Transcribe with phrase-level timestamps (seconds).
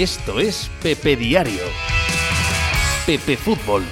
[0.00, 1.62] Esto es Pepe Diario.
[3.04, 3.84] Pepe Fútbol.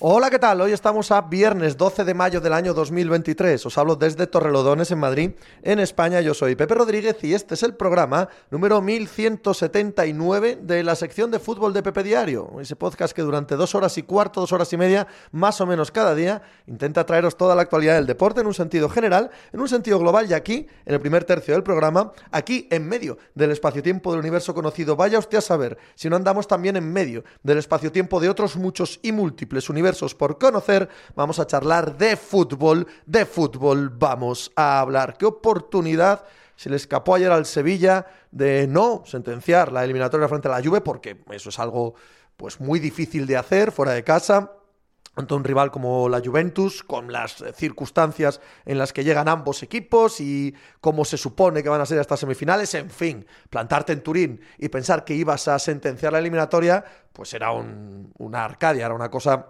[0.00, 0.60] Hola, ¿qué tal?
[0.60, 3.66] Hoy estamos a viernes 12 de mayo del año 2023.
[3.66, 6.20] Os hablo desde Torrelodones, en Madrid, en España.
[6.20, 11.40] Yo soy Pepe Rodríguez y este es el programa número 1179 de la sección de
[11.40, 12.60] fútbol de Pepe Diario.
[12.60, 15.90] Ese podcast que durante dos horas y cuarto, dos horas y media, más o menos
[15.90, 19.68] cada día, intenta traeros toda la actualidad del deporte en un sentido general, en un
[19.68, 24.12] sentido global y aquí, en el primer tercio del programa, aquí en medio del espacio-tiempo
[24.12, 24.94] del universo conocido.
[24.94, 29.00] Vaya usted a saber si no andamos también en medio del espacio-tiempo de otros muchos
[29.02, 29.87] y múltiples universos
[30.18, 35.16] por conocer, vamos a charlar de fútbol, de fútbol vamos a hablar.
[35.16, 36.24] ¿Qué oportunidad
[36.56, 40.80] se le escapó ayer al Sevilla de no sentenciar la eliminatoria frente a la Juve?
[40.80, 41.94] Porque eso es algo
[42.36, 44.52] pues muy difícil de hacer fuera de casa
[45.18, 50.20] ante un rival como la Juventus, con las circunstancias en las que llegan ambos equipos
[50.20, 54.40] y cómo se supone que van a ser estas semifinales, en fin, plantarte en Turín
[54.58, 59.46] y pensar que ibas a sentenciar la eliminatoria, pues era una arcadia, era una cosa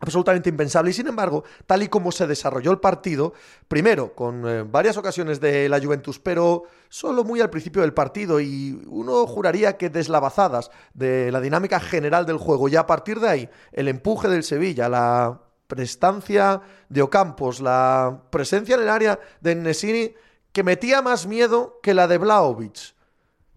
[0.00, 0.90] absolutamente impensable.
[0.90, 3.34] Y sin embargo, tal y como se desarrolló el partido,
[3.66, 8.40] primero con eh, varias ocasiones de la Juventus, pero solo muy al principio del partido,
[8.40, 13.28] y uno juraría que deslavazadas de la dinámica general del juego, y a partir de
[13.28, 19.54] ahí, el empuje del Sevilla, la prestancia de Ocampos, la presencia en el área de
[19.54, 20.14] Nesini,
[20.52, 22.94] que metía más miedo que la de Blaovic.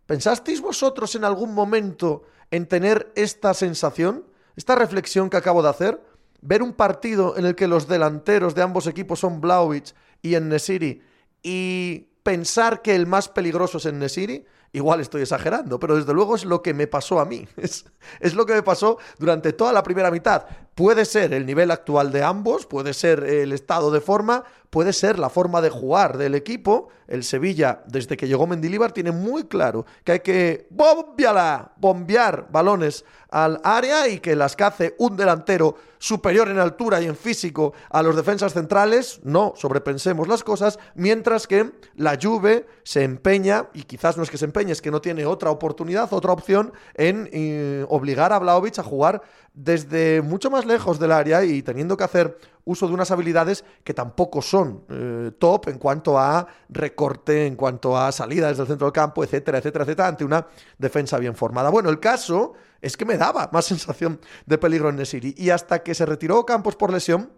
[0.06, 4.26] ¿Pensasteis vosotros en algún momento en tener esta sensación,
[4.58, 6.02] esta reflexión que acabo de hacer?
[6.42, 11.02] Ver un partido en el que los delanteros de ambos equipos son Blaovic y Nesiri
[11.44, 16.46] y pensar que el más peligroso es Nesiri, igual estoy exagerando, pero desde luego es
[16.46, 17.48] lo que me pasó a mí.
[17.58, 17.86] Es,
[18.20, 20.46] es, lo que me pasó durante toda la primera mitad.
[20.76, 25.20] Puede ser el nivel actual de ambos, puede ser el estado de forma, puede ser
[25.20, 26.88] la forma de jugar del equipo.
[27.08, 33.04] El Sevilla, desde que llegó Mendilibar, tiene muy claro que hay que bombiala, bombear balones
[33.30, 38.02] al área y que las cace un delantero superior en altura y en físico a
[38.02, 39.20] los defensas centrales.
[39.24, 44.38] No sobrepensemos las cosas, mientras que la Juve se empeña, y quizás no es que
[44.38, 48.80] se empeñe, es que no tiene otra oportunidad, otra opción en eh, obligar a Vlaovic
[48.80, 49.22] a jugar
[49.54, 53.94] desde mucho más lejos del área y teniendo que hacer uso de unas habilidades que
[53.94, 58.88] tampoco son eh, top en cuanto a recorte, en cuanto a salida desde el centro
[58.88, 61.70] del campo, etcétera, etcétera, etcétera, ante una defensa bien formada.
[61.70, 65.84] Bueno, el caso es que me daba más sensación de peligro en Nesiri y hasta
[65.84, 67.32] que se retiró Campos por lesión,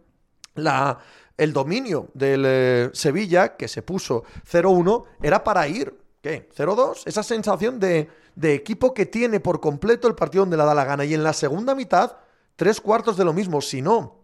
[0.55, 0.99] la,
[1.37, 6.49] el dominio del eh, Sevilla, que se puso 0-1, era para ir, ¿qué?
[6.55, 10.75] 0-2, esa sensación de, de equipo que tiene por completo el partido donde le da
[10.75, 11.05] la gana.
[11.05, 12.17] Y en la segunda mitad,
[12.55, 14.22] tres cuartos de lo mismo, si no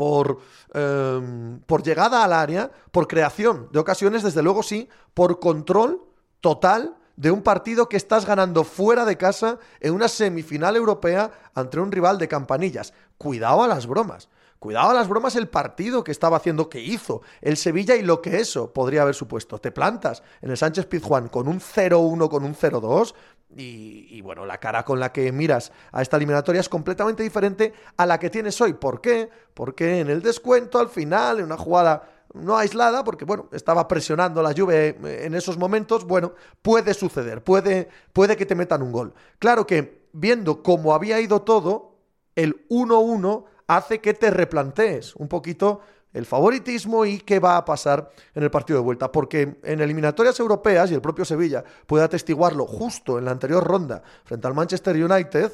[0.00, 0.38] por,
[0.72, 6.02] em, por llegada al área, por creación de ocasiones, desde luego sí, por control
[6.40, 11.78] total de un partido que estás ganando fuera de casa en una semifinal europea ante
[11.78, 12.94] un rival de campanillas.
[13.18, 14.30] Cuidado a las bromas.
[14.58, 18.22] Cuidado a las bromas el partido que estaba haciendo, que hizo el Sevilla y lo
[18.22, 19.58] que eso podría haber supuesto.
[19.58, 23.14] Te plantas en el Sánchez Pizjuán con un 0-1, con un 0-2,
[23.56, 28.06] y, bueno, la cara con la que miras a esta eliminatoria es completamente diferente a
[28.06, 28.74] la que tienes hoy.
[28.74, 29.28] ¿Por qué?
[29.54, 34.40] Porque en el descuento, al final, en una jugada no aislada, porque bueno, estaba presionando
[34.42, 39.14] la lluvia en esos momentos, bueno, puede suceder, puede, puede que te metan un gol.
[39.40, 41.96] Claro que viendo cómo había ido todo,
[42.36, 45.80] el 1-1 hace que te replantees un poquito
[46.12, 49.12] el favoritismo y qué va a pasar en el partido de vuelta.
[49.12, 54.02] Porque en eliminatorias europeas, y el propio Sevilla puede atestiguarlo justo en la anterior ronda
[54.24, 55.52] frente al Manchester United,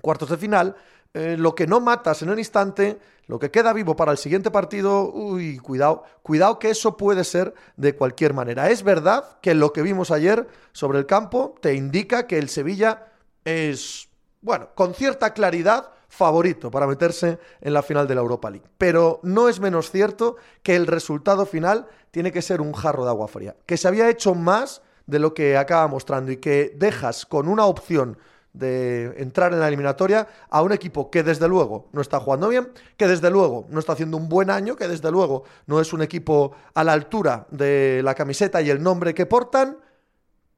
[0.00, 0.76] cuartos de final,
[1.14, 4.50] eh, lo que no matas en un instante, lo que queda vivo para el siguiente
[4.50, 8.68] partido, uy, cuidado, cuidado que eso puede ser de cualquier manera.
[8.68, 13.12] Es verdad que lo que vimos ayer sobre el campo te indica que el Sevilla
[13.44, 14.08] es,
[14.40, 18.66] bueno, con cierta claridad, favorito para meterse en la final de la Europa League.
[18.78, 23.10] Pero no es menos cierto que el resultado final tiene que ser un jarro de
[23.10, 27.26] agua fría, que se había hecho más de lo que acaba mostrando y que dejas
[27.26, 28.16] con una opción
[28.52, 32.68] de entrar en la eliminatoria a un equipo que desde luego no está jugando bien,
[32.96, 36.02] que desde luego no está haciendo un buen año, que desde luego no es un
[36.02, 39.78] equipo a la altura de la camiseta y el nombre que portan,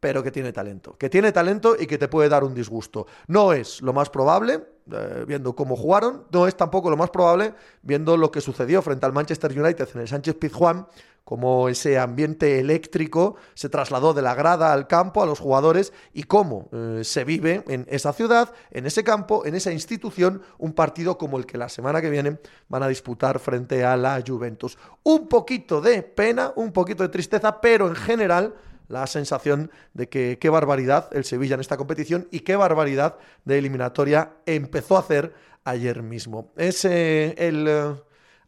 [0.01, 3.07] pero que tiene talento, que tiene talento y que te puede dar un disgusto.
[3.27, 4.63] No es lo más probable,
[4.93, 9.07] eh, viendo cómo jugaron, no es tampoco lo más probable, viendo lo que sucedió frente
[9.07, 10.87] al Manchester United en el Sánchez Pizjuán,
[11.25, 16.23] cómo ese ambiente eléctrico se trasladó de la grada al campo, a los jugadores, y
[16.23, 21.19] cómo eh, se vive en esa ciudad, en ese campo, en esa institución, un partido
[21.19, 22.39] como el que la semana que viene
[22.69, 24.79] van a disputar frente a la Juventus.
[25.03, 28.55] Un poquito de pena, un poquito de tristeza, pero en general
[28.89, 33.59] la sensación de que qué barbaridad el Sevilla en esta competición y qué barbaridad de
[33.59, 35.35] eliminatoria empezó a hacer
[35.65, 36.53] ayer mismo.
[36.57, 37.95] Es eh, el eh,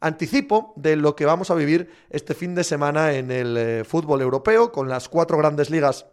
[0.01, 4.23] anticipo de lo que vamos a vivir este fin de semana en el eh, fútbol
[4.23, 6.07] europeo con las cuatro grandes ligas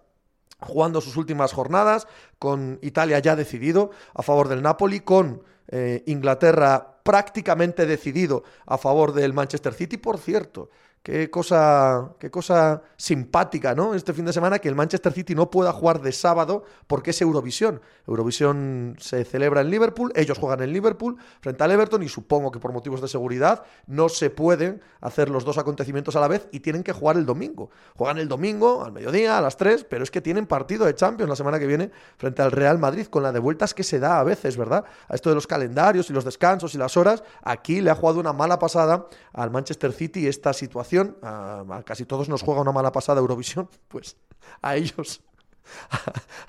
[0.60, 2.08] jugando sus últimas jornadas,
[2.40, 5.44] con Italia ya decidido a favor del Napoli, con
[6.06, 10.70] Inglaterra prácticamente decidido a favor del Manchester City, por cierto.
[11.06, 13.94] Qué cosa, qué cosa simpática, ¿no?
[13.94, 17.22] Este fin de semana que el Manchester City no pueda jugar de sábado porque es
[17.22, 17.80] Eurovisión.
[18.08, 22.60] Eurovisión se celebra en Liverpool, ellos juegan en Liverpool frente al Everton y supongo que
[22.60, 26.62] por motivos de seguridad no se pueden hacer los dos acontecimientos a la vez y
[26.62, 27.70] tienen que jugar el domingo.
[27.96, 31.30] Juegan el domingo al mediodía, a las 3, pero es que tienen partido de Champions
[31.30, 34.20] la semana que viene frente al Real Madrid con la de vueltas que se da
[34.20, 34.86] a veces, ¿verdad?
[35.08, 38.20] A esto de los calendarios y los descansos y las horas, aquí le ha jugado
[38.20, 42.92] una mala pasada al Manchester City esta situación a, casi todos nos juega una mala
[42.92, 44.18] pasada Eurovisión, pues
[44.62, 45.22] a ellos,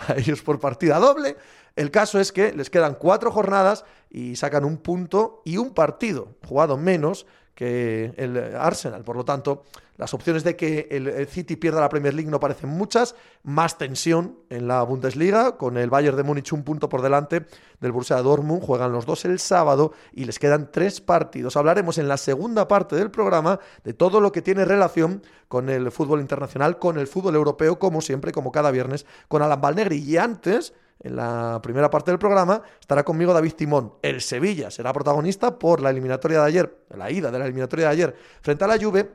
[0.09, 1.37] a, ellos por partida doble.
[1.75, 6.37] El caso es que les quedan cuatro jornadas y sacan un punto y un partido
[6.47, 7.27] jugado menos
[7.57, 9.03] que el Arsenal.
[9.03, 9.65] Por lo tanto,
[9.97, 13.17] las opciones de que el City pierda la Premier League no parecen muchas.
[13.43, 17.47] Más tensión en la Bundesliga, con el Bayern de Múnich un punto por delante
[17.81, 18.63] del Borussia Dortmund.
[18.63, 21.57] Juegan los dos el sábado y les quedan tres partidos.
[21.57, 25.91] Hablaremos en la segunda parte del programa de todo lo que tiene relación con el
[25.91, 29.97] fútbol internacional, con el fútbol europeo, como siempre, como cada viernes, con Alan Balnegri.
[29.97, 33.95] Y antes en la primera parte del programa, estará conmigo David Timón.
[34.03, 37.93] El Sevilla será protagonista por la eliminatoria de ayer, la ida de la eliminatoria de
[37.93, 39.11] ayer frente a la Juve,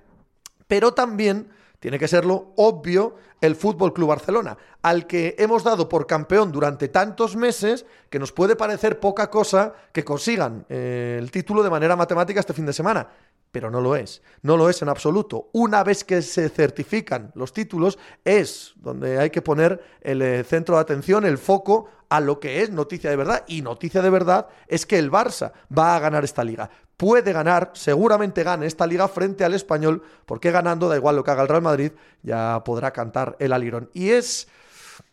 [0.67, 1.49] pero también
[1.81, 6.89] tiene que serlo obvio el Fútbol Club Barcelona, al que hemos dado por campeón durante
[6.89, 11.95] tantos meses que nos puede parecer poca cosa que consigan eh, el título de manera
[11.95, 13.09] matemática este fin de semana
[13.51, 14.21] pero no lo es.
[14.41, 15.49] No lo es en absoluto.
[15.51, 20.75] Una vez que se certifican los títulos, es donde hay que poner el eh, centro
[20.75, 23.43] de atención, el foco a lo que es noticia de verdad.
[23.47, 26.69] Y noticia de verdad es que el Barça va a ganar esta liga.
[27.01, 31.31] Puede ganar, seguramente gane esta liga frente al español, porque ganando, da igual lo que
[31.31, 33.89] haga el Real Madrid, ya podrá cantar el alirón.
[33.95, 34.47] Y es...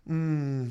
[0.05, 0.65] Mm,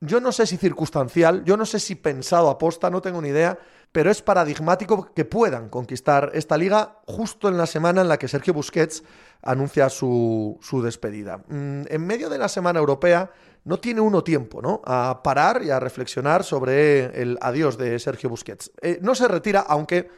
[0.00, 3.56] yo no sé si circunstancial, yo no sé si pensado aposta, no tengo ni idea,
[3.92, 8.26] pero es paradigmático que puedan conquistar esta liga justo en la semana en la que
[8.26, 9.04] Sergio Busquets
[9.42, 11.38] anuncia su, despedida.
[11.46, 13.30] Mm, en medio de la semana europea
[13.62, 14.82] no tiene uno tiempo ¿no?
[14.84, 18.72] a parar y a reflexionar sobre el adiós de Sergio Busquets.
[18.82, 20.10] Eh, no se retira, aunque,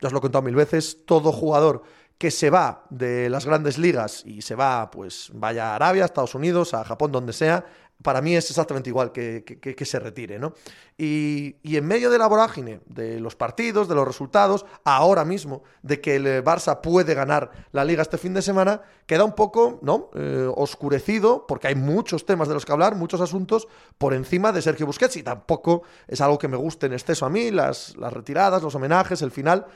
[0.00, 1.82] ya os lo he contado mil veces, todo jugador
[2.18, 6.36] que se va de las grandes ligas y se va, pues vaya a Arabia, Estados
[6.36, 7.64] Unidos, a Japón, donde sea,
[8.02, 10.54] para mí es exactamente igual que, se retire, ¿no?
[10.96, 16.00] Y, en medio de la vorágine de los partidos, de los resultados, ahora mismo, de
[16.00, 20.10] que el Barça puede ganar la liga este fin de semana, queda un poco, ¿no?
[20.14, 23.68] Eh, oscurecido, porque hay muchos temas de los que hablar, muchos asuntos,
[23.98, 27.30] por encima de Sergio Busquets, y tampoco es algo que me guste en exceso a
[27.30, 29.66] mí, las, las retiradas, los homenajes, el final.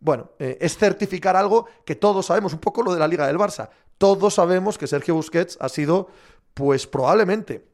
[0.00, 3.38] Bueno, eh, es certificar algo que todos sabemos, un poco lo de la Liga del
[3.38, 3.70] Barça.
[3.96, 6.08] Todos sabemos que Sergio Busquets ha sido,
[6.52, 7.64] pues probablemente,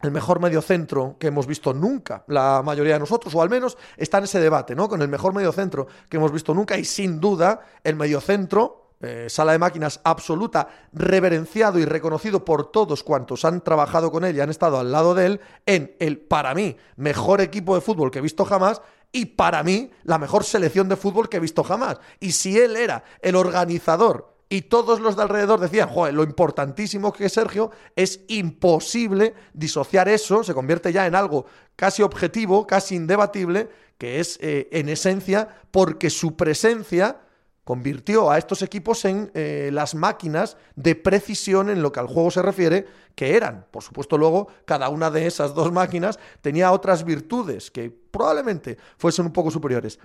[0.00, 4.18] el mejor mediocentro que hemos visto nunca, la mayoría de nosotros, o al menos está
[4.18, 4.88] en ese debate, ¿no?
[4.88, 9.52] Con el mejor mediocentro que hemos visto nunca, y sin duda, el mediocentro, eh, sala
[9.52, 14.50] de máquinas absoluta, reverenciado y reconocido por todos cuantos han trabajado con él y han
[14.50, 18.22] estado al lado de él, en el, para mí, mejor equipo de fútbol que he
[18.22, 21.98] visto jamás, y para mí, la mejor selección de fútbol que he visto jamás.
[22.20, 27.12] Y si él era el organizador y todos los de alrededor decían, joder, lo importantísimo
[27.12, 32.96] que es Sergio, es imposible disociar eso, se convierte ya en algo casi objetivo, casi
[32.96, 37.20] indebatible, que es eh, en esencia porque su presencia
[37.64, 42.30] convirtió a estos equipos en eh, las máquinas de precisión en lo que al juego
[42.30, 43.66] se refiere, que eran.
[43.70, 49.26] Por supuesto, luego cada una de esas dos máquinas tenía otras virtudes que probablemente fuesen
[49.26, 49.98] un poco superiores,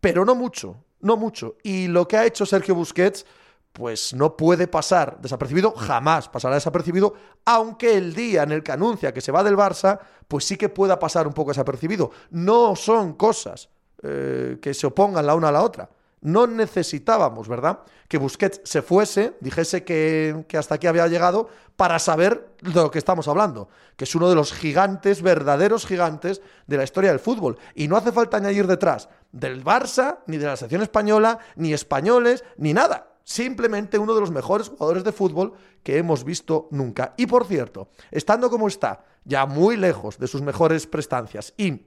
[0.00, 1.56] pero no mucho, no mucho.
[1.64, 3.26] Y lo que ha hecho Sergio Busquets
[3.72, 7.14] pues no puede pasar desapercibido, jamás pasará desapercibido,
[7.44, 9.98] aunque el día en el que anuncia que se va del Barça,
[10.28, 12.10] pues sí que pueda pasar un poco desapercibido.
[12.30, 13.70] No son cosas
[14.02, 15.88] eh, que se opongan la una a la otra.
[16.20, 17.80] No necesitábamos, ¿verdad?
[18.06, 22.90] Que Busquets se fuese, dijese que, que, hasta aquí había llegado, para saber de lo
[22.92, 27.18] que estamos hablando, que es uno de los gigantes, verdaderos gigantes de la historia del
[27.18, 27.58] fútbol.
[27.74, 32.44] Y no hace falta añadir detrás del Barça, ni de la selección española, ni españoles,
[32.56, 37.14] ni nada simplemente uno de los mejores jugadores de fútbol que hemos visto nunca.
[37.16, 41.86] Y por cierto, estando como está, ya muy lejos de sus mejores prestancias y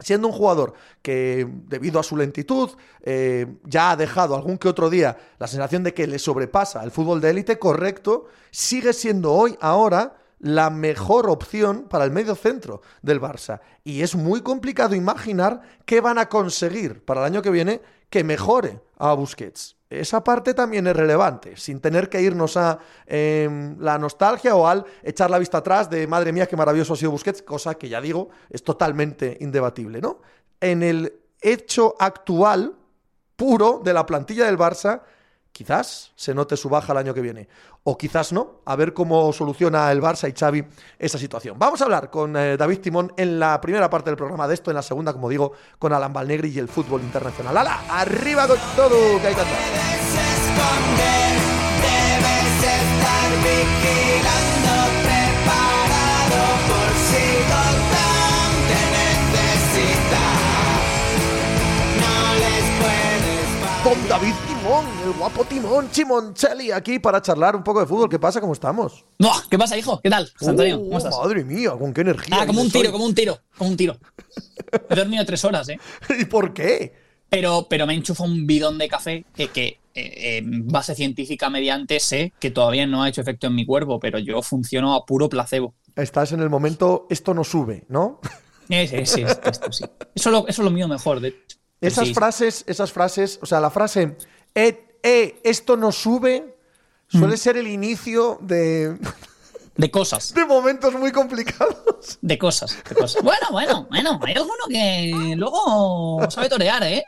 [0.00, 2.70] siendo un jugador que debido a su lentitud
[3.02, 6.90] eh, ya ha dejado algún que otro día la sensación de que le sobrepasa el
[6.90, 12.80] fútbol de élite, correcto, sigue siendo hoy, ahora, la mejor opción para el medio centro
[13.02, 13.60] del Barça.
[13.82, 18.22] Y es muy complicado imaginar qué van a conseguir para el año que viene que
[18.22, 19.76] mejore a Busquets.
[19.90, 24.84] Esa parte también es relevante, sin tener que irnos a em, la nostalgia o al
[25.02, 28.00] echar la vista atrás de madre mía, qué maravilloso ha sido Busquets, cosa que ya
[28.00, 30.20] digo, es totalmente indebatible, ¿no?
[30.60, 32.74] En el hecho actual,
[33.34, 35.02] puro, de la plantilla del Barça,
[35.52, 37.48] quizás se note su baja el año que viene.
[37.84, 38.60] O quizás no.
[38.64, 40.64] A ver cómo soluciona el Barça y Xavi
[40.98, 41.58] esa situación.
[41.58, 44.70] Vamos a hablar con eh, David Timón en la primera parte del programa de esto,
[44.70, 47.56] en la segunda, como digo, con Alan Balnegri y el fútbol internacional.
[47.56, 47.82] ¡Hala!
[47.88, 49.20] ¡Arriba con todo!
[49.20, 49.42] Que hay que
[63.88, 68.08] con David Timón, el guapo Timón Chimoncelli, aquí para charlar un poco de fútbol.
[68.10, 68.38] ¿Qué pasa?
[68.38, 69.06] ¿Cómo estamos?
[69.18, 69.98] No, ¿Qué pasa, hijo?
[70.02, 70.30] ¿Qué tal?
[70.46, 71.16] Antonio, ¿cómo estás?
[71.16, 72.36] Madre mía, con qué energía.
[72.38, 73.96] Ah, como un tiro, como un tiro, como un tiro.
[74.90, 75.78] He dormido tres horas, ¿eh?
[76.18, 76.92] ¿Y por qué?
[77.30, 82.34] Pero, pero me enchufo un bidón de café que, que eh, base científica mediante sé
[82.38, 85.74] que todavía no ha hecho efecto en mi cuerpo, pero yo funciono a puro placebo.
[85.96, 88.20] Estás en el momento, esto no sube, ¿no?
[88.68, 89.84] Eh, sí, sí, esto, esto sí.
[90.14, 91.57] Eso, lo- eso es lo mío mejor, de hecho.
[91.80, 94.16] Esas frases, esas frases, o sea, la frase,
[94.54, 96.56] eh, eh, esto no sube,
[97.06, 97.38] suele mm.
[97.38, 98.98] ser el inicio de...
[99.76, 100.34] De cosas.
[100.34, 102.18] De momentos muy complicados.
[102.20, 103.22] De cosas, de cosas.
[103.22, 104.18] Bueno, bueno, bueno.
[104.24, 107.04] Hay alguno que luego sabe torear, ¿eh?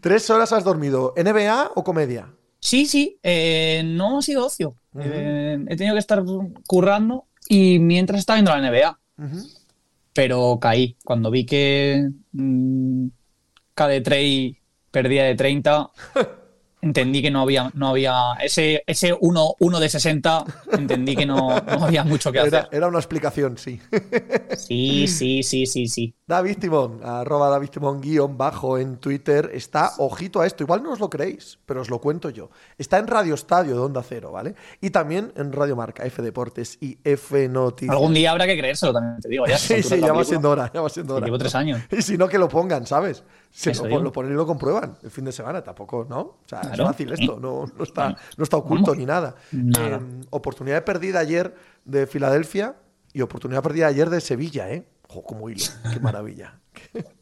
[0.00, 1.14] ¿Tres horas has dormido?
[1.16, 2.34] ¿NBA o comedia?
[2.58, 3.18] Sí, sí.
[3.22, 4.76] Eh, no ha sido ocio.
[4.98, 6.24] He tenido que estar
[6.66, 8.98] currando y mientras estaba viendo la NBA.
[10.12, 10.96] Pero caí.
[11.04, 13.06] Cuando vi que mm,
[13.76, 14.56] KD3
[14.90, 15.90] perdía de 30.
[16.82, 21.60] entendí que no había, no había ese, ese 1, 1 de 60, entendí que no,
[21.60, 22.68] no había mucho que Era, hacer.
[22.72, 23.80] era una explicación, sí.
[24.56, 26.14] Sí, sí, sí, sí, sí.
[26.26, 30.92] David Timón, arroba David Timón guion bajo en Twitter, está, ojito a esto, igual no
[30.92, 32.50] os lo creéis, pero os lo cuento yo.
[32.76, 34.54] Está en Radio Estadio de Onda Cero, ¿vale?
[34.80, 37.94] Y también en Radio Marca, F Deportes y F Noticias.
[37.94, 39.46] Algún día habrá que creérselo también, te digo.
[39.46, 41.26] Ya, Sí, sí, ya va siendo hora, ya va siendo hora.
[41.26, 41.80] Llevo tres años.
[41.90, 43.22] Y si no, que lo pongan, ¿sabes?
[43.54, 44.02] Eso lo, digo.
[44.02, 46.20] lo ponen y lo comprueban el fin de semana, tampoco, ¿no?
[46.20, 49.34] O sea, es fácil esto, no, no, está, no está oculto ni nada.
[49.52, 49.96] Nada.
[49.98, 52.76] Eh, oportunidad perdida ayer de Filadelfia
[53.12, 54.86] y oportunidad perdida ayer de Sevilla, ¿eh?
[55.08, 56.58] Ojo, como hilo, qué maravilla.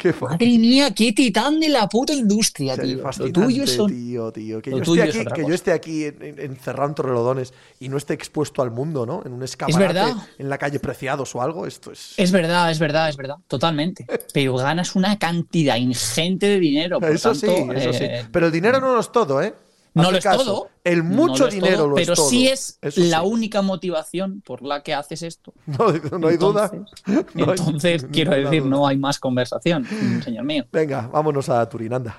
[0.00, 3.02] Qué Madre mía, qué titán de la puta industria, tío.
[3.18, 3.90] Lo tuyo son...
[3.90, 4.62] tío, tío.
[4.62, 6.94] Que, lo yo tuyo esté, es aquí, que yo esté aquí en- en- encerrado en
[6.94, 9.22] Torrelodones y no esté expuesto al mundo, ¿no?
[9.26, 10.16] En un escaparate verdad.
[10.38, 12.14] en la calle Preciados o algo, esto es...
[12.16, 14.06] Es verdad, es verdad, es verdad, totalmente.
[14.32, 16.98] Pero ganas una cantidad ingente de dinero.
[16.98, 18.04] Por Eso tanto, sí, eso sí.
[18.04, 19.52] eh, Pero el dinero no lo es todo, ¿eh?
[19.94, 20.44] No lo es caso.
[20.44, 20.68] todo.
[20.84, 22.28] El no mucho lo es dinero todo, lo pero es todo.
[22.28, 23.26] sí es Eso la sí.
[23.26, 25.52] única motivación por la que haces esto.
[25.66, 26.70] No, no hay duda.
[27.34, 28.70] Entonces, hay quiero decir, duda.
[28.70, 29.84] no hay más conversación,
[30.22, 30.64] señor mío.
[30.72, 32.18] Venga, vámonos a Turín, anda.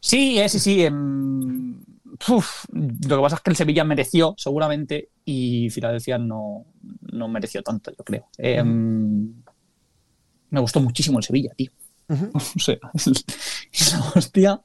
[0.00, 0.84] Sí, eh, sí, sí.
[0.84, 1.80] em,
[2.28, 6.66] uf, lo que pasa es que el Sevilla mereció, seguramente, y Filadelfia no,
[7.12, 8.26] no mereció tanto, yo creo.
[8.38, 9.32] Em,
[10.50, 11.70] me gustó muchísimo el Sevilla, tío.
[12.34, 14.60] O sea, es la hostia.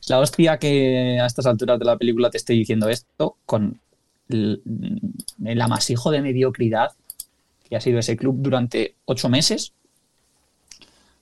[0.00, 3.80] Es la hostia que a estas alturas de la película te estoy diciendo esto con
[4.28, 4.62] el,
[5.44, 6.92] el amasijo de mediocridad
[7.68, 9.72] que ha sido ese club durante ocho meses.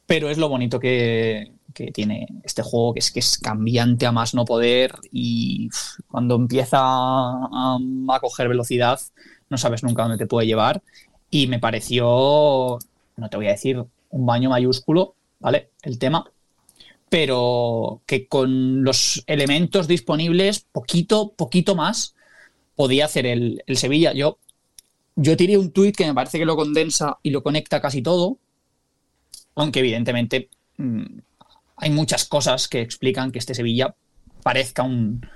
[0.07, 4.13] Pero es lo bonito que, que tiene este juego, que es que es cambiante a
[4.13, 5.69] más no poder y
[6.09, 8.99] cuando empieza a coger velocidad
[9.51, 10.83] no sabes nunca dónde te puede llevar.
[11.31, 12.79] Y me pareció,
[13.17, 15.71] no te voy a decir un baño mayúsculo, ¿vale?
[15.83, 16.31] El tema,
[17.09, 22.15] pero que con los elementos disponibles, poquito, poquito más,
[22.75, 24.13] podía hacer el, el Sevilla.
[24.13, 24.39] Yo,
[25.15, 28.39] yo tiré un tuit que me parece que lo condensa y lo conecta casi todo,
[29.55, 31.05] aunque evidentemente mm,
[31.77, 33.95] hay muchas cosas que explican que este Sevilla
[34.43, 35.27] parezca un,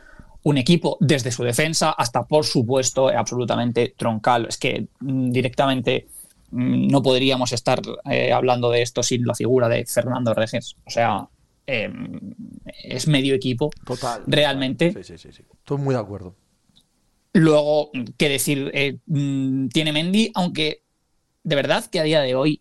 [0.42, 4.46] un equipo desde su defensa hasta, por supuesto, absolutamente troncal.
[4.48, 6.08] Es que mm, directamente
[6.52, 7.80] no podríamos estar
[8.10, 10.76] eh, hablando de esto sin la figura de Fernando Reges.
[10.84, 11.28] O sea,
[11.66, 11.90] eh,
[12.84, 13.70] es medio equipo.
[13.84, 14.22] Total.
[14.26, 14.92] Realmente.
[14.92, 15.44] Sí, sí, sí, sí.
[15.52, 16.34] Estoy muy de acuerdo.
[17.32, 20.82] Luego, qué decir, eh, mm, tiene Mendy, aunque
[21.44, 22.60] de verdad que a día de hoy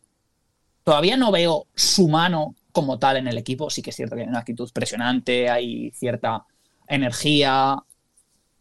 [0.83, 3.69] todavía no veo su mano como tal en el equipo.
[3.69, 6.45] Sí que es cierto que hay una actitud presionante, hay cierta
[6.87, 7.77] energía.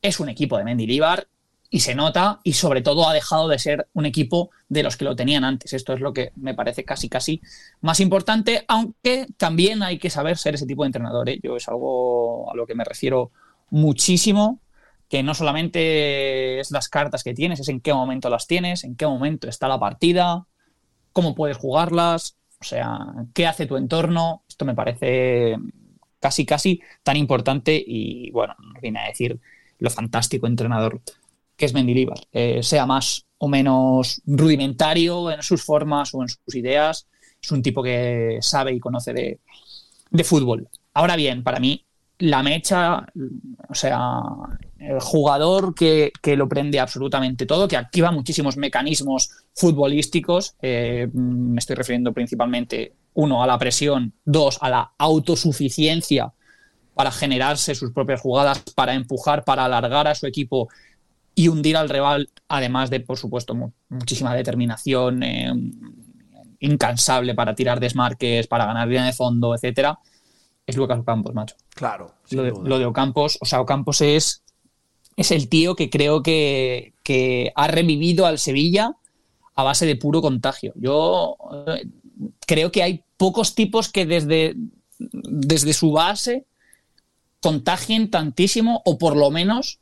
[0.00, 1.28] Es un equipo de Mendy Líbar
[1.70, 5.04] y se nota y sobre todo ha dejado de ser un equipo de los que
[5.04, 5.72] lo tenían antes.
[5.72, 7.42] Esto es lo que me parece casi casi
[7.80, 11.28] más importante, aunque también hay que saber ser ese tipo de entrenador.
[11.28, 11.38] ¿eh?
[11.42, 13.32] Yo es algo a lo que me refiero
[13.70, 14.60] muchísimo,
[15.08, 18.96] que no solamente es las cartas que tienes, es en qué momento las tienes, en
[18.96, 20.46] qué momento está la partida,
[21.12, 22.98] cómo puedes jugarlas, o sea,
[23.34, 24.42] qué hace tu entorno.
[24.48, 25.56] Esto me parece
[26.20, 29.38] casi casi tan importante y bueno, me viene a decir
[29.78, 31.00] lo fantástico entrenador
[31.58, 36.54] que es Mendilibar, eh, sea más o menos rudimentario en sus formas o en sus
[36.54, 37.06] ideas,
[37.42, 39.40] es un tipo que sabe y conoce de,
[40.10, 40.68] de fútbol.
[40.94, 41.84] Ahora bien, para mí,
[42.18, 43.06] la mecha,
[43.68, 44.22] o sea,
[44.78, 51.58] el jugador que, que, lo prende absolutamente todo, que activa muchísimos mecanismos futbolísticos, eh, me
[51.58, 56.32] estoy refiriendo principalmente, uno, a la presión, dos, a la autosuficiencia
[56.94, 60.68] para generarse sus propias jugadas, para empujar, para alargar a su equipo
[61.38, 63.54] y hundir al rival, además de, por supuesto,
[63.88, 65.52] muchísima determinación, eh,
[66.58, 70.00] incansable para tirar desmarques, para ganar línea de fondo, etcétera,
[70.66, 71.54] es Lucas Ocampos, macho.
[71.76, 72.12] Claro.
[72.30, 74.42] Lo de, lo de, Ocampos, o sea, Ocampos es,
[75.16, 78.96] es el tío que creo que, que, ha revivido al Sevilla
[79.54, 80.72] a base de puro contagio.
[80.74, 81.36] Yo
[81.68, 81.86] eh,
[82.48, 84.56] creo que hay pocos tipos que desde,
[84.98, 86.46] desde su base
[87.40, 89.78] contagien tantísimo, o por lo menos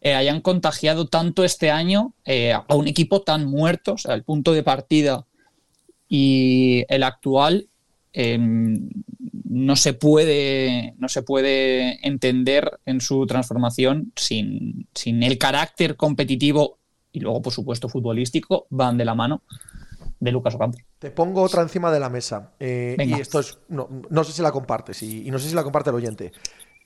[0.00, 4.24] eh, hayan contagiado tanto este año eh, a un equipo tan muerto, o sea, el
[4.24, 5.26] punto de partida
[6.08, 7.68] y el actual
[8.12, 15.96] eh, no se puede no se puede entender en su transformación sin, sin, el carácter
[15.96, 16.78] competitivo
[17.12, 19.42] y luego por supuesto futbolístico van de la mano
[20.18, 20.78] de Lucas Ocampo.
[20.98, 24.40] Te pongo otra encima de la mesa eh, y esto es no, no, sé si
[24.40, 26.32] la compartes y, y, no sé si la comparte el oyente.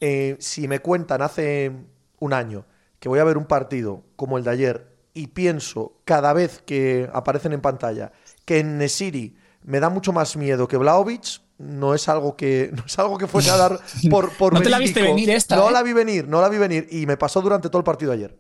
[0.01, 1.71] Eh, si me cuentan hace
[2.19, 2.65] un año
[3.01, 7.11] que voy a ver un partido como el de ayer y pienso cada vez que
[7.13, 8.13] aparecen en pantalla
[8.45, 12.85] que en Nesiri me da mucho más miedo que Vlaovic, no es algo que no
[12.87, 15.69] es algo que fuese a dar por por No te la viste venir esta, No
[15.69, 15.73] ¿eh?
[15.73, 18.39] la vi venir, no la vi venir y me pasó durante todo el partido ayer.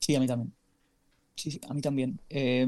[0.00, 0.54] Sí, a mí también.
[1.36, 2.20] Sí, sí, a mí también.
[2.28, 2.66] Eh,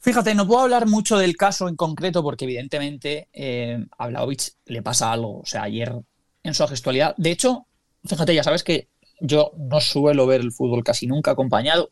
[0.00, 4.82] fíjate, no puedo hablar mucho del caso en concreto porque evidentemente eh, a Vlaovic le
[4.82, 5.40] pasa algo.
[5.40, 5.94] O sea, ayer
[6.42, 7.14] en su gestualidad.
[7.16, 7.66] De hecho,
[8.04, 8.88] fíjate, ya sabes que
[9.20, 11.90] yo no suelo ver el fútbol casi nunca acompañado.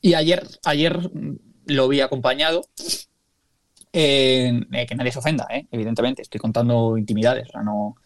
[0.00, 1.10] Y ayer, ayer
[1.66, 2.62] lo vi acompañado.
[3.92, 6.22] Eh, eh, que nadie se ofenda, eh, evidentemente.
[6.22, 7.48] Estoy contando intimidades.
[7.64, 7.96] No...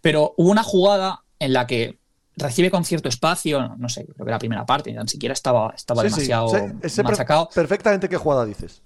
[0.00, 1.98] Pero hubo una jugada en la que
[2.36, 5.32] recibe con cierto espacio, no, no sé, creo que la primera parte, ni tan siquiera
[5.34, 6.48] estaba, estaba Sí, demasiado
[6.88, 7.46] sí, machacado.
[7.48, 8.80] per- perfectamente qué jugada dices.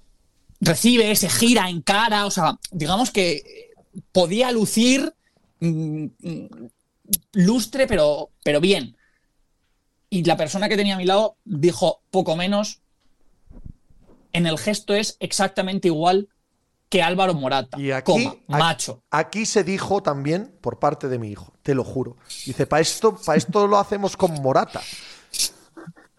[0.60, 3.70] Recibe, se gira en cara, o sea, digamos que
[4.10, 5.14] podía lucir
[5.60, 6.48] mm, mm,
[7.34, 8.95] lustre, pero, pero bien.
[10.08, 12.80] Y la persona que tenía a mi lado dijo poco menos.
[14.32, 16.28] En el gesto es exactamente igual
[16.88, 17.80] que Álvaro Morata.
[17.80, 19.02] Y aquí, coma, aquí- macho.
[19.10, 22.16] Aquí se dijo también por parte de mi hijo, te lo juro.
[22.44, 24.80] Dice, para esto, para esto lo hacemos con Morata.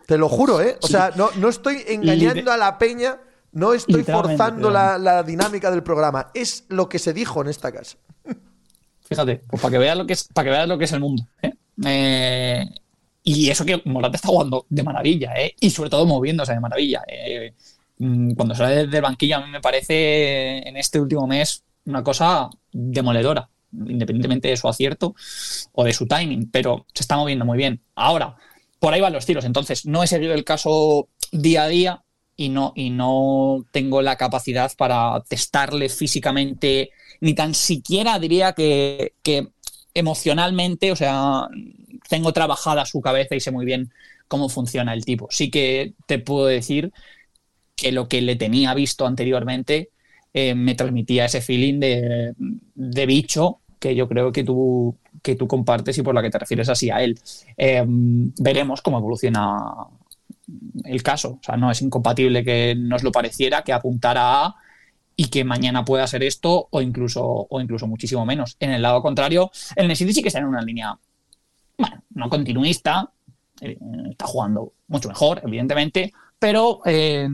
[0.06, 0.78] Te lo juro, ¿eh?
[0.82, 3.20] O sea, no, no estoy engañando a la peña,
[3.52, 6.32] no estoy forzando la, la dinámica del programa.
[6.34, 7.98] Es lo que se dijo en esta casa.
[9.08, 11.00] Fíjate, pues para que veas lo que es, para que veas lo que es el
[11.00, 11.24] mundo.
[11.42, 11.54] ¿eh?
[11.86, 12.66] Eh,
[13.30, 15.54] y eso que Morata está jugando de maravilla, ¿eh?
[15.60, 17.04] y sobre todo moviéndose de maravilla.
[17.10, 17.54] ¿eh?
[17.98, 22.50] Mm, Cuando sale del banquillo, a mí me parece en este último mes una cosa
[22.72, 25.14] demoledora, independientemente de su acierto
[25.74, 27.82] o de su timing, pero se está moviendo muy bien.
[27.96, 28.38] Ahora,
[28.80, 29.44] por ahí van los tiros.
[29.44, 32.04] Entonces, no he seguido el caso día a día
[32.38, 39.16] y no, y no tengo la capacidad para testarle físicamente, ni tan siquiera diría que,
[39.22, 39.50] que
[39.94, 41.50] emocionalmente, o sea,
[42.10, 43.92] tengo trabajada su cabeza y sé muy bien
[44.28, 45.28] cómo funciona el tipo.
[45.30, 46.92] Sí que te puedo decir
[47.76, 49.92] que lo que le tenía visto anteriormente
[50.34, 55.48] eh, me transmitía ese feeling de, de bicho que yo creo que tú, que tú
[55.48, 57.20] compartes y por la que te refieres así a él.
[57.58, 59.58] Eh, veremos cómo evoluciona
[60.84, 61.40] el caso.
[61.40, 64.56] O sea, no es incompatible que nos lo pareciera, que apuntara a
[65.20, 68.56] y que mañana pueda ser esto o incluso, o incluso muchísimo menos.
[68.60, 70.98] En el lado contrario, el Nesiri sí que está en una línea,
[71.78, 73.12] bueno, no continuista,
[73.62, 73.78] eh,
[74.10, 77.28] está jugando mucho mejor, evidentemente, pero eh,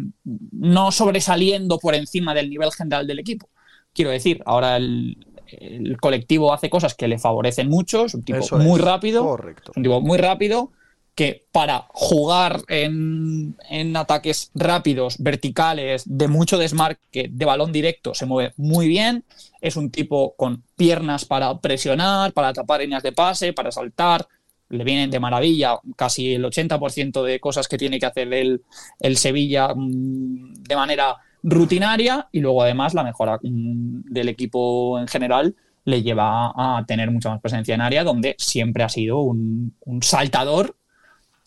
[0.52, 3.50] no sobresaliendo por encima del nivel general del equipo.
[3.94, 8.40] Quiero decir, ahora el, el colectivo hace cosas que le favorecen mucho, es un tipo
[8.40, 9.72] Eso muy es, rápido, Correcto.
[9.72, 10.72] es un tipo muy rápido
[11.16, 18.26] que para jugar en, en ataques rápidos, verticales, de mucho desmarque, de balón directo, se
[18.26, 19.24] mueve muy bien.
[19.64, 24.28] Es un tipo con piernas para presionar, para tapar líneas de pase, para saltar.
[24.68, 28.62] le viene de maravilla casi el 80% de cosas que tiene que hacer el,
[29.00, 35.08] el Sevilla mm, de manera rutinaria y luego además la mejora mm, del equipo en
[35.08, 39.74] general le lleva a tener mucha más presencia en área donde siempre ha sido un
[40.02, 40.76] saltador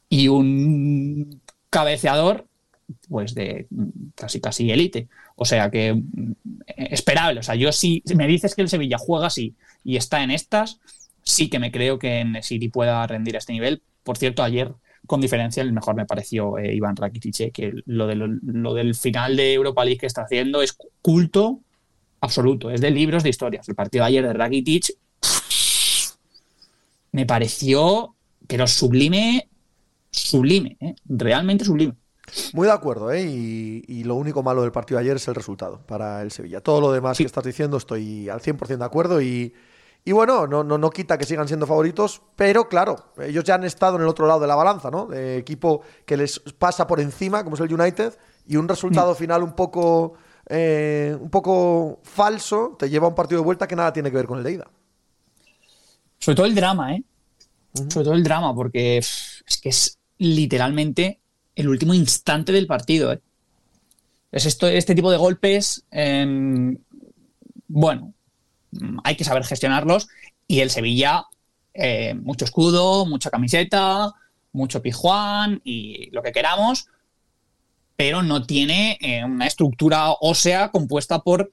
[0.09, 2.47] y un cabeceador
[3.09, 5.09] pues de mm, casi casi élite.
[5.37, 6.33] O sea que mm,
[6.77, 7.41] esperable.
[7.41, 10.81] O sea, yo si me dices que el Sevilla juega así y está en estas,
[11.27, 13.83] sí que me creo que en City pueda rendir a este nivel.
[14.03, 14.73] Por cierto, ayer,
[15.07, 18.95] con diferencia, el mejor me pareció eh, Iván Rakitic, eh, que lo, de lo, del
[18.95, 21.61] final de Europa League que está haciendo es culto
[22.21, 23.69] absoluto, es de libros de historias.
[23.69, 24.97] El partido de ayer de Rakitic
[27.13, 28.15] me pareció,
[28.47, 29.49] pero sublime,
[30.11, 31.95] sublime, eh, realmente sublime.
[32.53, 33.23] Muy de acuerdo, ¿eh?
[33.23, 36.61] Y, lo único malo del partido de ayer es el resultado para el Sevilla.
[36.61, 39.53] Todo lo demás que estás diciendo estoy al 100% de acuerdo y,
[40.05, 43.65] y bueno, no, no, no, quita que sigan siendo favoritos, pero claro, ellos ya han
[43.65, 45.07] estado en el otro lado de la balanza, ¿no?
[45.07, 49.17] De equipo que les pasa por encima, como es el United, y un resultado mm.
[49.17, 50.15] final un poco,
[50.49, 54.17] eh, un poco falso te lleva a un partido de vuelta que nada tiene que
[54.17, 54.71] ver con el de ida.
[56.19, 57.05] Sobre todo el drama, ¿eh?
[57.75, 61.21] Sobre todo el drama, porque es que es literalmente
[61.57, 63.13] el último instante del partido.
[63.13, 63.21] ¿eh?
[64.31, 66.79] Es esto, este tipo de golpes, em,
[67.67, 68.13] bueno,
[69.03, 70.09] hay que saber gestionarlos
[70.47, 71.25] y el Sevilla,
[71.75, 74.13] eh, mucho escudo, mucha camiseta,
[74.53, 76.87] mucho pijuán y lo que queramos,
[77.97, 81.53] pero no tiene eh, una estructura ósea compuesta por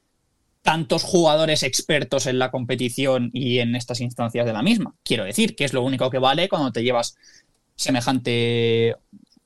[0.61, 4.95] tantos jugadores expertos en la competición y en estas instancias de la misma.
[5.03, 7.17] Quiero decir que es lo único que vale cuando te llevas
[7.75, 8.95] semejante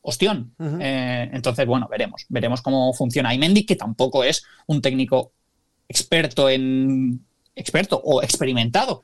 [0.08, 0.54] ostión.
[0.80, 2.26] Eh, entonces, bueno, veremos.
[2.30, 5.34] Veremos cómo funciona Imendi, que tampoco es un técnico
[5.90, 7.26] experto en.
[7.56, 9.04] experto o experimentado,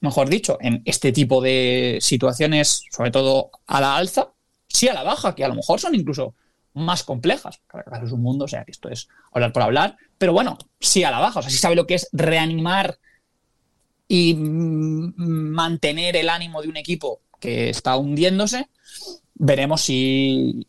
[0.00, 4.32] mejor dicho, en este tipo de situaciones, sobre todo a la alza,
[4.66, 6.34] sí a la baja, que a lo mejor son incluso
[6.72, 7.60] más complejas.
[7.66, 11.04] Claro, es un mundo, o sea, que esto es hablar por hablar, pero bueno, sí
[11.04, 12.98] a la baja, o sea, sí sabe lo que es reanimar
[14.08, 18.68] y mantener el ánimo de un equipo que está hundiéndose
[19.38, 20.66] veremos si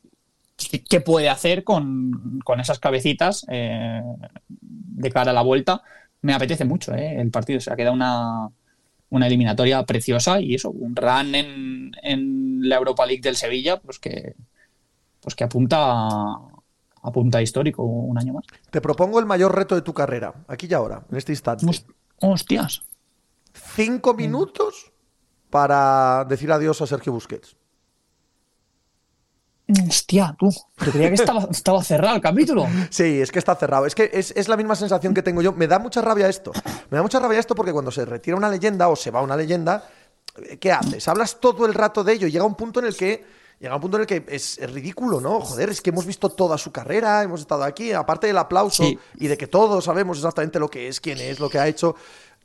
[0.90, 4.02] qué puede hacer con, esas cabecitas eh,
[4.50, 5.82] de cara a la vuelta.
[6.22, 8.50] Me apetece mucho eh, el partido, se ha quedado una,
[9.10, 14.00] una eliminatoria preciosa y eso, un run en, en, la Europa League del Sevilla, pues
[14.00, 14.36] que,
[15.22, 16.10] pues que apunta,
[17.04, 18.46] apunta histórico un año más.
[18.72, 21.66] Te propongo el mayor reto de tu carrera, aquí y ahora, en este instante.
[22.20, 22.82] Hostias.
[23.76, 24.92] Cinco minutos
[25.50, 27.56] para decir adiós a Sergio Busquets.
[29.88, 30.50] Hostia, tú.
[30.86, 32.66] Yo creía que estaba, estaba, cerrado el capítulo.
[32.90, 33.86] Sí, es que está cerrado.
[33.86, 35.52] Es que es, la misma sensación que tengo yo.
[35.52, 36.54] Me da mucha rabia esto.
[36.90, 39.36] Me da mucha rabia esto porque cuando se retira una leyenda o se va una
[39.36, 39.84] leyenda,
[40.60, 41.06] ¿qué haces?
[41.08, 43.38] Hablas todo el rato de ello y llega un punto en el que.
[43.60, 45.42] Llega un punto en el que es, ridículo, ¿no?
[45.42, 48.84] Joder, es que hemos visto toda su carrera, hemos estado aquí, aparte del aplauso
[49.16, 51.96] y de que todos sabemos exactamente lo que es, quién es, lo que ha hecho.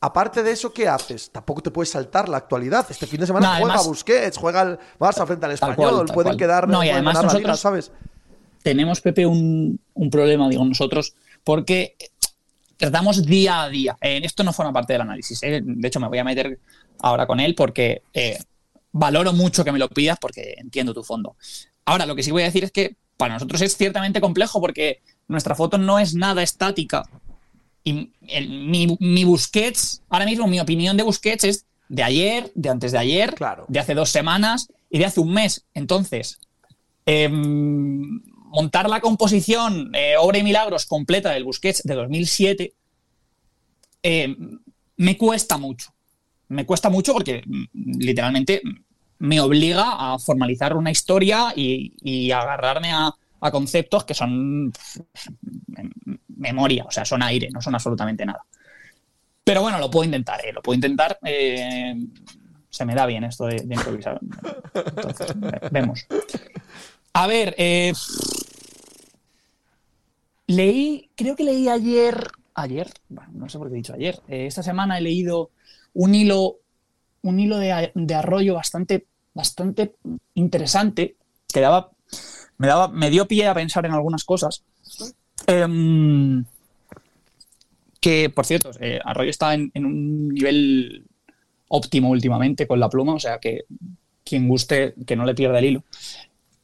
[0.04, 1.30] Aparte de eso, ¿qué haces?
[1.30, 2.84] Tampoco te puedes saltar la actualidad.
[2.90, 6.82] Este fin de semana juega Busquets, juega el Barça frente al Español, pueden quedar no,
[6.82, 7.92] y además nosotros ¿sabes?
[8.64, 9.78] Tenemos, Pepe, un,
[10.10, 11.94] problema, digo, nosotros, porque
[12.76, 13.96] tratamos día a día.
[14.00, 15.40] En esto no forma parte del análisis.
[15.44, 15.60] ¿eh?
[15.64, 16.58] De hecho, me voy a meter
[16.98, 18.40] ahora con él porque eh,
[18.90, 21.36] valoro mucho que me lo pidas porque entiendo tu fondo.
[21.84, 25.00] Ahora, lo que sí voy a decir es que para nosotros es ciertamente complejo porque
[25.28, 27.04] nuestra foto no es nada estática
[27.84, 28.12] y
[28.48, 32.98] mi, mi, Busquets, ahora mismo mi opinión de Busquets es de ayer, de antes de
[32.98, 33.34] ayer,
[33.68, 35.64] de hace dos semanas y de hace un mes.
[35.74, 36.38] Entonces,
[37.06, 42.72] em, montar la composición eh, Obra y Milagros completa del Busquets de 2007
[44.02, 44.60] em,
[44.96, 45.92] me cuesta mucho.
[46.48, 48.62] Me cuesta mucho porque mm, literalmente
[49.18, 54.72] me obliga a formalizar una historia y, y agarrarme a, a conceptos que son
[56.36, 58.44] memoria, o sea, son aire, no son absolutamente nada.
[59.44, 60.52] Pero bueno, lo puedo intentar, ¿eh?
[60.52, 61.18] lo puedo intentar.
[61.24, 61.94] Eh,
[62.70, 64.20] se me da bien esto de, improvisar.
[64.74, 65.34] Entonces,
[65.70, 66.06] vemos.
[67.12, 67.92] A ver, eh,
[70.46, 72.90] leí, creo que leí ayer, ayer,
[73.32, 75.50] no sé por qué he dicho ayer, esta semana he leído
[75.92, 76.56] un hilo,
[77.22, 79.96] un hilo de, arroyo bastante, bastante
[80.34, 81.16] interesante
[81.52, 81.90] que daba,
[82.56, 84.64] me, daba, me dio pie a pensar en algunas cosas.
[85.46, 86.44] Em,
[88.00, 91.05] que, por cierto, eh, Arroyo está en, un nivel
[91.68, 93.64] óptimo últimamente con la pluma, o sea que
[94.24, 95.85] quien guste, que no le pierda el hilo.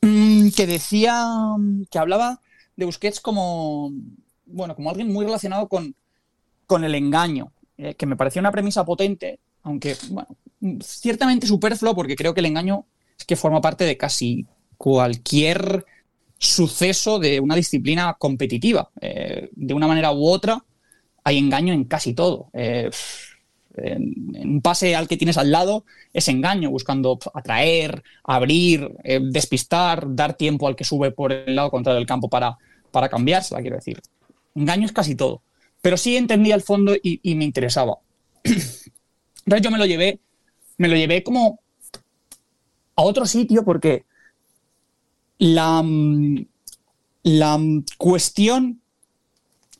[0.02, 1.26] Mm, que decía,
[1.90, 2.40] que hablaba
[2.76, 3.92] de Busquets como,
[4.46, 5.94] bueno, como alguien muy relacionado con,
[6.66, 9.96] con el engaño, eh, que me parecía una premisa potente, aunque,
[10.82, 12.84] ciertamente superfluo porque creo que el engaño
[13.18, 15.84] es que forma parte de casi cualquier
[16.38, 18.90] suceso de una disciplina competitiva.
[19.00, 20.64] Eh, de una manera u otra
[21.24, 22.50] hay engaño en casi todo.
[22.52, 22.90] Eh,
[23.84, 30.34] un pase al que tienes al lado es engaño, buscando atraer, abrir, eh, despistar, dar
[30.34, 32.56] tiempo al que sube por el lado contrario del campo para,
[32.90, 34.00] para cambiársela, quiero decir.
[34.54, 35.42] Engaño es casi todo.
[35.80, 37.98] Pero sí entendía el fondo y, me interesaba.
[38.42, 40.18] Entonces yo me lo llevé,
[40.76, 41.60] me lo llevé como
[42.96, 44.04] a otro sitio porque
[45.38, 45.84] la,
[47.22, 47.58] la
[47.96, 48.80] cuestión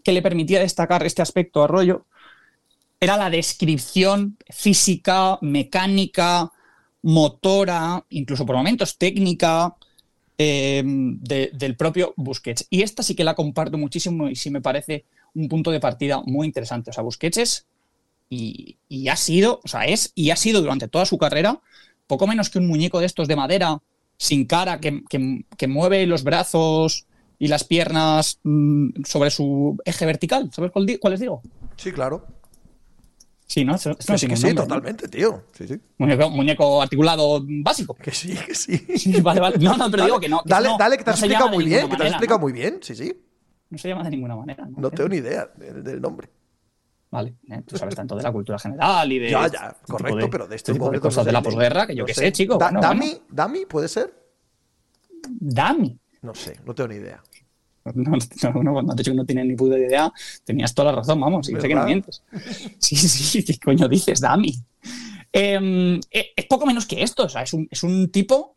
[0.03, 2.07] que le permitía destacar este aspecto a Rollo
[3.01, 6.53] era la descripción física, mecánica,
[7.03, 9.77] motora, incluso por momentos técnica
[10.37, 12.67] eh, del propio Busquets.
[12.71, 16.23] Y esta sí que la comparto muchísimo y sí me parece un punto de partida
[16.25, 16.91] muy interesante.
[16.91, 17.67] O sea, Busquets es
[18.31, 18.77] y,
[19.09, 21.61] ha sido, o sea, es y ha sido durante toda su carrera
[22.07, 23.81] poco menos que un muñeco de estos de madera,
[24.19, 27.07] sin cara, que, mueve los brazos
[27.39, 30.51] y las piernas mm, sobre su eje vertical.
[30.53, 31.41] ¿Sabes cuál, cuál les digo?
[31.77, 32.27] Sí, claro.
[33.47, 33.79] Sí, ¿no?
[33.79, 33.95] sí,
[34.37, 35.45] sí, totalmente, tío.
[35.53, 35.81] Sí, sí.
[35.97, 37.95] Muñeco, articulado básico.
[37.95, 39.21] Que sí, que sí.
[39.23, 39.57] vale, vale.
[39.59, 40.43] No, no, pero digo que no.
[40.45, 41.89] dale, dale, que te has explicado muy bien.
[41.89, 43.11] Que te has explicado muy bien, sí, sí.
[43.71, 44.67] No se llama de ninguna manera.
[44.67, 46.29] No, no tengo ni idea del nombre.
[47.11, 49.31] Vale, eh, tú sabes tanto de la cultura general y de.
[49.31, 52.15] Ya, ya, correcto, pero de este, tipo de cosas de la posguerra que yo qué
[52.15, 52.59] sé, chico.
[52.59, 53.23] ¿Dami?
[53.29, 54.15] ¿Dami puede ser?
[55.29, 55.99] ¿Dami?
[56.23, 57.23] No sé, no tengo ni idea.
[57.95, 58.13] No,
[58.63, 60.13] no, cuando has dicho que no tienes ni puta idea,
[60.45, 62.23] tenías toda la razón, vamos, y sé que no mientes.
[62.79, 64.55] Sí, sí, ¿qué coño dices, Dami?
[65.33, 68.55] Em, eh, es poco menos que esto, o sea, es un, es un tipo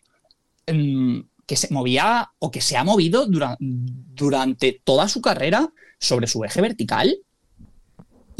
[0.65, 3.27] em, que se movía o que se ha movido
[3.59, 7.15] durante toda su carrera sobre su eje vertical.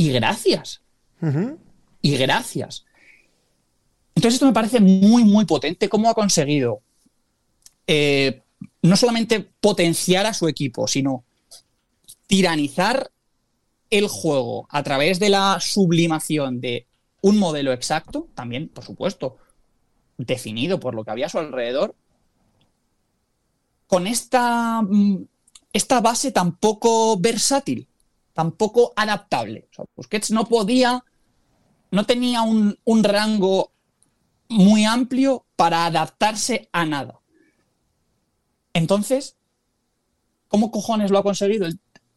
[0.01, 0.81] Y gracias.
[2.01, 2.85] Y gracias.
[4.15, 6.81] Entonces esto me parece muy, muy potente cómo ha conseguido
[7.85, 8.41] eh,
[8.81, 11.23] no solamente potenciar a su equipo, sino
[12.25, 13.11] tiranizar
[13.91, 16.87] el juego a través de la sublimación de
[17.21, 19.37] un modelo exacto, también, por supuesto,
[20.17, 21.93] definido por lo que había a su alrededor,
[23.85, 25.25] con esta, mm,
[25.73, 27.87] esta base tan poco versátil,
[28.33, 29.67] tan poco adaptable.
[29.77, 31.03] O Busquets no podía,
[31.91, 33.71] no tenía un, rango
[34.49, 37.19] muy amplio para adaptarse a nada.
[38.73, 39.35] Entonces,
[40.47, 41.67] ¿cómo cojones lo ha conseguido?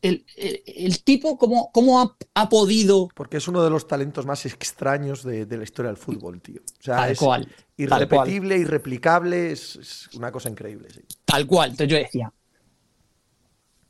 [0.02, 3.08] El, tipo, ¿cómo, cómo ha, podido...?
[3.14, 6.60] Porque es uno de los talentos más extraños de, la historia del fútbol, tío.
[6.60, 7.48] O sea, tal es cual.
[7.76, 11.00] Irrepetible, irreplicable, es, una cosa increíble, sí.
[11.24, 11.70] Tal cual.
[11.70, 12.32] Entonces yo decía,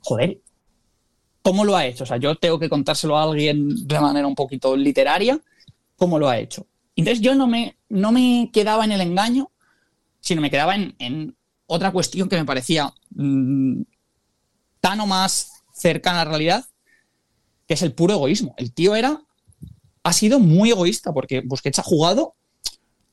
[0.01, 0.41] joder,
[1.45, 2.05] ¿cómo lo ha hecho?
[2.05, 5.39] O sea, yo tengo que contárselo a alguien de manera un poquito literaria,
[5.95, 6.67] ¿cómo lo ha hecho?
[6.97, 9.51] Entonces yo no me, no me quedaba en el engaño,
[10.21, 13.83] sino me quedaba en, otra cuestión que me parecía mm,
[14.81, 16.65] tan o más cercana a la realidad,
[17.67, 18.55] que es el puro egoísmo.
[18.57, 19.23] El tío era,
[20.03, 22.35] ha sido muy egoísta porque Busquets ha jugado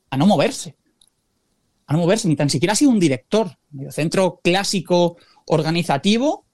[0.08, 0.76] a no moverse.
[1.86, 3.58] A no moverse, ni tan siquiera ha sido un director.
[3.90, 5.16] centro clásico
[5.46, 6.46] organizativo,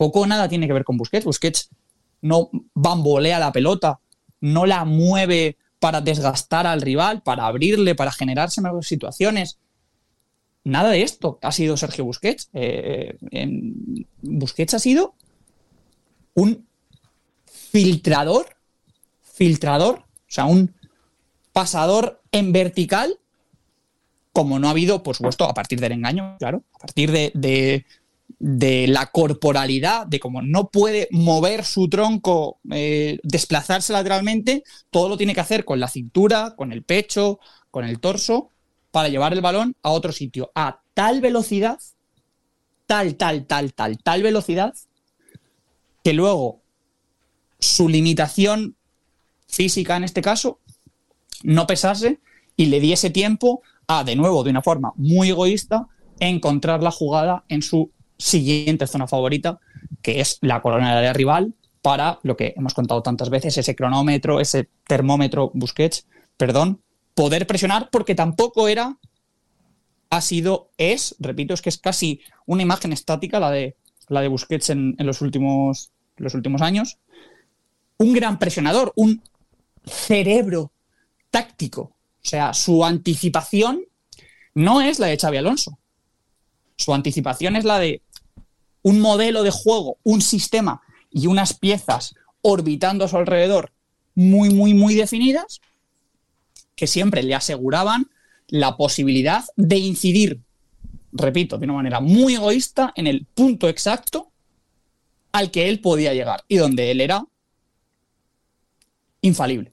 [0.00, 1.26] poco o nada tiene que ver con Busquets.
[1.26, 1.68] Busquets
[2.22, 4.00] no bambolea la pelota,
[4.40, 9.58] no la mueve para desgastar al rival, para abrirle, para generarse nuevas situaciones.
[10.64, 12.48] Nada de esto ha sido Sergio Busquets.
[12.54, 13.18] Eh,
[14.22, 15.12] Busquets ha sido
[16.32, 16.66] un
[17.44, 18.56] filtrador,
[19.22, 20.74] filtrador, o sea, un
[21.52, 23.18] pasador en vertical,
[24.32, 27.84] como no ha habido, por supuesto, a partir del engaño, claro, a partir de,
[28.38, 35.34] la corporalidad, de cómo no puede mover su tronco, eh, desplazarse lateralmente, todo lo tiene
[35.34, 37.40] que hacer con la cintura, con el pecho,
[37.70, 38.50] con el torso,
[38.90, 41.78] para llevar el balón a otro sitio, a tal velocidad,
[42.86, 44.74] tal, tal, tal, tal, tal velocidad,
[46.02, 46.60] que luego
[47.58, 48.76] su limitación
[49.46, 50.58] física en este caso
[51.42, 52.20] no pesase
[52.56, 55.88] y le diese tiempo a, de nuevo, de una forma muy egoísta,
[56.20, 57.90] encontrar la jugada en su
[58.20, 59.58] siguiente zona favorita,
[60.02, 63.74] que es la corona de área rival, para lo que hemos contado tantas veces, ese
[63.74, 66.06] cronómetro, ese termómetro Busquets,
[66.36, 66.82] perdón,
[67.14, 68.98] poder presionar, porque tampoco era,
[70.10, 73.76] ha sido, es, repito, es que es casi una imagen estática la de,
[74.08, 76.98] la de Busquets en, los, últimos, los últimos años.
[77.96, 79.22] Un gran presionador, un
[79.84, 80.72] cerebro
[81.30, 81.82] táctico.
[81.82, 83.82] O sea, su anticipación
[84.54, 85.78] no es la de Xavi Alonso.
[86.76, 88.02] Su anticipación es la de
[88.82, 93.72] un modelo de juego, un sistema y unas piezas orbitando a su alrededor
[94.14, 95.60] muy, muy, muy definidas
[96.74, 98.10] que siempre le aseguraban
[98.48, 100.40] la posibilidad de incidir,
[101.12, 104.30] repito, de una manera muy egoísta, en el punto exacto
[105.32, 107.24] al que él podía llegar y donde él era
[109.20, 109.72] infalible.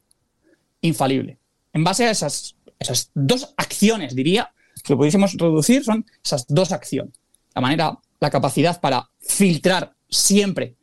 [0.82, 1.39] Infalible.
[1.74, 4.52] En base a esas, esas dos acciones, diría,
[4.84, 7.13] que lo pudiésemos reducir, son esas dos acciones.
[7.56, 10.76] La manera, la capacidad para filtrar siempre,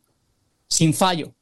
[0.69, 1.35] sin fallo,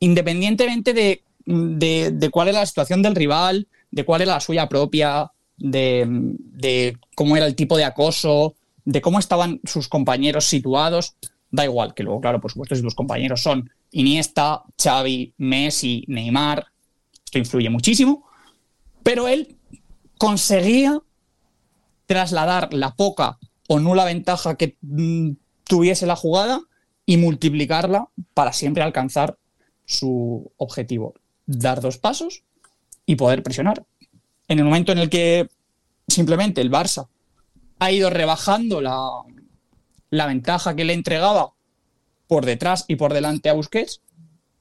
[0.00, 5.30] independientemente de, de, cuál era la situación del rival, de cuál era la suya propia,
[5.56, 11.14] de, de, cómo era el tipo de acoso, de cómo estaban sus compañeros situados.
[11.50, 16.66] Da igual, que luego, claro, por supuesto, si tus compañeros son Iniesta, Xavi, Messi, Neymar,
[17.24, 18.24] esto influye muchísimo,
[19.02, 19.56] pero él
[20.18, 21.00] conseguía
[22.06, 23.38] trasladar la poca
[23.72, 25.30] o nula ventaja que mm,
[25.64, 26.60] tuviese la jugada
[27.06, 29.38] y multiplicarla para siempre alcanzar
[29.86, 31.14] su objetivo,
[31.46, 32.42] dar dos pasos
[33.06, 33.86] y poder presionar.
[34.46, 35.48] En el momento en el que
[36.06, 37.08] simplemente el Barça
[37.78, 39.08] ha ido rebajando la,
[40.10, 41.52] la ventaja que le entregaba
[42.26, 44.02] por detrás y por delante a Busquets,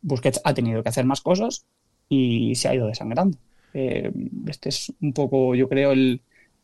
[0.01, 1.65] Busquets ha tenido que hacer más cosas
[2.07, 3.37] y se ha ido desangrando.
[3.73, 4.09] Eh,
[4.47, 6.21] este es un poco, yo creo, el,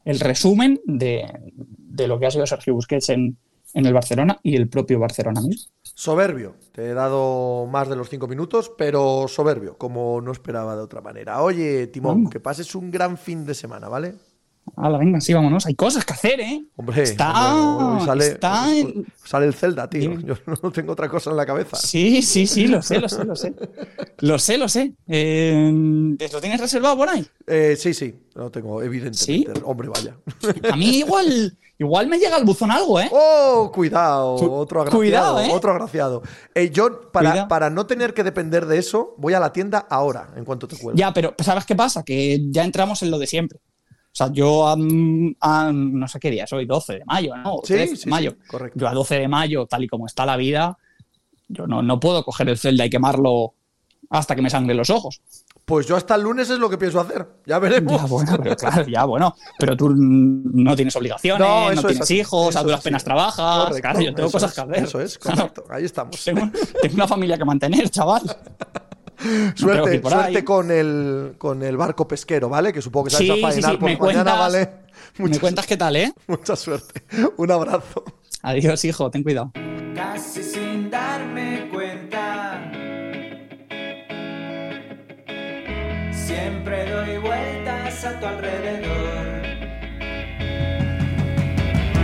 [0.08, 3.38] el resumen de, de, lo que ha sido Sergio Busquets en,
[3.74, 5.70] en el Barcelona y el propio Barcelona mismo.
[5.84, 10.82] Soberbio, te he dado más de los cinco minutos, pero soberbio, como no esperaba de
[10.82, 11.41] otra manera.
[11.41, 14.15] Oye, Timón, que pases un gran fin de semana, ¿vale?
[14.75, 15.65] Hala, venga, sí, vámonos.
[15.65, 16.63] Hay cosas que hacer, ¿eh?
[16.75, 20.01] Hombre, está, hombre, sale, está en- sale el Zelda, tío.
[20.12, 20.23] Dime.
[20.23, 21.77] Yo no tengo otra cosa en la cabeza.
[21.77, 23.53] Sí, sí, sí, lo sé, lo sé, lo sé.
[24.19, 24.93] Lo sé, lo sé.
[25.08, 27.25] Eh, ¿Lo tienes reservado por ahí?
[27.47, 29.62] Eh, sí, sí, lo tengo, evidentemente.
[29.63, 30.15] Hombre, vaya.
[30.71, 33.10] A mí igual, igual me llega al buzón algo, ¿eh?
[33.12, 34.36] ¡Oh, cuidado!
[34.38, 34.99] Cu- Otro agraciado.
[34.99, 35.49] cuidado, ¿eh?
[35.51, 36.23] Otro agraciado.
[36.53, 40.30] Eh, yo, para, para no tener que depender de eso, voy a la tienda ahora,
[40.36, 40.99] en cuanto te cuelgue.
[40.99, 42.03] Ya, pero ¿sabes qué pasa?
[42.03, 43.60] Que ya entramos en lo de siempre.
[44.17, 44.75] O sea, yo a,
[45.41, 47.58] a- no sé qué día soy, 12 de mayo, ¿no?
[47.63, 48.32] Sí, 13 sí, de mayo.
[48.32, 48.80] sí, correcto.
[48.80, 50.75] Yo a 12 de mayo, tal y como está la vida,
[51.47, 53.53] yo no, no puedo coger el Zelda y quemarlo
[54.10, 55.21] hasta que me sangre los ojos.
[55.65, 57.27] Pues yo hasta el lunes es lo que pienso hacer.
[57.45, 57.93] Ya veremos.
[58.01, 59.36] Ya, bueno, pero claro, ya, bueno.
[59.60, 63.65] Pero tú no tienes obligaciones, No, no, tienes hijos, a duras penas trabajas.
[63.65, 64.84] Correcto, claro, yo tengo cosas es, que hacer.
[64.84, 65.38] Eso es, Claro.
[65.41, 65.63] correcto.
[65.69, 66.23] Ahí estamos.
[66.23, 66.49] Tengo,
[66.82, 68.23] tengo una familia que mantener, chaval.
[69.55, 72.71] Suerte, suerte con el, con el barco pesquero, ¿vale?
[72.73, 74.69] Que supongo que Sí, a sí, faenar sí, por me mañana, cuentas- ¿vale?
[75.17, 76.13] ¿Me Mucha, cuentas qué tal, eh?
[76.27, 77.03] mucha suerte.
[77.37, 78.03] Un abrazo.
[78.43, 79.51] Adiós, hijo, ten cuidado.
[79.95, 82.71] casi sin darme cuenta.
[86.11, 89.41] Siempre doy vueltas a tu alrededor.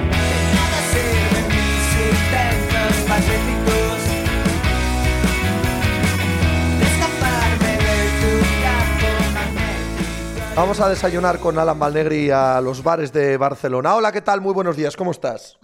[0.10, 3.53] De nada sirven mis intentos patéticos
[10.56, 13.96] Vamos a desayunar con Alan Valnegri a los bares de Barcelona.
[13.96, 14.40] Hola, ¿qué tal?
[14.42, 15.58] Muy buenos días, ¿cómo estás?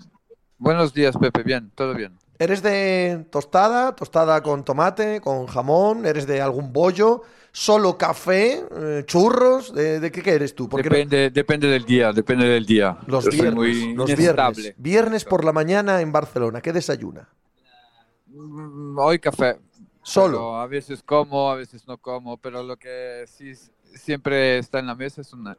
[0.58, 1.43] Buenos días, Pepe.
[1.43, 2.17] Bien, todo bien.
[2.39, 3.95] ¿Eres de tostada?
[3.95, 6.06] ¿Tostada con tomate, con jamón?
[6.06, 7.21] ¿Eres de algún bollo?
[7.52, 8.63] ¿Solo café?
[8.75, 9.73] eh, ¿Churros?
[9.73, 10.67] ¿De, de qué, qué eres tú?
[10.67, 12.97] Porque no- Depende, del día, depende del día.
[13.08, 14.73] los Yo viernes, muy los viernes.
[14.78, 16.62] Viernes por la mañana en Barcelona.
[16.62, 17.30] ¿Qué desayuna?
[18.28, 19.60] Mm, Hoy café.
[20.02, 20.38] Solo.
[20.38, 23.54] Pero a veces como, a veces no como, pero lo que sí
[23.95, 25.58] siempre está en la mesa es, una,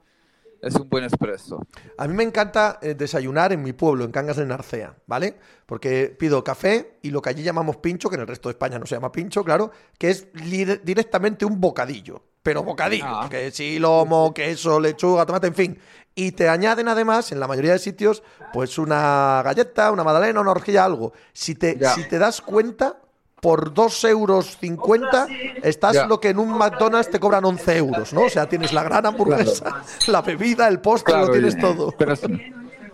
[0.62, 1.66] es un buen espresso.
[1.98, 5.36] A mí me encanta eh, desayunar en mi pueblo, en Cangas de Narcea, ¿vale?
[5.66, 8.78] Porque pido café y lo que allí llamamos pincho, que en el resto de España
[8.78, 12.22] no se llama pincho, claro, que es directamente un bocadillo.
[12.42, 13.28] Pero bocadillo, Ah.
[13.30, 15.78] que sí, lomo, queso, lechuga, tomate, en fin.
[16.14, 20.50] Y te añaden además, en la mayoría de sitios, pues una galleta, una magdalena, una
[20.52, 21.12] horquilla, algo.
[21.34, 21.94] Si te, Ya.
[21.94, 22.98] si te das cuenta,
[23.40, 25.26] por 2 euros 50
[25.62, 26.06] estás Ya.
[26.06, 28.22] lo que en un McDonald's te cobran 11 euros, ¿no?
[28.22, 31.92] O sea, tienes la gran hamburguesa, la bebida, el postre, lo tienes todo.
[31.98, 32.26] Pero s-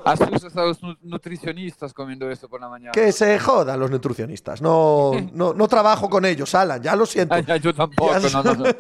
[0.04, 2.92] asustas a los nu- nutricionistas comiendo esto por la mañana.
[2.92, 4.62] Que se jodan los nutricionistas.
[4.62, 7.34] No, no, no trabajo con ellos, Alan, ya lo siento.
[7.34, 8.64] Ay, yo tampoco, Ya no, no, no.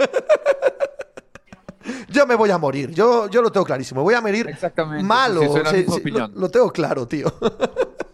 [2.08, 4.02] Yo me voy a morir, yo, yo lo tengo clarísimo.
[4.02, 5.42] Voy a morir Exactamente, malo.
[5.70, 7.32] sí, sí, lo tengo claro, tío.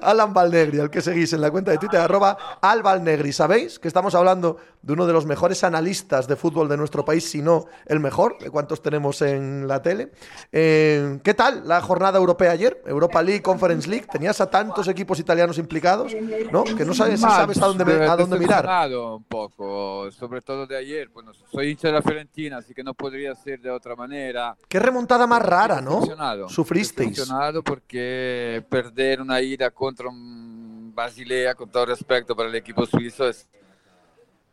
[0.00, 3.32] Alan Valnegri, al que seguís en la cuenta de Twitter, arroba alvalnegri.
[3.32, 7.28] ¿Sabéis que estamos hablando de uno de los mejores analistas de fútbol de nuestro país,
[7.28, 10.12] si no el mejor, de cuántos tenemos en la tele?
[10.52, 12.82] Eh, ¿Qué tal la jornada europea ayer?
[12.86, 14.06] Europa League, Conference League.
[14.10, 16.12] Tenías a tantos equipos italianos implicados,
[16.52, 16.64] ¿no?
[16.64, 18.66] Que no sabes si sabes a dónde, a dónde mirar.
[18.96, 21.08] un poco, sobre todo de ayer.
[21.08, 24.56] Bueno, soy hincha de la Fiorentina, así que no podría ser de otra manera.
[24.68, 26.02] Qué remontada más rara, ¿no?
[26.48, 27.28] Sufristeis.
[27.64, 33.48] Porque perder una ida contra un Basilea, con todo respeto para el equipo suizo, es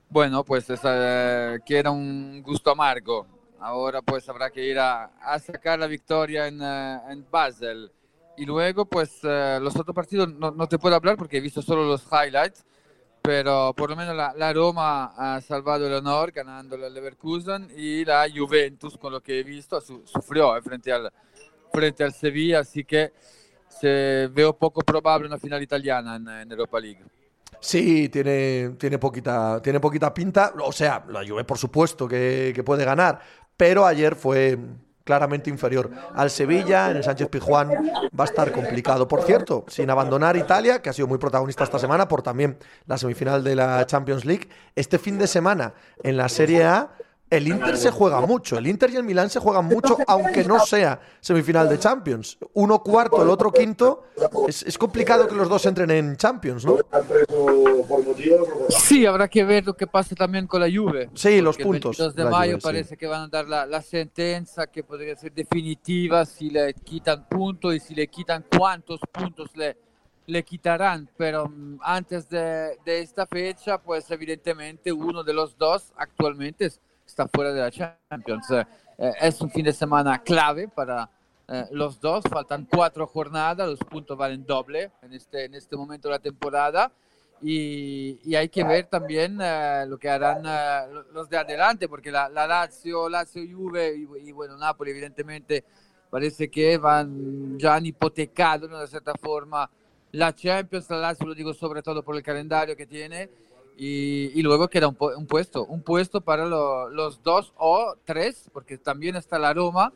[0.10, 3.28] Bueno, pues es, eh, que era un gusto amargo.
[3.60, 7.91] Ahora pues habrá que ir a, a sacar la victoria en, eh, en Basel.
[8.38, 11.62] Y luego pues eh, los otros partidos no, no te puedo hablar porque he visto
[11.62, 12.66] solo los highlights,
[13.22, 18.06] pero por lo menos la, la Roma ha salvado el honor ganando el Leverkusen y
[18.06, 21.12] la Juventus, con lo que he visto, su- sufrió eh, frente, al,
[21.74, 23.14] frente al Sevilla, así que
[23.80, 27.04] se, veo poco probable una final italiana en, Europa League.
[27.60, 30.54] Sí, tiene, tiene, poquita, tiene poquita pinta.
[30.62, 33.20] O sea, la Juve, por supuesto, que, que puede ganar.
[33.58, 34.58] Pero ayer fue
[35.06, 36.92] claramente inferior al Sevilla.
[36.92, 37.70] En el Sánchez Pizjuán
[38.20, 39.08] va a estar complicado.
[39.08, 42.58] Por cierto, sin abandonar Italia, que ha sido muy protagonista esta semana por también
[42.88, 44.50] la semifinal de la Champions League.
[44.76, 45.74] Este fin de semana
[46.04, 46.92] en la Serie A.
[47.38, 50.60] El Inter se juega mucho, el Inter y el Milán se juegan mucho, aunque no
[50.66, 52.38] sea semifinal de Champions.
[52.54, 54.04] Uno cuarto, el otro quinto.
[54.48, 56.78] Es, es complicado que los dos entren en Champions, ¿no?
[58.70, 61.10] Sí, habrá que ver lo que pasa también con la Juve.
[61.14, 62.64] Sí, los puntos El 22 de mayo Juve, sí.
[62.68, 67.28] parece que van a dar la, la sentencia que podría ser definitiva si le quitan
[67.28, 69.78] puntos y si le quitan cuántos puntos le,
[70.28, 71.10] le quitarán.
[71.18, 76.80] Pero mm, antes de, de esta fecha, pues evidentemente uno de los dos actualmente es-
[77.06, 78.51] está fuera de la Champions.
[78.51, 78.66] Eh,
[78.97, 81.10] eh, es un fin de semana clave para
[81.47, 82.24] eh, los dos.
[82.30, 86.91] Faltan cuatro jornadas, los puntos valen doble en este, en este momento de la temporada.
[87.41, 89.38] Y, hay que ver también
[89.89, 90.41] lo que harán
[90.91, 95.64] lo- los de adelante, porque la, la Lazio, Lazio Juve y, y, bueno, Napoli evidentemente
[96.10, 99.70] parece que van, ya han hipotecado de una cierta forma
[100.14, 103.30] la Champions, la Lazio lo digo sobre todo por el calendario que tiene,
[103.78, 108.50] y, y luego queda un, un puesto, un puesto para lo- los dos o tres,
[108.54, 109.92] porque también está la Roma,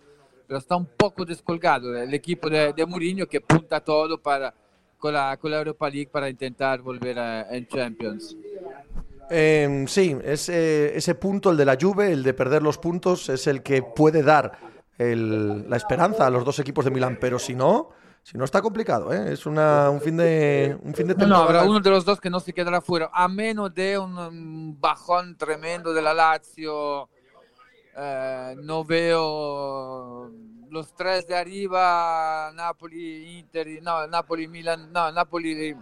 [0.48, 4.54] pero está un poco descolgado el equipo de, de Mourinho que punta todo para,
[4.98, 8.36] con, la, con la Europa League para intentar volver a, en Champions.
[9.30, 13.46] Eh, sí, ese, ese punto, el de la Juve, el de perder los puntos, es
[13.48, 14.58] el que puede dar
[14.98, 17.18] el- la esperanza a los dos equipos de Milán.
[17.22, 17.92] Pero si no,
[18.24, 19.34] si no está complicado, ¿eh?
[19.34, 21.61] Es una, un fin de un fin de No, no, temporada.
[21.61, 25.38] habrá uno de los dos que no se quedará fuera, a menos de un, bajón
[25.38, 27.09] tremendo de la Lazio.
[27.97, 30.32] Eh, no veo
[30.70, 35.76] los tres de arriba, Napoli, Inter, no, Napoli, Milan, no, Napoli,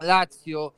[0.00, 0.74] Lazio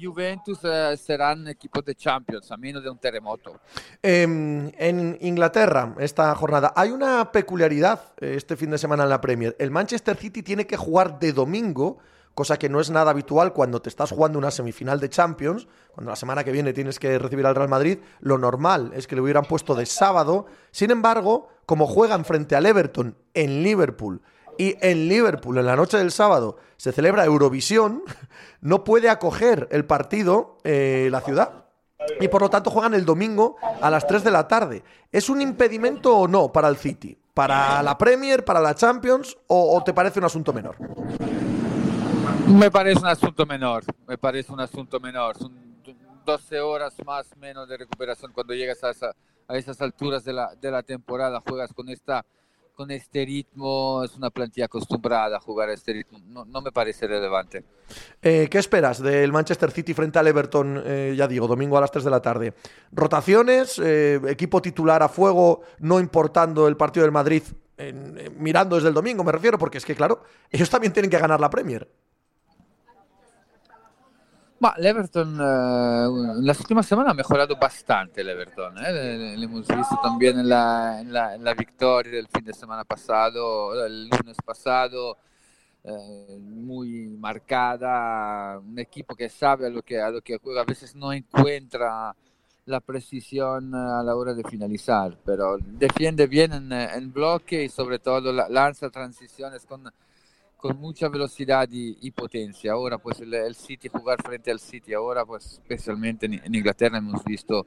[0.00, 3.60] Juventus eh, serán equipos de Champions, a menos de un terremoto.
[4.02, 9.20] Eh, en Inglaterra, esta jornada, hay una peculiaridad eh, este fin de semana en la
[9.20, 9.56] Premier.
[9.58, 11.98] El Manchester City tiene que jugar de domingo,
[12.34, 16.10] cosa que no es nada habitual cuando te estás jugando una semifinal de Champions, cuando
[16.10, 17.98] la semana que viene tienes que recibir al Real Madrid.
[18.20, 20.46] Lo normal es que le hubieran puesto de sábado.
[20.70, 24.22] Sin embargo, como juegan frente al Everton en Liverpool
[24.60, 28.02] y en Liverpool en la noche del sábado se celebra Eurovisión,
[28.60, 31.64] no puede acoger el partido eh, la ciudad.
[32.20, 34.82] Y por lo tanto juegan el domingo a las 3 de la tarde.
[35.12, 37.16] ¿Es un impedimento o no para el City?
[37.34, 40.76] ¿Para la Premier, para la Champions o, o te parece un asunto menor?
[42.48, 45.36] Me parece un asunto menor, me parece un asunto menor.
[45.38, 45.52] Son
[46.24, 49.14] 12 horas más menos de recuperación cuando llegas a, esa-
[49.48, 52.24] a esas alturas de la, de la temporada, juegas con, esta,
[52.80, 56.72] con este ritmo, es una plantilla acostumbrada a jugar a este ritmo, no, no me
[56.72, 57.62] parece relevante.
[58.22, 61.90] Eh, ¿Qué esperas del Manchester City frente al Everton, eh, ya digo, domingo a las
[61.90, 62.54] 3 de la tarde?
[62.90, 63.78] ¿Rotaciones?
[63.84, 67.42] Eh, ¿Equipo titular a fuego, no importando el partido del Madrid,
[68.38, 69.58] mirando desde el domingo, me refiero?
[69.58, 71.86] Porque es que, claro, ellos también tienen que ganar la Premier.
[74.62, 78.76] Ma l'Everton eh, últimas semanas ha mejorado bastante el Everton.
[78.84, 78.92] ¿eh?
[78.92, 84.06] Le, hemos visto también en la, la, la victoria del fin de semana pasado, el
[84.08, 85.16] lunes pasado,
[85.82, 88.58] eh, muy marcada.
[88.58, 90.34] Un equipo que sabe a lo que, a lo que.
[90.34, 92.14] A veces no encuentra
[92.66, 97.98] la precisión a la hora de finalizar, pero defiende bien en, en bloque y sobre
[97.98, 99.90] todo la- lanza transiciones con
[100.60, 102.72] con mucha velocidad y, y potencia.
[102.72, 106.98] Ahora pues el, el City, jugar frente al City, ahora pues especialmente en, en Inglaterra
[106.98, 107.66] hemos visto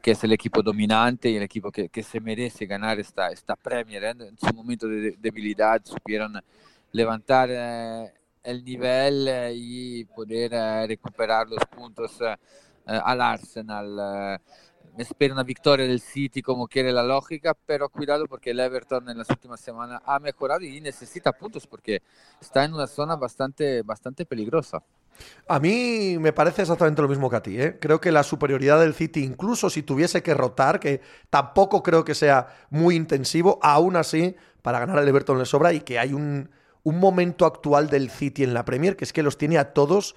[0.00, 3.56] que es el equipo dominante y el equipo que, que se merece ganar esta, esta
[3.56, 4.04] Premier.
[4.04, 4.10] ¿eh?
[4.10, 6.40] En su momento de, de debilidad supieron
[6.92, 8.12] levantar eh,
[8.44, 12.36] el nivel eh, y poder eh, recuperar los puntos eh,
[12.86, 14.40] eh, al Arsenal.
[14.98, 19.08] Me espero una victoria del City como quiere la lógica, pero cuidado porque el Everton
[19.08, 22.02] en las últimas semanas ha mejorado y necesita puntos porque
[22.40, 24.82] está en una zona bastante, bastante peligrosa.
[25.46, 27.60] A mí me parece exactamente lo mismo que a ti.
[27.60, 27.78] ¿eh?
[27.80, 32.16] Creo que la superioridad del City, incluso si tuviese que rotar, que tampoco creo que
[32.16, 36.50] sea muy intensivo, aún así, para ganar el Everton le sobra y que hay un,
[36.82, 40.16] un momento actual del City en la Premier que es que los tiene a todos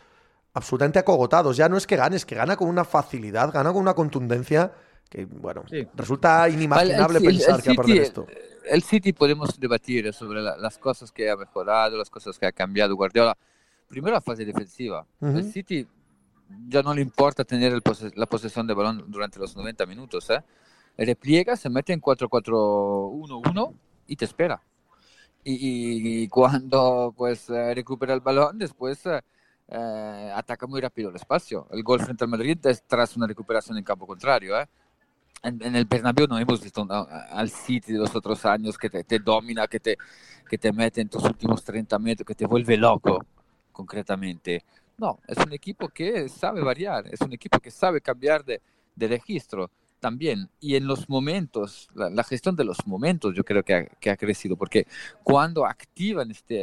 [0.54, 1.58] absolutamente acogotados.
[1.58, 4.72] Ya no es que gane, es que gana con una facilidad, gana con una contundencia
[5.10, 5.88] que, bueno, Sí.
[5.96, 8.28] resulta inimaginable El- el- el pensar que va a perder esto.
[8.70, 12.52] El City podemos debatir sobre la- las cosas que ha mejorado, las cosas que ha
[12.52, 13.36] cambiado Guardiola.
[13.88, 15.06] Primero la fase defensiva.
[15.20, 15.38] Ujú.
[15.38, 15.88] El City
[16.68, 20.30] ya no le importa tener el pose- la posesión de balón durante los 90 minutos.
[20.30, 20.42] ¿eh?
[20.98, 23.74] Repliega, se mete en 4-4-1-1
[24.08, 24.62] y te espera.
[25.44, 29.22] Y, y cuando pues eh, recupera el balón, después eh,
[29.72, 31.68] eh, ataca muy rápido el espacio.
[31.72, 34.60] El gol frente al Madrid es tras una recuperación en campo contrario.
[34.60, 34.68] ¿eh?
[35.44, 37.02] En, en el Bernabéu no hemos visto una-
[37.32, 39.98] al City de los otros años que te, te domina, que te,
[40.50, 43.26] que te mete en tus últimos 30 metros, que te vuelve loco,
[43.72, 44.64] concretamente.
[44.98, 48.62] No, es un equipo que sabe variar, es un equipo que sabe cambiar de,
[48.96, 50.50] de registro también.
[50.60, 54.10] Y en los momentos, la, la gestión de los momentos yo creo que ha, que
[54.12, 54.86] ha crecido, porque
[55.24, 56.56] cuando activan este,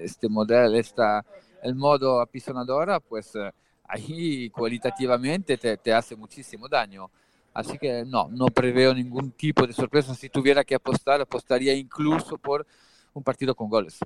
[0.00, 1.24] eh, este modelo, esta,
[1.62, 3.50] el modo apisonadora, pues eh,
[3.84, 7.10] ahí cualitativamente te, te hace muchísimo daño.
[7.54, 10.14] Así que no, no preveo ningún tipo de sorpresa.
[10.14, 12.66] Si tuviera que apostar, apostaría incluso por
[13.14, 13.98] un partido con goles.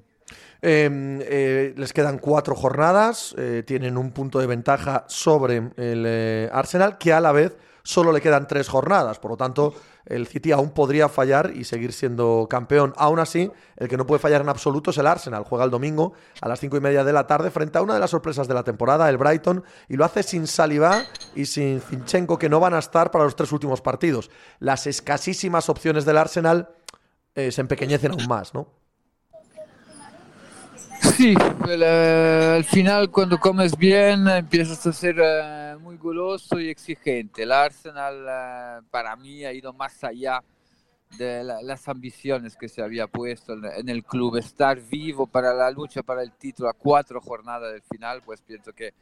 [0.63, 0.89] Eh,
[1.23, 6.97] eh, les quedan cuatro jornadas, eh, tienen un punto de ventaja sobre el eh, Arsenal,
[6.97, 9.19] que a la vez solo le quedan tres jornadas.
[9.19, 9.75] Por lo tanto,
[10.07, 12.93] el City aún podría fallar y seguir siendo campeón.
[12.97, 15.45] Aún así, el que no puede fallar en absoluto es el Arsenal.
[15.45, 18.01] Juega el domingo a las cinco y media de la tarde frente a una de
[18.01, 21.03] las sorpresas de la temporada, el Brighton, y lo hace sin Saliba
[21.35, 24.31] y sin Zinchenko, que no van a estar para los tres últimos partidos.
[24.59, 26.69] Las escasísimas opciones del Arsenal
[27.35, 28.69] eh, se empequeñecen aún más, ¿no?
[31.17, 31.35] Sí,
[31.69, 35.60] el, eh, al final cuando comes bien empiezas a ser eh,
[36.59, 37.43] y exigente.
[37.43, 40.43] El Arsenal eh, para mí ha ido más allá
[41.19, 44.37] de la- las ambiciones que se había puesto en, el club.
[44.37, 48.73] Estar vivo para la lucha para el título a cuatro jornadas del final, pues pienso
[48.73, 48.93] que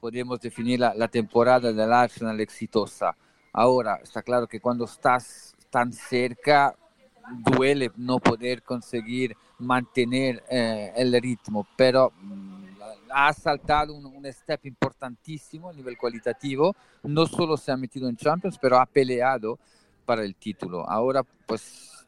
[0.00, 3.16] podríamos definir la, la temporada del Arsenal exitosa.
[3.52, 6.76] Ahora, está claro que cuando estás tan cerca,
[7.30, 12.66] duele no poder conseguir mantener eh, el ritmo, pero mm,
[13.10, 18.16] ha saltado un, un step importantísimo a nivel cualitativo, no solo se ha metido en
[18.16, 19.58] Champions, pero ha peleado
[20.04, 20.88] para el título.
[20.88, 22.06] Ahora pues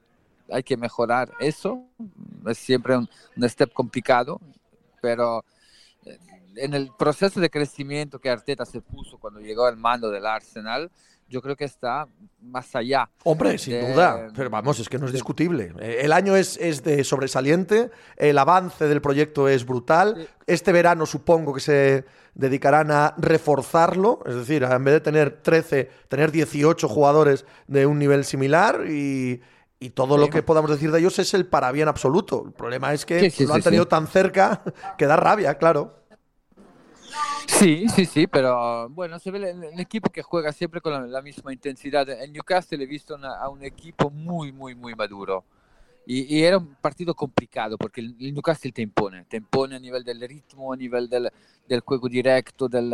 [0.50, 1.84] hay que mejorar eso,
[2.46, 4.40] es siempre un, un step complicado,
[5.00, 5.44] pero
[6.04, 6.18] eh,
[6.56, 10.90] en el proceso de crecimiento que Arteta se puso cuando llegó al mando del Arsenal,
[11.30, 12.06] yo creo que está
[12.42, 13.08] más allá.
[13.24, 14.28] Hombre, sin de- duda.
[14.36, 15.72] Pero vamos, es que no es discutible.
[15.80, 20.14] Eh, El año es, es de sobresaliente, el avance del proyecto es brutal.
[20.18, 20.28] Sí.
[20.46, 22.04] Este verano supongo que se
[22.34, 27.98] dedicarán a reforzarlo, es decir, en vez de tener 13, tener 18 jugadores de un
[27.98, 29.40] nivel similar y,
[29.78, 32.42] y todo lo que podamos decir de ellos es el para bien absoluto.
[32.46, 34.62] El problema es que Sí, lo han tenido tan cerca
[34.98, 35.99] que da rabia, claro.
[37.46, 41.52] Sí, sí, sí, pero bueno, se ve el, equipo que juega siempre con la, misma
[41.52, 42.08] intensidad.
[42.08, 45.44] En Newcastle he visto a un equipo muy, muy, muy maduro.
[46.06, 50.20] Y, era un partido complicado porque el, Newcastle te impone, te impone a nivel del
[50.20, 51.30] ritmo, a nivel del,
[51.68, 52.90] del juego directo, del,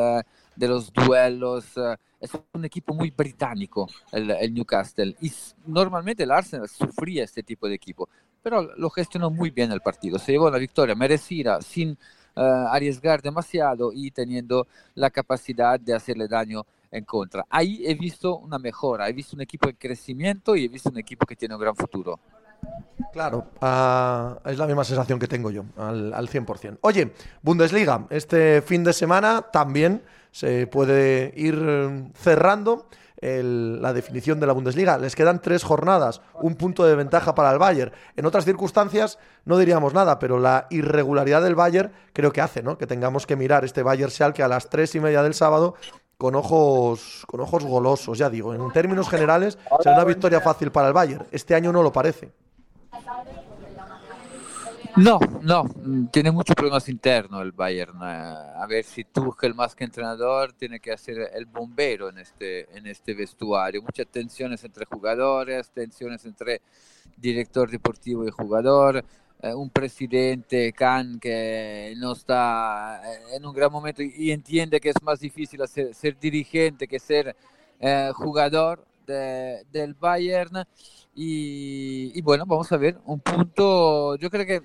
[0.55, 1.65] de los duelos.
[1.77, 5.17] eh, Es un equipo muy británico el, Newcastle.
[5.21, 5.33] Y
[5.67, 8.09] normalmente el Arsenal sufría este tipo de equipo,
[8.43, 10.19] pero lo gestionó muy bien el partido.
[10.19, 11.97] Se llevó la victoria merecida, sin
[12.37, 17.47] eh, arriesgar demasiado y teniendo la capacidad de hacerle daño en contra.
[17.49, 20.99] Ahí he visto una mejora, he visto un equipo en crecimiento y he visto un
[20.99, 22.21] equipo que tiene un gran futuro.
[23.13, 26.79] Claro, ah, es la misma sensación que tengo yo, al, al 100%.
[26.83, 27.13] Oye,
[27.43, 32.89] Bundesliga, este fin de semana también se puede ir eh, cerrando
[33.23, 34.99] la definición de la Bundesliga.
[34.99, 37.93] Les quedan tres jornadas, un punto de ventaja para el Bayern.
[38.15, 42.77] En otras circunstancias no diríamos nada, pero la irregularidad del Bayern creo que hace ¿no?
[42.77, 45.75] que tengamos que mirar este Bayern que a las tres y media del sábado
[46.19, 48.55] con ojos, con ojos golosos, ya digo.
[48.55, 51.27] En términos generales, será una victoria fácil para el Bayern.
[51.31, 52.33] Este año no lo parece.
[54.97, 57.99] No, no, mm, tiene muchos problemas internos el Bayern.
[58.03, 58.07] eh,
[58.57, 62.87] A ver si Tuchel más que entrenador tiene que hacer el bombero en este, en
[62.87, 63.83] este vestuario.
[63.83, 66.63] Muchas tensiones entre jugadores, tensiones entre
[67.17, 69.05] director deportivo y jugador.
[69.43, 74.89] eh, un presidente, Khan, que no está eh, en un gran momento y, entiende que
[74.89, 77.37] es más difícil hacer- ser dirigente que ser
[78.15, 80.65] jugador de- del Bayern.
[81.19, 84.63] Y, y bueno, vamos a ver, un punto, yo creo que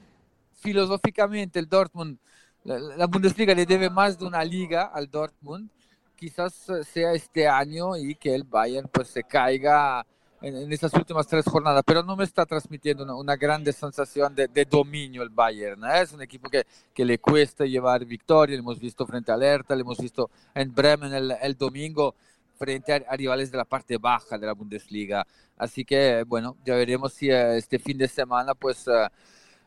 [0.60, 2.18] filosóficamente el Dortmund,
[2.66, 5.70] la, la Bundesliga le debe más de una liga al Dortmund,
[6.18, 10.06] quizás eh, sea este año y que el Bayern pues se caiga
[10.42, 14.36] en, en estas últimas tres jornadas, pero no me está transmitiendo una, una grande sensación
[14.36, 15.86] de, de dominio el Bayern.
[15.86, 16.02] ¿eh?
[16.02, 19.74] Es un equipo que, que le cuesta llevar victoria, lo hemos visto frente al Hertha,
[19.74, 22.14] lo hemos visto en Bremen el, el domingo
[22.62, 25.26] frente a, rivales de la parte baja de la Bundesliga.
[25.58, 28.88] Así que, bueno, ya veremos si eh, este fin de semana, pues...
[28.88, 29.08] eh,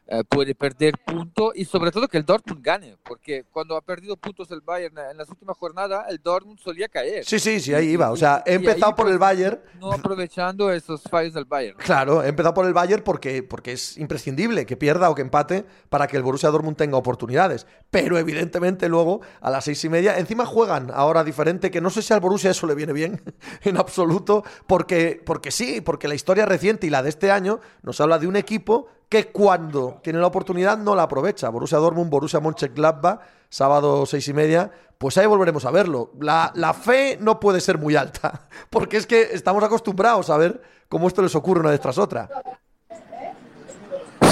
[0.06, 4.16] eh, puede perder puntos y sobre todo que el Dortmund gane, porque cuando ha perdido
[4.18, 7.24] puntos el Bayern en las últimas jornadas, el Dortmund solía caer.
[7.24, 8.10] Sí, sí, sí, ahí iba.
[8.10, 9.60] O sea, he Y- empezado por el pues, Bayern.
[9.80, 11.78] No aprovechando esos fallos del Bayern.
[11.78, 15.64] Claro, he empezado por el Bayern porque, porque es imprescindible que pierda o que empate
[15.88, 17.66] para que el Borussia Dortmund tenga oportunidades.
[17.90, 22.02] Pero evidentemente luego a las seis y media, encima juegan ahora diferente, que no sé
[22.02, 23.22] si al Borussia eso le viene bien
[23.62, 28.00] en absoluto, porque, porque sí, porque la historia reciente y la de este año nos
[28.00, 28.88] habla de un equipo
[29.22, 31.48] que cuando tiene la oportunidad no la aprovecha.
[31.48, 36.10] Borussia Dortmund, Borussia Mönchengladbach, sábado seis y media, pues ahí volveremos a verlo.
[36.18, 40.60] La, la fe no puede ser muy alta, porque es que estamos acostumbrados a ver
[40.88, 42.28] cómo esto les ocurre una vez tras otra.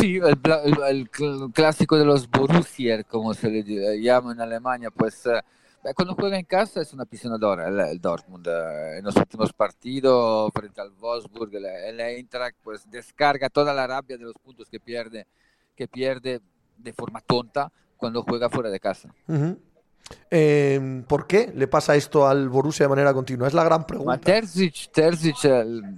[0.01, 4.91] Sí, el, el- el cl- clásico de los Borussia, como se le llama en Alemania,
[4.91, 5.41] pues eh,
[5.97, 8.47] cuando juega en casa es una pisonadora el, el Dortmund.
[8.47, 13.87] eh, en los últimos partidos, frente al Wolfsburg, el, el Eintracht, pues descarga toda la
[13.87, 15.26] rabia de los puntos que pierde,
[15.74, 16.41] que pierde
[16.76, 19.12] de forma tonta cuando juega fuera de casa.
[20.30, 23.47] Eh, ¿Por qué le pasa esto al Borussia de manera continua?
[23.49, 24.18] Es la gran pregunta.
[24.18, 25.37] Terzic, Terzic,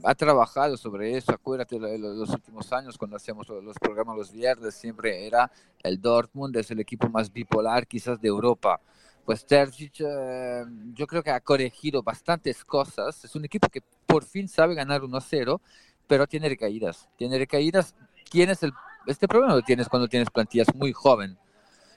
[0.05, 4.17] ha trabajado sobre eso, acuérdate lo- lo- los últimos años cuando hacíamos lo- los programas
[4.17, 5.51] los viernes, siempre era
[5.83, 8.81] el Dortmund, es el equipo más bipolar quizás de Europa.
[9.25, 14.25] Pues Terzic eh, yo creo que ha corregido bastantes cosas, es un equipo que por
[14.25, 15.61] fin sabe ganar 1-0,
[16.07, 17.95] pero tiene recaídas, tiene recaídas,
[18.31, 18.73] tienes el,
[19.07, 21.39] este problema lo tienes cuando tienes plantillas muy joven,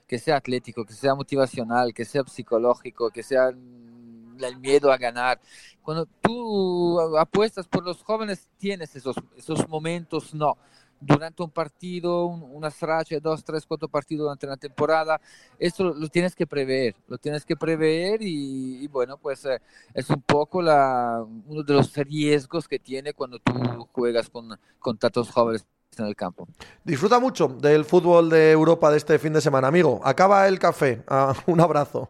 [0.07, 5.39] que sea atlético, que sea motivacional, que sea psicológico, que sea el miedo a ganar.
[5.81, 10.57] Cuando tú apuestas por los jóvenes, tienes esos, esos momentos, no.
[10.99, 15.19] Durante un partido, un, unas rachas, dos, tres, cuatro partidos durante la temporada,
[15.59, 19.59] eso lo, lo tienes que prever, lo tienes que prever y, y bueno, pues eh,
[19.93, 23.53] es un poco la, uno de los riesgos que tiene cuando tú
[23.91, 25.65] juegas con, con tantos jóvenes
[25.97, 26.47] en el campo.
[26.83, 29.99] Disfruta mucho del fútbol de Europa de este fin de semana, amigo.
[30.03, 31.03] Acaba el café.
[31.07, 32.09] Ah, un abrazo.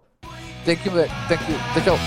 [0.66, 0.92] Thank you,
[1.30, 1.98] thank you, chao,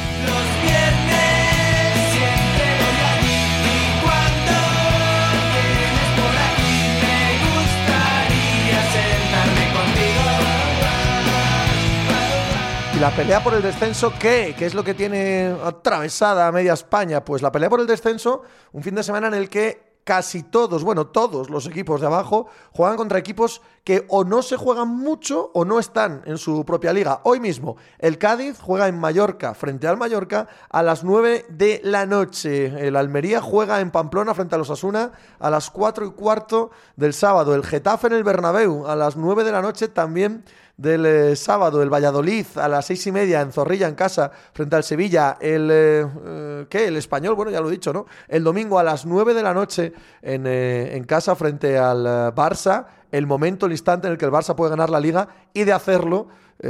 [13.01, 14.55] la pelea por el descenso qué?
[14.59, 17.25] ¿Qué es lo que tiene atravesada a media España?
[17.25, 18.43] Pues la pelea por el descenso,
[18.73, 22.49] un fin de semana en el que casi todos, bueno, todos los equipos de abajo
[22.73, 26.93] juegan contra equipos que o no se juegan mucho o no están en su propia
[26.93, 27.21] liga.
[27.25, 32.05] Hoy mismo, el Cádiz juega en Mallorca frente al Mallorca a las 9 de la
[32.05, 32.87] noche.
[32.87, 37.15] El Almería juega en Pamplona frente a los Asuna a las 4 y cuarto del
[37.15, 37.55] sábado.
[37.55, 40.45] El Getafe en el Bernabéu a las 9 de la noche también
[40.81, 44.77] del eh, sábado, el Valladolid a las seis y media en Zorrilla, en casa, frente
[44.77, 45.37] al Sevilla.
[45.39, 46.87] El, eh, eh, ¿qué?
[46.87, 48.07] El español, bueno, ya lo he dicho, ¿no?
[48.27, 52.87] El domingo a las nueve de la noche en, en casa, frente al Barça.
[53.13, 55.73] El momento, el instante en el que el Barça puede ganar la liga y de
[55.73, 56.29] hacerlo,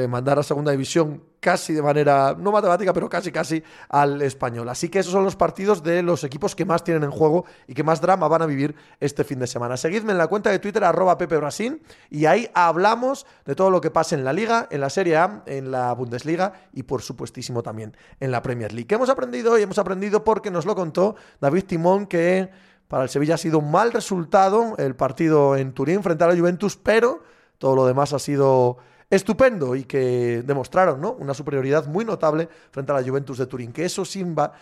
[0.08, 4.68] mandar a segunda división casi de manera, no matemática, pero casi casi al español.
[4.68, 7.74] Así que esos son los partidos de los equipos que más tienen en juego y
[7.74, 9.76] que más drama van a vivir este fin de semana.
[9.76, 13.80] Seguidme en la cuenta de Twitter arroba Pepe Brasil y ahí hablamos de todo lo
[13.80, 17.62] que pasa en la Liga, en la Serie A, en la Bundesliga y por supuestísimo
[17.62, 18.86] también en la Premier League.
[18.86, 19.62] ¿Qué hemos aprendido hoy?
[19.62, 22.50] Hemos aprendido porque nos lo contó David Timón que
[22.88, 26.36] para el Sevilla ha sido un mal resultado el partido en Turín frente a la
[26.36, 27.22] Juventus, pero
[27.58, 28.78] todo lo demás ha sido
[29.10, 31.12] estupendo y que demostraron ¿no?
[31.12, 33.72] una superioridad muy notable frente a la Juventus de Turín.
[33.72, 34.54] Que eso sirva,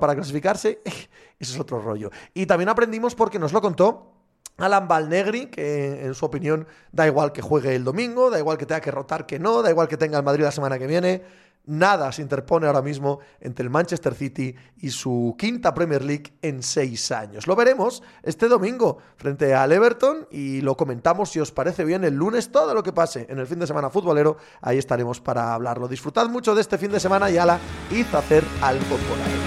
[0.00, 0.80] para clasificarse,
[1.38, 2.10] eso es otro rollo.
[2.32, 4.12] Y también aprendimos porque nos lo contó
[4.58, 8.64] Alan Balnegri, que en su opinión da igual que juegue el domingo, da igual que
[8.64, 11.22] tenga que rotar que no, da igual que tenga el Madrid la semana que viene.
[11.66, 16.62] Nada se interpone ahora mismo entre el Manchester City y su quinta Premier League en
[16.62, 17.48] seis años.
[17.48, 22.14] Lo veremos este domingo frente al Everton y lo comentamos si os parece bien el
[22.14, 24.36] lunes todo lo que pase en el fin de semana futbolero.
[24.60, 25.88] Ahí estaremos para hablarlo.
[25.88, 27.58] Disfrutad mucho de este fin de semana y ala,
[27.90, 29.45] id hacer al fútbol.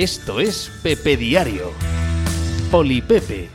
[0.00, 1.72] Esto es Pepe Diario.
[2.70, 3.50] Polipepe.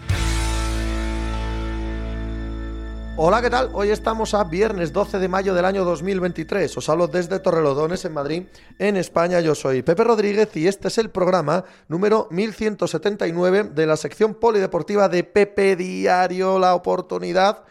[3.17, 3.71] Hola, ¿qué tal?
[3.73, 6.77] Hoy estamos a viernes 12 de mayo del año 2023.
[6.77, 8.43] Os hablo desde Torrelodones, en Madrid,
[8.77, 9.41] en España.
[9.41, 15.09] Yo soy Pepe Rodríguez y este es el programa número 1179 de la sección polideportiva
[15.09, 17.63] de Pepe Diario, la oportunidad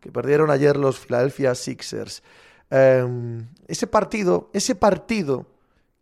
[0.00, 2.22] que perdieron ayer los Philadelphia Sixers.
[2.70, 3.06] Eh,
[3.68, 5.51] ese partido, ese partido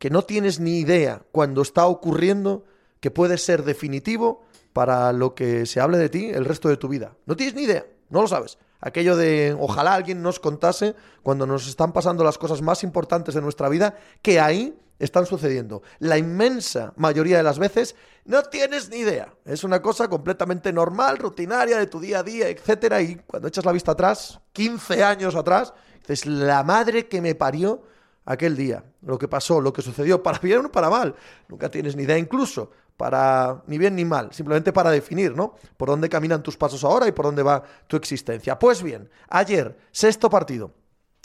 [0.01, 2.65] que no tienes ni idea cuando está ocurriendo,
[3.01, 4.43] que puede ser definitivo
[4.73, 7.17] para lo que se hable de ti el resto de tu vida.
[7.27, 8.57] No tienes ni idea, no lo sabes.
[8.81, 13.43] Aquello de ojalá alguien nos contase cuando nos están pasando las cosas más importantes de
[13.43, 15.83] nuestra vida, que ahí están sucediendo.
[15.99, 17.95] La inmensa mayoría de las veces
[18.25, 19.35] no tienes ni idea.
[19.45, 23.03] Es una cosa completamente normal, rutinaria de tu día a día, etcétera.
[23.03, 27.83] Y cuando echas la vista atrás, 15 años atrás, dices, la madre que me parió
[28.31, 31.15] aquel día, lo que pasó, lo que sucedió, para bien o para mal.
[31.49, 35.57] Nunca tienes ni idea, incluso para ni bien ni mal, simplemente para definir, ¿no?
[35.77, 38.59] Por dónde caminan tus pasos ahora y por dónde va tu existencia.
[38.59, 40.71] Pues bien, ayer, sexto partido.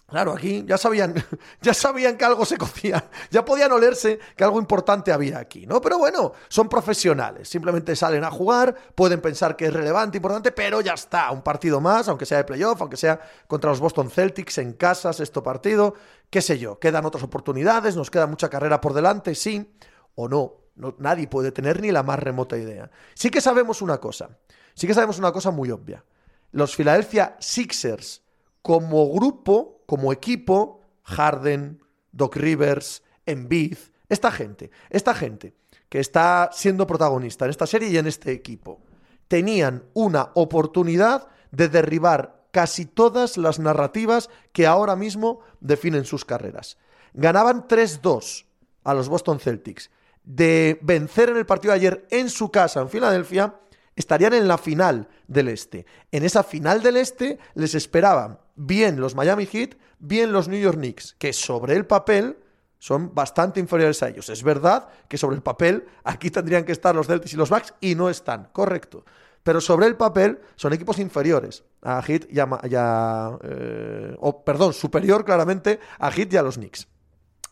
[0.08, 1.16] Claro, aquí ya sabían,
[1.62, 5.82] ya sabían que algo se cocía, ya podían olerse que algo importante había aquí, ¿no?
[5.82, 10.82] Pero bueno, son profesionales, simplemente salen a jugar, pueden pensar que es relevante, importante, pero
[10.82, 14.60] ya está, un partido más, aunque sea de playoff, aunque sea contra los Boston Celtics
[14.60, 15.96] en casa, sexto partido,
[16.30, 19.74] qué sé yo, quedan otras oportunidades, nos queda mucha carrera por delante, sí
[20.14, 20.66] o no,
[21.00, 22.90] nadie puede tener ni la más remota idea.
[23.14, 24.38] Sí que sabemos una cosa.
[24.74, 26.04] Sí que sabemos una cosa muy obvia.
[26.52, 28.22] Los Philadelphia Sixers,
[28.66, 33.78] como grupo, como equipo, Harden, Doc Rivers, Embiid,
[34.10, 35.54] esta gente, esta gente
[35.88, 38.82] que está siendo protagonista en esta serie y en este equipo,
[39.28, 46.80] tenían una oportunidad de derribar casi todas las narrativas que ahora mismo definen sus carreras.
[47.14, 48.46] Ganaban 3-2
[48.84, 49.92] a los Boston Celtics
[50.24, 53.60] de vencer en el partido de ayer en su casa, en Filadelfia,
[53.96, 55.86] estarían en la final del Este.
[56.12, 60.78] En esa final del Este les esperaban bien los Miami Heat, bien los New York
[60.78, 62.38] Knicks, que sobre el papel
[62.80, 64.30] son bastante inferiores a ellos.
[64.30, 67.74] Es verdad que sobre el papel aquí tendrían que estar los Celtics y los Bucks
[67.82, 69.04] y no están, correcto.
[69.44, 75.24] Pero sobre el papel son equipos inferiores a Heat y a, eh, o, perdón, superior
[75.24, 76.88] claramente a Heat y a los Knicks.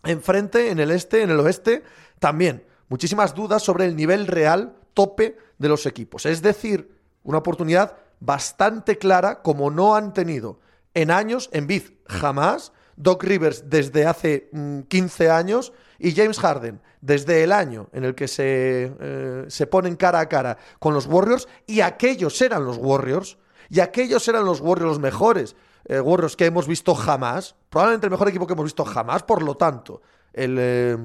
[0.04, 1.84] Enfrente, en el este, en el oeste,
[2.20, 6.26] también muchísimas dudas sobre el nivel real tope de los equipos.
[6.26, 6.92] Es decir,
[7.24, 10.60] una oportunidad bastante clara como no han tenido
[10.94, 16.82] en años, en Biz jamás, Doc Rivers desde hace mm, 15 años y James Harden
[17.02, 21.08] desde el año en el que se, eh, se ponen cara a cara con los
[21.08, 23.38] Warriors y aquellos eran los Warriors
[23.70, 28.30] y aquellos eran los Warriors mejores eh, Warriors que hemos visto jamás, probablemente el mejor
[28.30, 30.98] equipo que hemos visto jamás, por lo tanto, el, eh,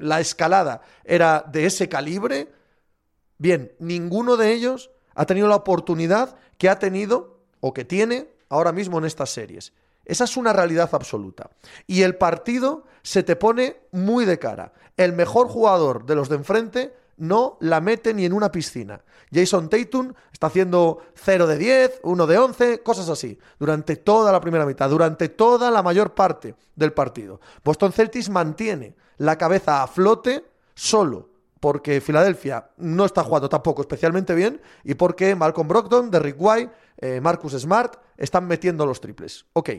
[0.00, 2.52] la escalada era de ese calibre.
[3.38, 8.72] Bien, ninguno de ellos ha tenido la oportunidad que ha tenido o que tiene ahora
[8.72, 9.72] mismo en estas series.
[10.04, 11.50] Esa es una realidad absoluta.
[11.86, 14.72] Y el partido se te pone muy de cara.
[14.96, 19.02] El mejor jugador de los de enfrente no la mete ni en una piscina.
[19.32, 24.40] Jason Tatum está haciendo 0 de 10, 1 de 11, cosas así, durante toda la
[24.40, 27.40] primera mitad, durante toda la mayor parte del partido.
[27.64, 30.44] Boston Celtics mantiene la cabeza a flote
[30.74, 36.72] solo porque Filadelfia no está jugando tampoco especialmente bien y porque Malcolm Brogdon, Derrick White,
[36.98, 39.46] eh, Marcus Smart están metiendo los triples.
[39.52, 39.70] Ok,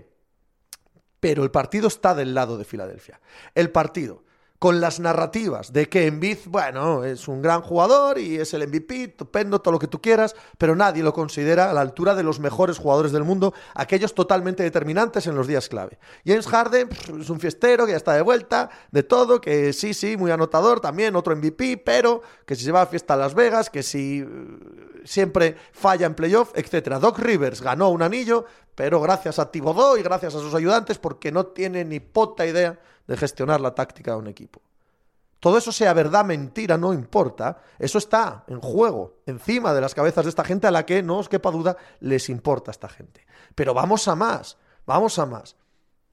[1.20, 3.20] pero el partido está del lado de Filadelfia.
[3.56, 4.24] El partido
[4.60, 9.04] con las narrativas de que Embiid, bueno, es un gran jugador y es el MVP,
[9.04, 12.40] estupendo, todo lo que tú quieras, pero nadie lo considera a la altura de los
[12.40, 16.00] mejores jugadores del mundo, aquellos totalmente determinantes en los días clave.
[16.26, 16.90] James Harden
[17.20, 20.80] es un fiestero que ya está de vuelta, de todo, que sí, sí, muy anotador
[20.80, 24.24] también, otro MVP, pero que si se va a fiesta a Las Vegas, que si
[24.24, 24.60] uh,
[25.04, 26.98] siempre falla en playoff, etcétera.
[26.98, 31.32] Doc Rivers ganó un anillo, pero gracias a Thibodeau y gracias a sus ayudantes, porque
[31.32, 34.62] no tiene ni puta idea de gestionar la táctica de un equipo.
[35.40, 37.62] Todo eso sea verdad, mentira, no importa.
[37.78, 41.20] Eso está en juego, encima de las cabezas de esta gente a la que, no
[41.20, 43.26] os quepa duda, les importa a esta gente.
[43.54, 45.56] Pero vamos a más, vamos a más.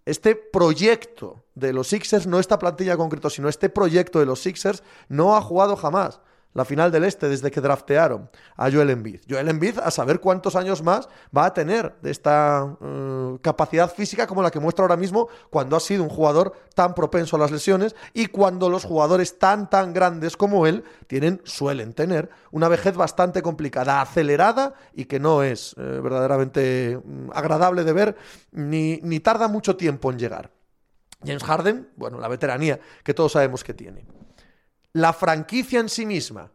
[0.04, 4.82] Este proyecto de los Sixers, no esta plantilla concreto, sino este proyecto de los Sixers,
[5.08, 6.20] no ha jugado jamás
[6.54, 9.22] la final del Este desde que draftearon a Joel Embiid.
[9.28, 14.26] Joel Embiid a saber cuántos años más va a tener de esta uh, capacidad física
[14.26, 17.50] como la que muestra ahora mismo cuando ha sido un jugador tan propenso a las
[17.50, 22.96] lesiones y cuando los jugadores tan tan grandes como él tienen suelen tener una vejez
[22.96, 28.16] bastante complicada, acelerada y que no es eh, verdaderamente mm, agradable de ver
[28.52, 30.50] ni, ni tarda mucho tiempo en llegar.
[31.26, 34.13] James Harden, bueno, la veteranía que todos sabemos que tiene
[34.94, 36.52] la franquicia en sí misma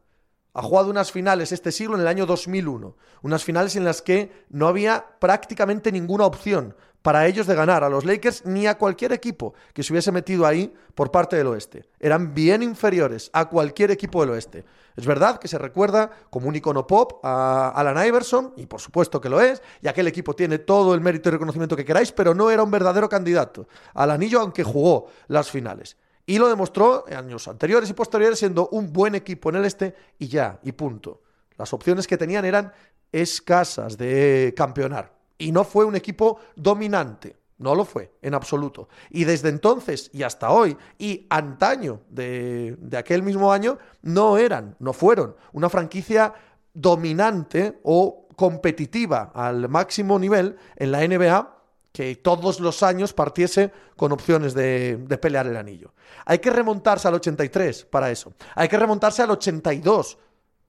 [0.54, 4.46] Ha jugado unas finales este siglo en el año 2001, unas finales en las que
[4.50, 9.12] no había prácticamente ninguna opción para ellos de ganar a los Lakers ni a cualquier
[9.14, 11.90] equipo que se hubiese metido ahí por parte del oeste.
[12.00, 14.66] Eran bien inferiores a cualquier equipo del oeste.
[14.96, 19.22] Es verdad que se recuerda como un icono pop a Alan Iverson, y por supuesto
[19.22, 22.34] que lo es, y aquel equipo tiene todo el mérito y reconocimiento que queráis, pero
[22.34, 25.98] no era un verdadero candidato al anillo aunque jugó las finales.
[26.30, 29.96] Y lo demostró en años anteriores y posteriores siendo un buen equipo en el este
[30.20, 31.24] y ya, y punto.
[31.58, 32.72] Las opciones que tenían eran
[33.12, 35.12] escasas de campeonar.
[35.40, 37.36] Y no fue un equipo dominante.
[37.58, 38.90] No lo fue, en absoluto.
[39.10, 44.76] Y desde entonces y hasta hoy, y antaño de, de aquel mismo año, no eran,
[44.78, 46.36] no fueron una franquicia
[46.76, 51.59] dominante o competitiva al máximo nivel en la NBA
[51.92, 55.94] que todos los años partiese con opciones de, de, pelear el anillo.
[56.26, 58.34] Hay que remontarse al 83 para eso.
[58.56, 60.18] Hay que remontarse al 82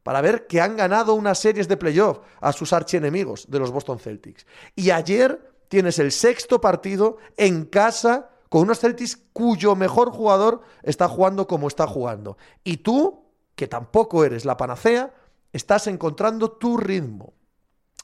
[0.02, 3.98] para ver que han ganado unas series de playoff a sus archienemigos de los Boston
[3.98, 4.46] Celtics.
[4.74, 11.08] Y ayer tienes el sexto partido en casa con unos Celtics cuyo mejor jugador está
[11.08, 12.36] jugando como está jugando.
[12.64, 15.14] Y tú, que tampoco eres la panacea,
[15.52, 17.34] estás encontrando tu ritmo.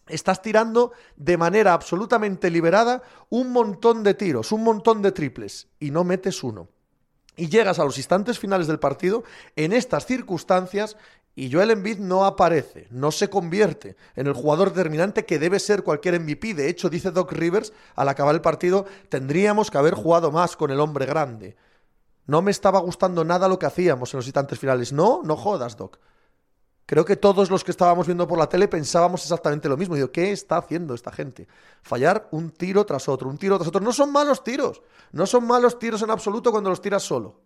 [0.09, 5.91] Estás tirando de manera absolutamente liberada un montón de tiros, un montón de triples, y
[5.91, 6.69] no metes uno.
[7.37, 9.25] Y llegas a los instantes finales del partido
[9.57, 10.97] en estas circunstancias
[11.39, 15.83] y Joel Embiid no aparece, no se convierte en el jugador determinante que debe ser
[15.83, 16.55] cualquier MVP.
[16.55, 20.71] De hecho, dice Doc Rivers, al acabar el partido, tendríamos que haber jugado más con
[20.71, 21.57] el hombre grande.
[22.27, 24.95] No me estaba gustando nada lo que hacíamos en los instantes finales.
[24.95, 25.99] No, no jodas, Doc.
[26.87, 29.97] Creo que todos los que estábamos viendo por la tele pensábamos exactamente lo mismo.
[29.97, 31.49] Digo, ¿qué está haciendo esta gente?
[31.83, 33.81] Fallar un tiro tras otro, un tiro tras otro.
[33.81, 34.83] No son malos tiros.
[35.11, 37.41] No son malos tiros en absoluto cuando los tiras solo.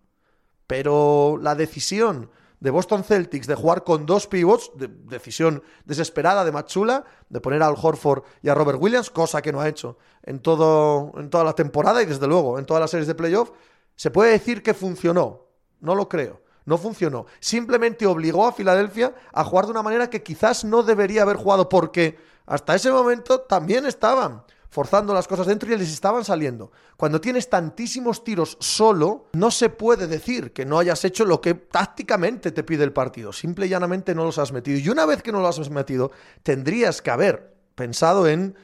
[0.66, 2.30] Pero la decisión
[2.60, 7.62] de Boston Celtics de jugar con dos pivots, de decisión desesperada de Machula, de poner
[7.62, 11.44] a Al Horford y a Robert Williams, cosa que no ha hecho en, en toda
[11.44, 13.52] la temporada y desde luego en todas las series de playoff,
[13.96, 15.46] se puede decir que funcionó.
[15.80, 16.42] No lo creo.
[16.70, 17.26] No funcionó.
[17.40, 21.68] Simplemente obligó a Filadelfia a jugar de una manera que quizás no debería haber jugado
[21.68, 22.16] porque
[22.46, 26.70] hasta ese momento también estaban forzando las cosas dentro y les estaban saliendo.
[26.96, 31.54] Cuando tienes tantísimos tiros solo, no se puede decir que no hayas hecho lo que
[31.54, 33.32] tácticamente te pide el partido.
[33.32, 34.78] Simple y llanamente no los has metido.
[34.78, 36.12] Y una vez que no los has metido,
[36.44, 38.54] tendrías que haber pensado en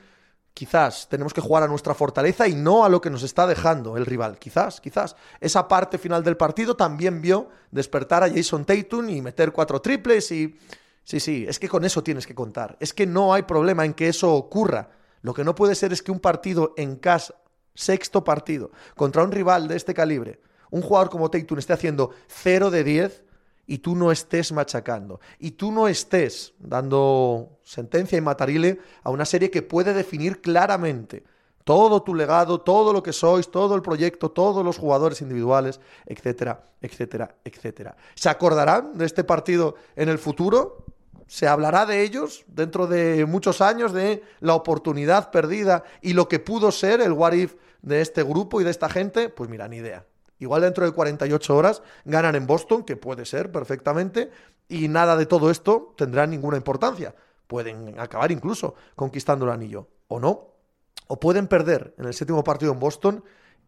[0.57, 3.99] quizás tenemos que jugar a nuestra fortaleza y no a lo que nos está dejando
[3.99, 4.39] el rival.
[4.39, 5.15] Quizás, quizás.
[5.39, 10.33] Esa parte final del partido también vio despertar a Jason Tatum y meter cuatro triples
[10.33, 10.59] y...
[11.05, 12.79] Sí, sí, es que con eso tienes que contar.
[12.81, 14.89] Es que no hay problema en que eso ocurra.
[15.21, 17.35] Lo que no puede ser es que un partido en casa,
[17.75, 20.41] sexto partido, contra un rival de este calibre,
[20.71, 23.25] un jugador como Tatum esté haciendo 0 de 10
[23.67, 25.21] y tú no estés machacando.
[25.39, 31.25] Y tú no estés dando sentencia y matarile a una serie que puede definir claramente
[31.65, 36.65] todo tu legado, todo lo que sois, todo el proyecto, todos los jugadores individuales, etcétera,
[36.81, 37.97] etcétera, etcétera.
[38.15, 40.85] ¿Se acordarán de este partido en el futuro?
[41.27, 46.39] se hablará de ellos dentro de muchos años, de la oportunidad perdida y lo que
[46.39, 49.79] pudo ser el what if de este grupo y de esta gente, pues mira, ni
[49.79, 50.05] idea.
[50.39, 54.31] Igual dentro de 48 horas ganan en Boston, que puede ser perfectamente,
[54.69, 57.15] y nada de todo esto tendrá ninguna importancia.
[57.47, 60.53] Pueden acabar incluso conquistando el anillo, o no.
[61.09, 63.23] O pueden perder en el séptimo partido en Boston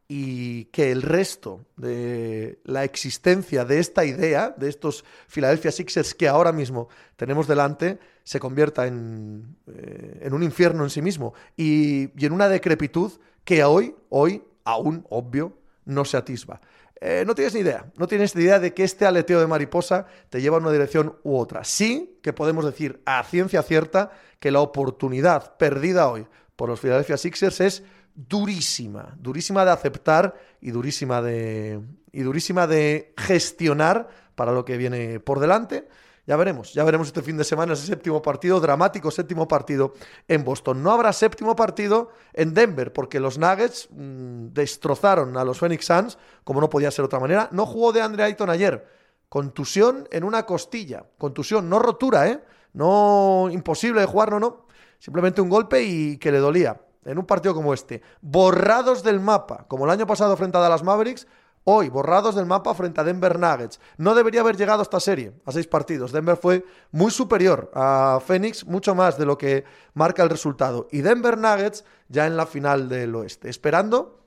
[0.09, 6.29] y que el resto de la existencia de esta idea, de estos Philadelphia Sixers que
[6.29, 12.27] ahora mismo tenemos delante, se convierta en, eh, un infierno en sí mismo y, y,
[12.27, 13.13] en una decrepitud
[13.45, 15.58] que hoy, hoy, aún, obvio,
[15.89, 16.61] no se atisba.
[17.01, 20.07] Eh, no tienes ni idea, no tienes ni idea de que este aleteo de mariposa
[20.29, 21.65] te lleva en una dirección u otra.
[21.65, 26.27] Sí que podemos decir a ciencia cierta que la oportunidad perdida hoy
[26.57, 27.83] por los Philadelphia Sixers es
[28.15, 31.81] durísima, durísima de aceptar y durísima de,
[32.13, 35.89] y durísima de gestionar para lo que viene por delante.
[36.29, 39.95] Ya veremos, ya veremos este fin de semana ese séptimo partido, dramático séptimo partido
[40.29, 40.83] en Boston.
[40.83, 46.19] No habrá séptimo partido en Denver porque los Nuggets mmm, destrozaron a los Phoenix Suns,
[46.45, 47.49] como no podía ser de otra manera.
[47.51, 48.87] No jugó de Andre Ayton ayer.
[49.31, 51.07] Contusión en una costilla.
[51.17, 52.45] Contusión, no rotura, ¿eh?
[52.75, 54.67] No imposible de jugar, no, no.
[54.99, 59.65] Simplemente un golpe y que le dolía en un partido como este, borrados del mapa,
[59.67, 61.27] como el año pasado frente a Dallas Mavericks,
[61.71, 63.79] hoy borrados del mapa frente a Denver Nuggets.
[63.99, 66.13] No debería haber llegado a esta serie, a seis partidos.
[66.13, 70.89] Denver fue muy superior a Phoenix, mucho más de lo que marca el resultado.
[70.91, 74.19] Y Denver Nuggets ya en la final del oeste, esperando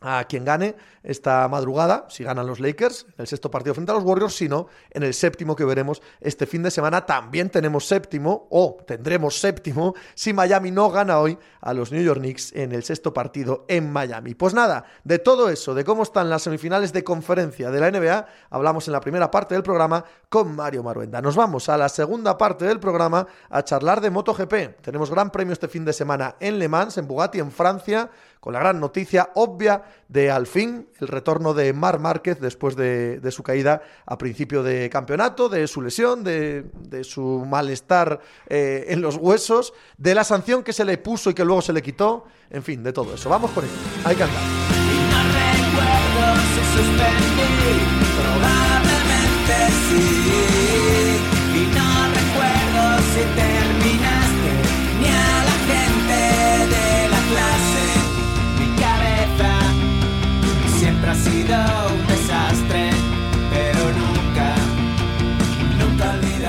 [0.00, 3.94] a quien gane esta madrugada, si ganan los Lakers, en el sexto partido frente a
[3.94, 7.06] los Warriors, sino en el séptimo que veremos este fin de semana.
[7.06, 12.18] También tenemos séptimo, o tendremos séptimo, si Miami no gana hoy a los New York
[12.20, 14.34] Knicks en el sexto partido en Miami.
[14.34, 18.26] Pues nada, de todo eso, de cómo están las semifinales de conferencia de la NBA,
[18.50, 21.22] hablamos en la primera parte del programa con Mario Maruenda.
[21.22, 24.82] Nos vamos a la segunda parte del programa a charlar de MotoGP.
[24.82, 28.10] Tenemos gran premio este fin de semana en Le Mans, en Bugatti, en Francia,
[28.46, 33.18] con la gran noticia obvia de al fin el retorno de Mar Márquez después de,
[33.18, 38.84] de su caída a principio de campeonato, de su lesión, de, de su malestar eh,
[38.86, 41.82] en los huesos, de la sanción que se le puso y que luego se le
[41.82, 43.28] quitó, en fin, de todo eso.
[43.28, 43.74] Vamos con ello.
[44.04, 44.42] Hay que andar.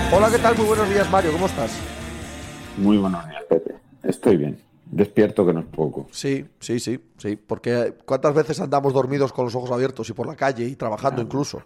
[0.09, 0.55] Hola, ¿qué tal?
[0.57, 1.33] Muy buenos días, Mario.
[1.33, 1.71] ¿Cómo estás?
[2.77, 3.75] Muy buenos días, Pepe.
[4.03, 4.57] Estoy bien.
[4.85, 6.07] Despierto que no es poco.
[6.11, 7.35] Sí, sí, sí, sí.
[7.35, 11.21] Porque ¿cuántas veces andamos dormidos con los ojos abiertos y por la calle y trabajando
[11.21, 11.61] incluso?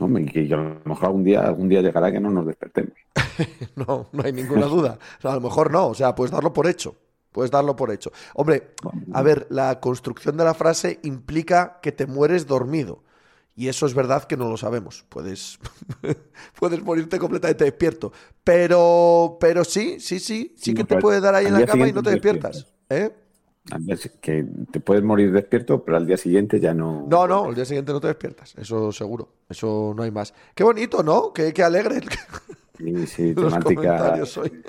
[0.00, 2.94] Hombre, que, que a lo mejor algún día, algún día llegará que no nos despertemos.
[3.76, 4.98] No, no hay ninguna duda.
[5.18, 6.96] O sea, a lo mejor no, o sea, puedes darlo por hecho.
[7.32, 8.10] Puedes darlo por hecho.
[8.34, 8.74] Hombre,
[9.12, 13.02] a ver, la construcción de la frase implica que te mueres dormido.
[13.54, 15.04] Y eso es verdad que no lo sabemos.
[15.08, 15.58] Puedes,
[16.58, 18.12] puedes morirte completamente despierto.
[18.42, 21.88] Pero, pero sí, sí, sí, sí que te puede dar ahí en al la cama
[21.88, 22.66] y no te despiertas.
[22.88, 23.10] ¿Eh?
[23.70, 23.84] Al
[24.20, 27.06] Que te puedes morir despierto, pero al día siguiente ya no.
[27.08, 28.54] No, no, el día siguiente no te despiertas.
[28.56, 29.28] Eso seguro.
[29.48, 30.32] Eso no hay más.
[30.54, 31.32] Qué bonito, ¿no?
[31.32, 32.00] Qué, qué alegre
[32.78, 33.74] Sí, sí, los temática.
[33.82, 34.62] comentarios hoy.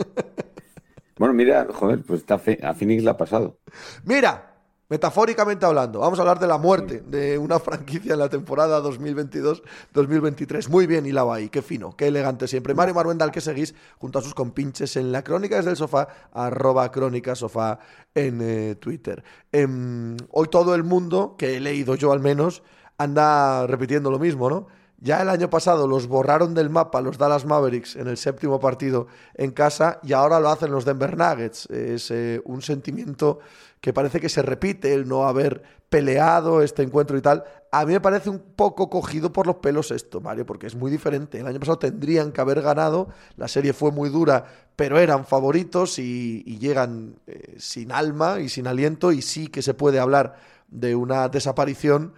[1.17, 3.59] Bueno, mira, joder, pues a Phoenix le ha pasado.
[4.03, 4.50] Mira,
[4.91, 10.67] metafóricamente hablando, vamos a hablar de la muerte de una franquicia en la temporada 2022-2023.
[10.67, 12.73] Muy bien hilado ahí, qué fino, qué elegante siempre.
[12.73, 16.09] Mario Maruenda, al que seguís junto a sus compinches en la Crónica desde el sofá,
[16.33, 17.79] arroba Crónica Sofá
[18.13, 19.23] en eh, Twitter.
[19.53, 22.61] Em, hoy todo el mundo, que he leído yo al menos,
[22.97, 24.67] anda repitiendo lo mismo, ¿no?
[25.03, 29.07] Ya el año pasado los borraron del mapa los Dallas Mavericks en el séptimo partido
[29.33, 31.65] en casa y ahora lo hacen los Denver Nuggets.
[31.71, 33.39] Es eh, un sentimiento
[33.81, 37.43] que parece que se repite el no haber peleado este encuentro y tal.
[37.71, 40.91] A mí me parece un poco cogido por los pelos esto, Mario, porque es muy
[40.91, 41.39] diferente.
[41.39, 44.45] El año pasado tendrían que haber ganado, la serie fue muy dura,
[44.75, 49.63] pero eran favoritos y, y llegan eh, sin alma y sin aliento y sí que
[49.63, 50.35] se puede hablar
[50.67, 52.13] de una desaparición.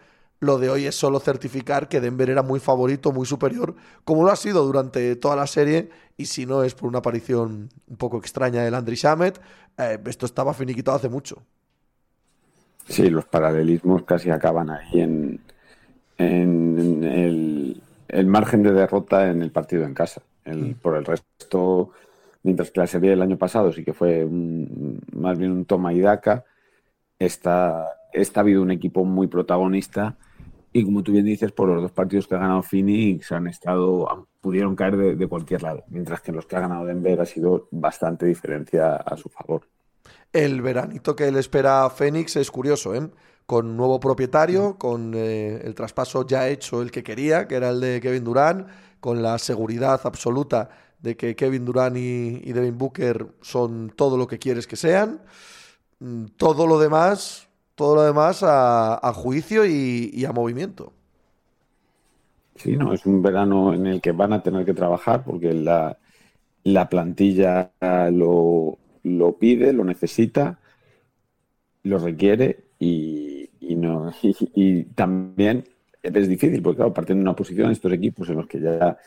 [0.47, 4.31] Lo de hoy es solo certificar que Denver era muy favorito, muy superior, como lo
[4.31, 8.17] ha sido durante toda la serie, y si no es por una aparición un poco
[8.17, 9.39] extraña de Landry Shamet,
[9.77, 11.35] eh, esto estaba finiquitado hace mucho.
[12.87, 15.39] Sí, los paralelismos casi acaban ahí en,
[16.17, 20.21] en el, el margen de derrota en el partido en casa.
[20.45, 21.91] El- por el resto,
[22.43, 25.93] mientras que la serie del año pasado sí que fue un- más bien un toma
[25.93, 26.45] y daca,
[27.19, 30.17] esta, esta ha habido un equipo muy protagonista
[30.73, 34.27] y como tú bien dices, por los dos partidos que ha ganado Phoenix han estado,
[34.41, 37.25] pudieron caer de, de cualquier lado, mientras que en los que ha ganado Denver ha
[37.25, 39.67] sido bastante diferencia a su favor.
[40.31, 43.09] El veranito que le espera a Fénix es curioso, ¿eh?
[43.45, 47.79] Con nuevo propietario, con eh, el traspaso ya hecho el que quería, que era el
[47.81, 48.67] de Kevin Durant,
[48.99, 50.69] con la seguridad absoluta
[50.99, 55.21] de que Kevin Durant y, y Devin Booker son todo lo que quieres que sean.
[55.99, 60.93] Mm, Todo lo demás, todo lo demás a, juicio y, y a movimiento.
[62.55, 65.97] Sí, no, es un verano en el que van a tener que trabajar porque la,
[66.63, 67.71] la plantilla
[68.11, 70.59] lo, lo pide, lo necesita,
[71.83, 75.65] lo requiere y, y no, y, y también
[76.01, 78.97] es difícil porque, claro, partiendo de una posición estos equipos en los que ya,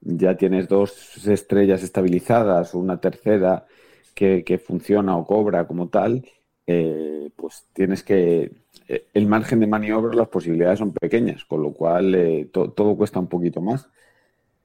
[0.00, 3.66] ya tienes dos estrellas estabilizadas o una tercera
[4.14, 6.24] que, que funciona o cobra como tal,
[6.70, 8.50] eh, pues tienes que.
[8.88, 12.96] eh, El margen de maniobra, las posibilidades son pequeñas, con lo cual eh, to- todo
[12.96, 13.88] cuesta un poquito más.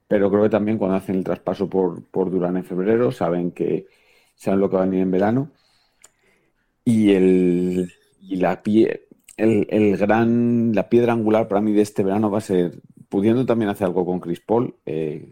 [0.08, 3.88] Pero creo que también cuando hacen el traspaso por, por Durán en febrero, saben que
[4.36, 5.52] saben lo que va a venir en verano.
[6.84, 7.92] Y el
[8.22, 12.40] y la pie, el, el gran, la piedra angular para mí de este verano va
[12.40, 15.32] a ser, pudiendo también hacer algo con Chris Paul, eh,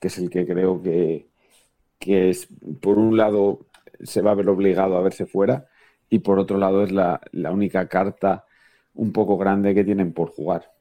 [0.00, 1.26] que es el que creo que,
[1.98, 2.48] que es,
[2.80, 3.60] por un lado,
[4.02, 5.68] se va a ver obligado a verse fuera
[6.10, 8.44] y por otro lado es la, la única carta
[8.94, 10.72] un poco grande que tienen por jugar.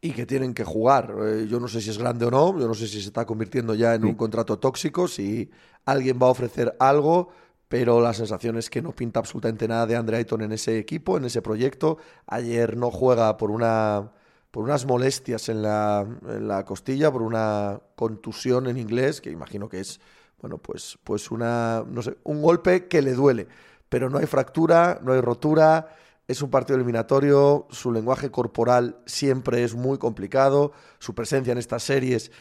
[0.00, 1.14] y que tienen que jugar.
[1.24, 3.24] Eh, yo no sé si es grande o no, yo no sé si se está
[3.26, 5.50] convirtiendo ya en un contrato tóxico, si
[5.84, 7.28] alguien va a ofrecer algo,
[7.68, 11.16] pero la sensación es que no pinta absolutamente nada de Andre Ayton en ese equipo,
[11.16, 11.98] en ese proyecto.
[12.26, 14.12] Ayer no juega por una
[14.50, 19.68] por unas molestias en la, en la costilla, por una contusión en inglés, que imagino
[19.68, 20.00] que es,
[20.40, 23.48] bueno, pues, pues una, no sé, un golpe que le duele.
[23.88, 25.88] Pero no hay fractura, no hay rotura,
[26.28, 31.84] es un partido eliminatorio, su lenguaje corporal siempre es muy complicado, su presencia en estas
[31.84, 32.32] series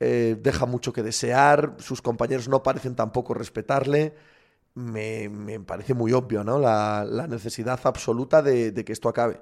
[0.00, 4.14] eh, deja mucho que desear, sus compañeros no parecen tampoco respetarle.
[4.74, 6.58] Me, me parece muy obvio, ¿no?
[6.58, 9.40] La, la necesidad absoluta de, de que esto acabe.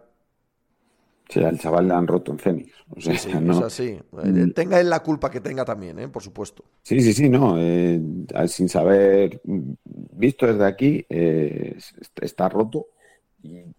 [1.31, 2.73] O sea, al chaval le han roto en Fénix.
[2.91, 3.85] O sea, Sí, no- es así.
[4.25, 6.09] Eh, Tenga él la culpa que tenga también, ¿eh?
[6.09, 6.65] por supuesto.
[6.83, 7.57] Sí, sí, sí, no.
[7.59, 8.01] eh,
[8.49, 12.87] sin saber, visto desde aquí, eh, est- está roto.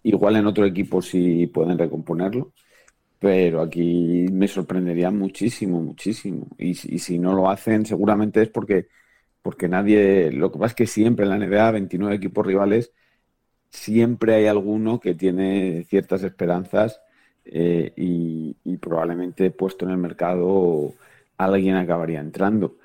[0.03, 2.53] Igual en otro equipo sí pueden recomponerlo,
[3.19, 6.47] pero aquí me sorprendería muchísimo, muchísimo.
[6.57, 8.87] Y, si- y si no lo hacen, seguramente es porque,
[9.43, 10.31] porque nadie.
[10.31, 12.93] Lo que pasa es que siempre en la NBA, 29 equipos rivales,
[13.69, 17.01] siempre hay alguno que tiene ciertas esperanzas
[17.45, 20.93] eh, y, probablemente puesto en el mercado
[21.37, 22.77] alguien acabaría entrando.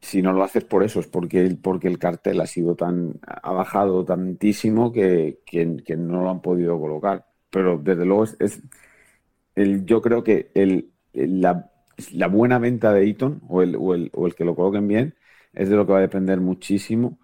[0.00, 3.14] Si no lo haces por eso, es porque, el- porque el cartel ha sido tan,
[3.26, 5.66] ha bajado tantísimo que, que-
[5.96, 7.26] no lo han podido colocar.
[7.50, 8.62] Pero desde luego es, es
[9.54, 11.70] el, yo creo que el, la,
[12.28, 15.14] buena venta de Eaton o el, o, o el que lo coloquen bien
[15.52, 17.18] es de lo que va a depender muchísimo.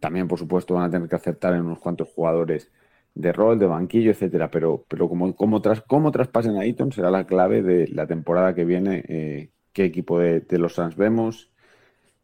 [0.00, 2.70] También, por supuesto, van a tener que acertar en unos cuantos jugadores
[3.14, 4.50] de rol, de banquillo, etcétera.
[4.50, 8.54] Pero, pero como, como, tras, como traspasen a Eaton será la clave de la temporada
[8.54, 9.04] que viene.
[9.08, 11.50] eh, qué equipo de, de los Suns vemos,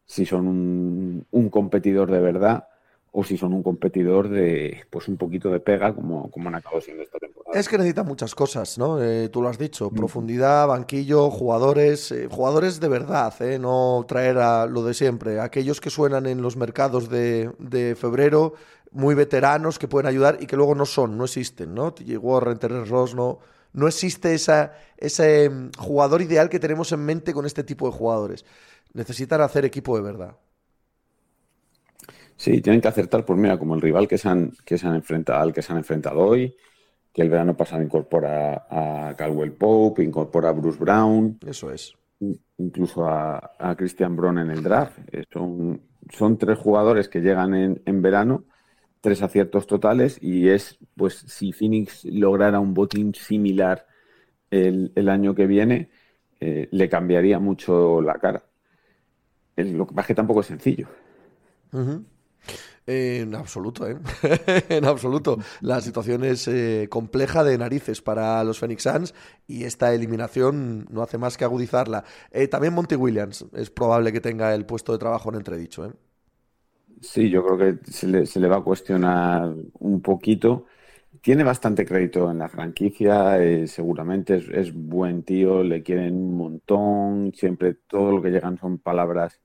[0.04, 2.68] si son un, un competidor de verdad
[3.10, 6.82] o si son un competidor de pues un poquito de pega como, como han acabado
[6.82, 7.58] siendo esta temporada.
[7.58, 9.02] Es que necesita muchas cosas, ¿no?
[9.02, 13.58] Eh, tú lo has dicho, profundidad, banquillo, jugadores, eh, jugadores de verdad, ¿eh?
[13.58, 18.52] No traer a lo de siempre, aquellos que suenan en los mercados de, de febrero,
[18.92, 21.92] muy veteranos que pueden ayudar y que luego no son, no existen, ¿no?
[21.94, 23.38] TJ Warren, Terrence Ross, no,
[23.72, 27.92] no existe esa, ese mm, jugador ideal que tenemos en mente con este tipo de
[27.96, 28.44] jugadores.
[28.94, 30.36] Necesitan hacer equipo de verdad.
[32.36, 34.94] Sí, tienen que acertar, pues mira, como el rival que se han, que se han
[34.94, 36.56] enfrentado, al que se han enfrentado hoy,
[37.12, 41.94] que el verano pasado incorpora a Caldwell Pope, incorpora a Bruce Brown, Eso es.
[42.58, 44.98] incluso a, a Christian Brown en el draft.
[45.12, 45.80] Eh, Son,
[46.12, 48.44] son tres jugadores que llegan en, en verano,
[49.00, 53.86] tres aciertos totales, y es, pues, si Phoenix lograra un botín similar
[54.50, 55.90] el, año que viene,
[56.40, 58.44] eh, le cambiaría mucho la cara.
[59.56, 60.88] El- lo que pasa es que tampoco es sencillo.
[62.86, 63.98] En absoluto, ¿eh?
[64.70, 65.38] en absoluto.
[65.60, 69.14] La situación es eh, compleja de narices para los Phoenix Suns
[69.46, 72.04] y esta eliminación no hace más que agudizarla.
[72.50, 75.92] También Monty Williams es probable que tenga el puesto de trabajo en entredicho.
[77.00, 80.66] Sí, yo creo que se le, se le va a cuestionar un poquito.
[81.22, 86.36] Tiene bastante crédito en la franquicia, eh, seguramente es, es buen tío, le quieren un
[86.36, 89.40] montón, siempre todo lo que llegan son palabras,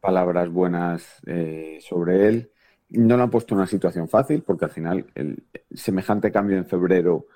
[0.00, 2.52] palabras buenas eh, sobre él.
[2.90, 5.44] No lo han puesto en una situación fácil, porque al final el
[5.74, 7.26] semejante cambio en febrero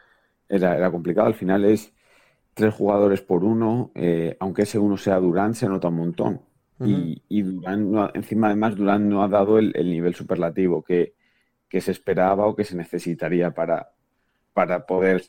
[0.49, 1.29] era, complicado.
[1.29, 1.93] Al final es
[2.55, 6.43] tres jugadores por uno, eh, aunque ese uno sea Durán, se nota un montón.
[6.83, 11.15] Y, y Durán, no encima además, Durán no ha dado el, el nivel superlativo que,
[11.69, 13.91] que se esperaba o que se necesitaría para,
[14.55, 15.25] para poder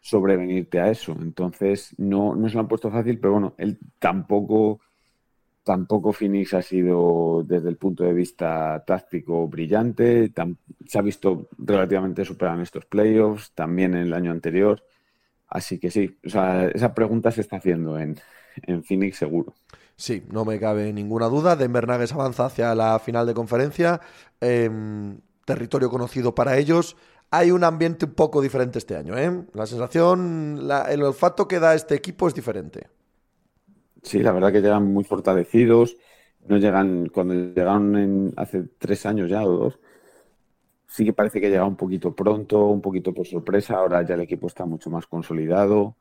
[0.00, 1.16] sobrevenirte a eso.
[1.20, 4.80] Entonces, no, no se lo han puesto fácil, pero bueno, él tampoco,
[5.64, 10.32] tampoco Phoenix ha sido desde el punto de vista táctico brillante.
[10.86, 14.82] Se ha visto relativamente superado en estos playoffs, también en el año anterior.
[15.48, 18.18] Así que sí, o sea, esa pregunta se está haciendo en,
[18.64, 19.54] en Phoenix seguro.
[19.96, 21.56] Sí, no me cabe ninguna duda.
[21.56, 24.00] Denver Nuggets avanza hacia la final de conferencia.
[24.40, 26.96] em, territorio conocido para ellos.
[27.30, 29.16] Hay un ambiente un poco diferente este año.
[29.16, 29.44] ¿eh?
[29.54, 32.88] La sensación, la- el olfato que da este equipo es diferente.
[34.02, 35.96] Sí, la verdad que llegan muy fortalecidos.
[36.48, 39.80] No llegan, cuando llegaron en, hace tres años ya o dos,
[40.86, 43.76] sí que parece que llega un poquito pronto, un poquito por sorpresa.
[43.76, 45.96] Ahora ya el equipo está mucho más consolidado.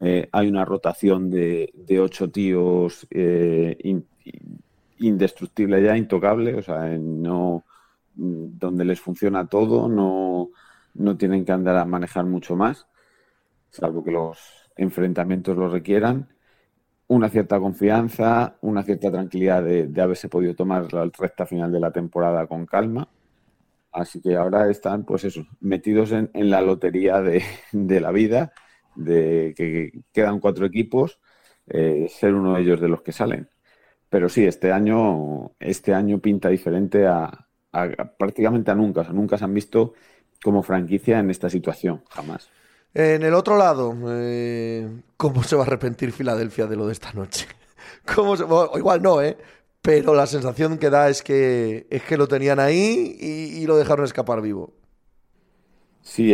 [0.00, 4.60] Eh, hay una rotación de, de ocho tíos eh, in- in-
[4.98, 6.54] indestructible ya, intocable.
[6.56, 7.64] O sea, no
[8.14, 10.50] donde les funciona todo, no,
[10.94, 12.86] no tienen que andar a manejar mucho más,
[13.70, 14.38] salvo que los
[14.76, 16.28] enfrentamientos lo requieran
[17.08, 21.80] una cierta confianza, una cierta tranquilidad de, de haberse podido tomar la recta final de
[21.80, 23.08] la temporada con calma.
[23.92, 27.42] Así que ahora están, pues eso, metidos en, en la lotería de,
[27.72, 28.52] de la vida,
[28.96, 31.20] de que quedan cuatro equipos,
[31.68, 33.48] eh, ser uno de ellos de los que salen.
[34.08, 37.48] Pero sí, este año, este año pinta diferente a,
[38.18, 39.00] prácticamente a nunca.
[39.00, 39.94] O sea, nunca se han visto
[40.42, 42.48] como franquicia en esta situación, jamás.
[42.94, 47.12] En el otro lado, eh, ¿cómo se va a arrepentir Filadelfia de lo de esta
[47.12, 47.46] noche?
[48.14, 48.34] ¿Cómo
[48.76, 49.36] igual no, ¿eh?
[49.82, 54.04] Pero la sensación que da es que, es que lo tenían ahí y lo dejaron
[54.04, 54.72] escapar vivo.
[56.12, 56.32] Sí,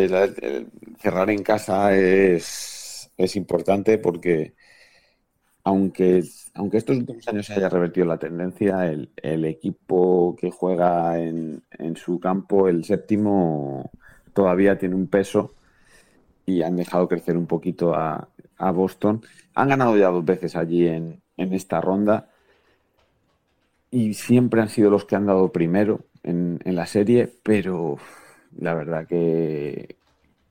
[1.01, 4.55] cerrar en casa es, es importante porque
[5.65, 6.23] aunque,
[6.55, 11.63] aunque estos últimos años se haya revertido la tendencia, el, el equipo que juega en,
[11.79, 13.91] en su campo, el séptimo,
[14.35, 15.55] todavía tiene un peso
[16.47, 18.29] y han dejado crecer un poquito a,
[18.59, 19.23] a Boston.
[19.55, 22.31] Han ganado ya dos veces allí en, en esta ronda
[23.91, 27.99] y siempre han sido los que han dado primero en, en la serie, pero
[28.59, 29.97] la verdad que,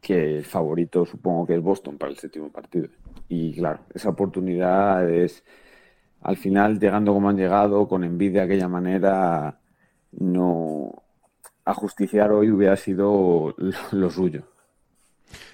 [0.02, 2.90] que el favorito supongo que es Boston para el séptimo partido.
[3.30, 5.44] Y claro, esa oportunidad es,
[6.22, 9.60] al final, llegando como han llegado, con envidia de aquella manera,
[10.12, 11.04] no
[11.64, 13.56] ajusticiar hoy hubiera sido
[13.92, 14.44] lo, suyo.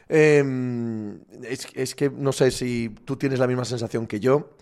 [0.10, 0.44] Eh,
[1.44, 4.57] es, es que no sé si tú tienes la misma sensación que yo,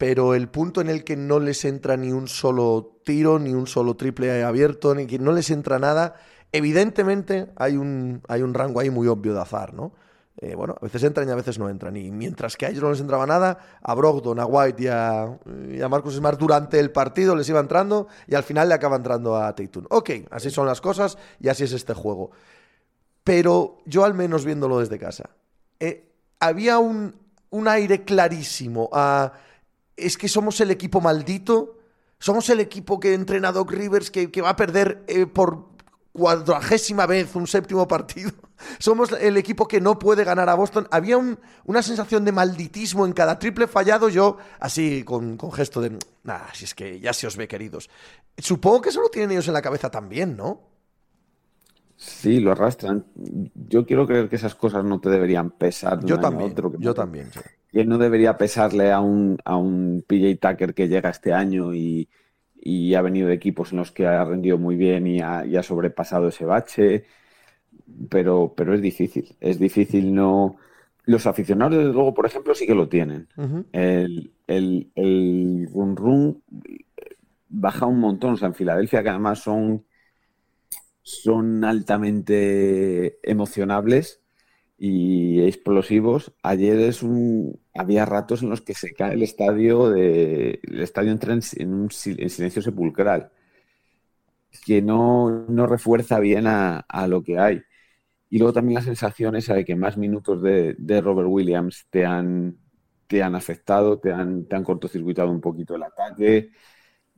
[0.00, 3.66] pero el punto en el que no les entra ni un solo tiro, ni un
[3.66, 6.14] solo triple abierto, ni que no les entra nada,
[6.52, 9.92] evidentemente hay un, hay un rango ahí muy obvio de azar, ¿no?
[10.42, 11.96] Eh, bueno, a veces entran y a veces no entran.
[11.96, 15.38] Y mientras que a ellos no les entraba nada, a Brogdon, a White y a,
[15.70, 18.96] y a Marcus Smart durante el partido les iba entrando y al final le acaba
[18.96, 19.84] entrando a Tatum.
[19.90, 22.30] Ok, así son las cosas y así es este juego.
[23.22, 25.28] Pero yo al menos viéndolo desde casa,
[25.78, 27.14] eh, había un,
[27.50, 29.32] un aire clarísimo a...
[29.94, 31.76] Es que somos el equipo maldito,
[32.18, 35.69] somos el equipo que entrena Doc Rivers que, que va a perder eh, por
[36.12, 38.30] cuadragésima vez un séptimo partido.
[38.78, 40.86] Somos el equipo que no puede ganar a Boston.
[40.90, 44.08] Había un- una sensación de malditismo en cada triple fallado.
[44.08, 47.88] Yo, así, con, con gesto de, nada, si es que ya se os ve, queridos.
[48.36, 50.62] Supongo que eso lo tienen ellos en la cabeza también, ¿no?
[51.96, 53.04] Sí, lo arrastran.
[53.54, 56.94] Yo quiero creer que esas cosas no te deberían pesar Yo también, otro, que yo
[56.94, 57.30] también.
[57.32, 57.40] sí.
[57.70, 62.08] que no debería pesarle a un, a un PJ Tucker que llega este año y,
[62.60, 65.56] y ha venido de equipos en los que ha rendido muy bien y ha, y
[65.56, 67.04] ha sobrepasado ese bache,
[68.08, 70.56] pero, pero es difícil, es difícil no...
[71.06, 73.26] Los aficionados, desde luego, por ejemplo, sí que lo tienen.
[73.72, 76.42] El, el, el run run
[77.48, 79.84] baja un montón, o sea, en Filadelfia, que además son,
[81.02, 84.19] son altamente emocionables
[84.80, 86.32] y explosivos.
[86.44, 91.34] Ayer es un, había ratos en los que se cae el estadio, el estadio entra
[91.34, 93.32] en, en en silencio sepulcral,
[94.64, 97.62] que no, no refuerza bien a, a lo que hay.
[98.30, 102.06] Y luego también la sensación esa de que más minutos de, de Robert Williams te
[102.06, 102.58] han,
[103.06, 106.50] te han afectado, te han, te han cortocircuitado un poquito el ataque.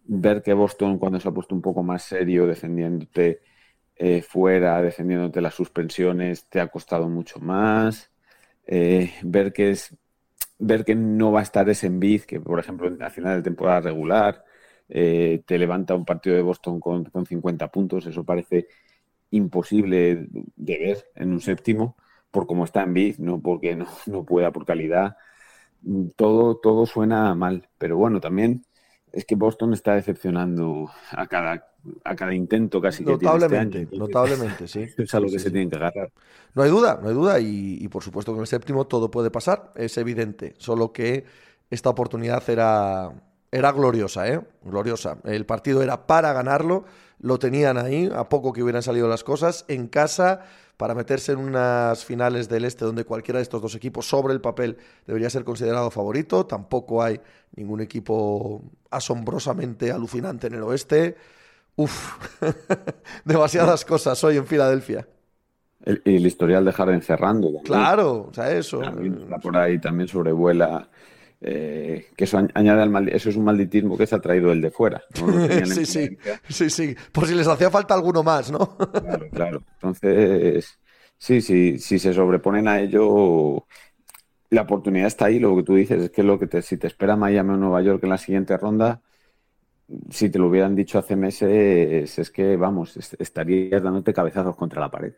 [0.05, 3.43] Ver que Boston, cuando se ha puesto un poco más serio defendiéndote
[4.05, 8.11] eh, fuera, defendiéndote las suspensiones, te ha costado mucho más.
[8.66, 9.97] Eh, ver que es
[10.59, 13.43] ver que no va a estar ese Embiid, que por ejemplo en la final de
[13.45, 14.45] temporada regular
[14.89, 18.69] eh, te levanta un partido de Boston con, con 50 puntos, eso parece
[19.31, 20.27] imposible
[20.57, 21.97] de ver en un séptimo,
[22.33, 25.16] por cómo está Embiid, no porque no, no pueda por calidad.
[26.16, 28.65] Todo, todo suena mal, pero bueno, también
[29.12, 31.72] es que Boston está decepcionando a cada,
[32.05, 33.89] a cada intento casi que tiene este Notablemente, año.
[33.91, 34.95] Entonces, notablemente, sí.
[34.97, 35.51] Es a lo Sí, que sí, se sí.
[35.51, 36.13] tienen que agarrar.
[36.55, 37.41] No hay duda, no hay duda.
[37.41, 40.55] Y, y por supuesto que en el séptimo todo puede pasar, es evidente.
[40.59, 41.25] Solo que
[41.71, 43.13] esta oportunidad era,
[43.51, 44.41] era gloriosa, ¿eh?
[44.63, 45.19] Gloriosa.
[45.25, 46.85] El partido era para ganarlo,
[47.19, 50.41] lo tenían ahí, a poco que hubieran salido las cosas, en casa,
[50.77, 54.41] para meterse en unas finales del este donde cualquiera de estos dos equipos sobre el
[54.41, 54.77] papel
[55.07, 56.47] debería ser considerado favorito.
[56.47, 57.21] Tampoco hay
[57.57, 61.17] ningún equipo asombrosamente alucinante en el oeste.
[61.77, 62.19] Uf,
[63.24, 65.07] demasiadas cosas hoy en Filadelfia.
[65.85, 67.47] El, el historial de Harden cerrando.
[67.49, 67.65] también.
[67.65, 68.78] Claro, o sea, eso.
[68.81, 70.89] También está por ahí, también sobrevuela.
[71.40, 74.53] eh, que eso añ- añade al maldi- eso es un malditismo que se ha traído
[74.53, 75.03] el de fuera.
[75.66, 76.16] sí, sí,
[76.49, 76.94] sí, sí.
[77.11, 78.77] Por si les hacía falta alguno más, ¿no?
[78.77, 79.62] Claro, claro.
[79.74, 80.78] Entonces,
[81.19, 83.66] sí, sí, si se sobreponen a ello,
[84.51, 85.40] la oportunidad está ahí.
[85.40, 87.82] Lo que tú dices es que lo que te, si te espera Miami o Nueva
[87.82, 89.01] York en la siguiente ronda,
[90.11, 94.81] si te lo hubieran dicho hace meses, es que, vamos, es- estarías dándote cabezazos contra
[94.81, 95.15] la pared.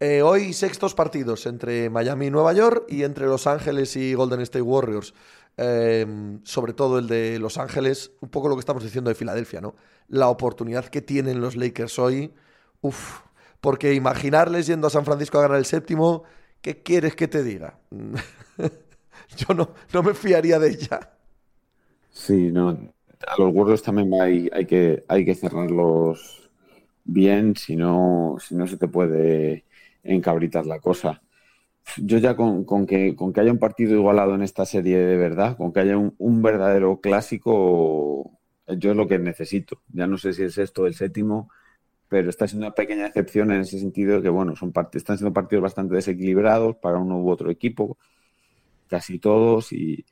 [0.00, 4.40] Eh, hoy sextos partidos entre Miami y Nueva York y entre Los Ángeles y Golden
[4.40, 5.12] State Warriors.
[5.56, 6.06] Eh,
[6.44, 9.74] sobre todo el de Los Ángeles, un poco lo que estamos diciendo de Filadelfia, ¿no?
[10.06, 12.32] La oportunidad que tienen los Lakers hoy,
[12.80, 13.22] uff,
[13.60, 16.22] porque imaginarles yendo a San Francisco a ganar el séptimo,
[16.60, 17.80] ¿qué quieres que te diga?
[19.36, 21.00] Yo no, no me fiaría de ella.
[22.10, 22.92] Sí, no.
[23.26, 26.50] A los Warriors también hay, hay que, hay que cerrar los,
[27.04, 29.64] bien si no, si no se te puede
[30.02, 31.22] encabritar la cosa.
[31.98, 35.16] Yo ya con, con que, con que haya un partido igualado en esta serie de
[35.16, 38.38] verdad, con que haya un, un verdadero clásico,
[38.68, 39.82] yo es lo que necesito.
[39.88, 41.50] Ya no sé si es esto el séptimo,
[42.08, 45.18] pero está siendo una pequeña excepción en ese sentido de que, bueno, son part- están
[45.18, 47.98] siendo partidos bastante desequilibrados para uno u otro equipo,
[48.88, 50.06] casi todos, y,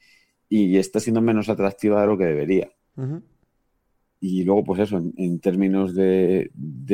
[0.50, 2.72] y está siendo menos atractiva de lo que debería.
[4.18, 6.50] Y luego, pues eso, en, términos de,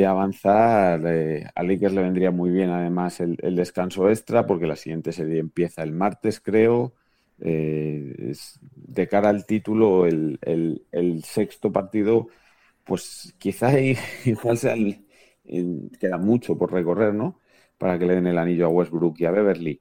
[0.07, 5.13] avanzar, eh, a Lakers le vendría muy bien además el, descanso extra, porque la siguiente
[5.13, 6.95] serie empieza el martes, creo.
[7.41, 8.35] Eh,
[8.75, 12.29] de cara al título, el, el- el sexto partido,
[12.85, 13.73] pues quizá
[14.27, 14.77] igual sea
[15.99, 17.41] queda mucho por recorrer, ¿no?
[17.79, 19.81] Para que le den el anillo a Westbrook y a Beverly.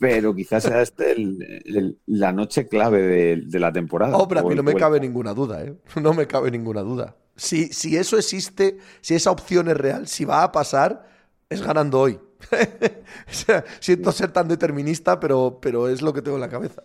[0.00, 4.16] Pero quizás sea este el- el- la noche clave de, de la temporada.
[4.16, 5.76] Hombre, a O mí el- no me el- cabe ninguna duda, ¿eh?
[6.00, 7.16] No me cabe ninguna duda.
[7.36, 11.06] Si, si eso existe, si esa opción es real, si va a pasar,
[11.48, 12.18] es ganando hoy.
[13.30, 16.82] O sea, siento ser tan determinista, pero, pero es lo que tengo en la cabeza.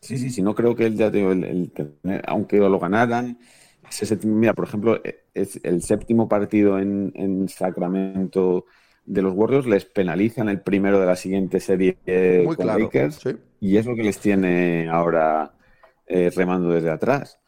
[0.00, 3.38] Sí, sí, sí, no creo que él ya digo, el, el tener- aunque lo ganaran,
[4.00, 5.00] ese mira, por ejemplo,
[5.34, 8.64] es el séptimo partido en, en Sacramento
[9.04, 12.84] de los Warriors les penalizan el primero de la siguiente serie eh, Muy con claro.
[12.84, 13.30] Lakers sí.
[13.60, 15.52] y es lo que les tiene ahora
[16.06, 17.38] eh, remando desde atrás.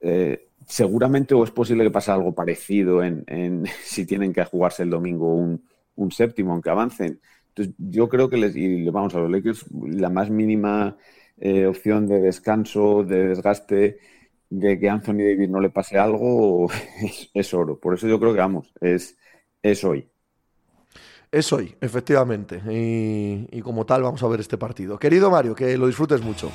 [0.00, 4.82] Eh, seguramente o es posible que pase algo parecido en, en si tienen que jugarse
[4.82, 5.64] el domingo un,
[5.96, 7.20] un séptimo, aunque avancen.
[7.48, 10.96] Entonces, yo creo que les, y vamos a los Lakers, la más mínima
[11.38, 13.98] eh, opción de descanso, de desgaste,
[14.50, 16.68] de que Anthony Davis no le pase algo,
[17.02, 17.78] es, es oro.
[17.78, 19.16] Por eso yo creo que vamos, es,
[19.62, 20.08] es hoy.
[21.32, 22.60] Es hoy, efectivamente.
[23.50, 24.98] Y, como tal, vamos a ver este partido.
[24.98, 26.52] Querido Mario, que lo disfrutes mucho.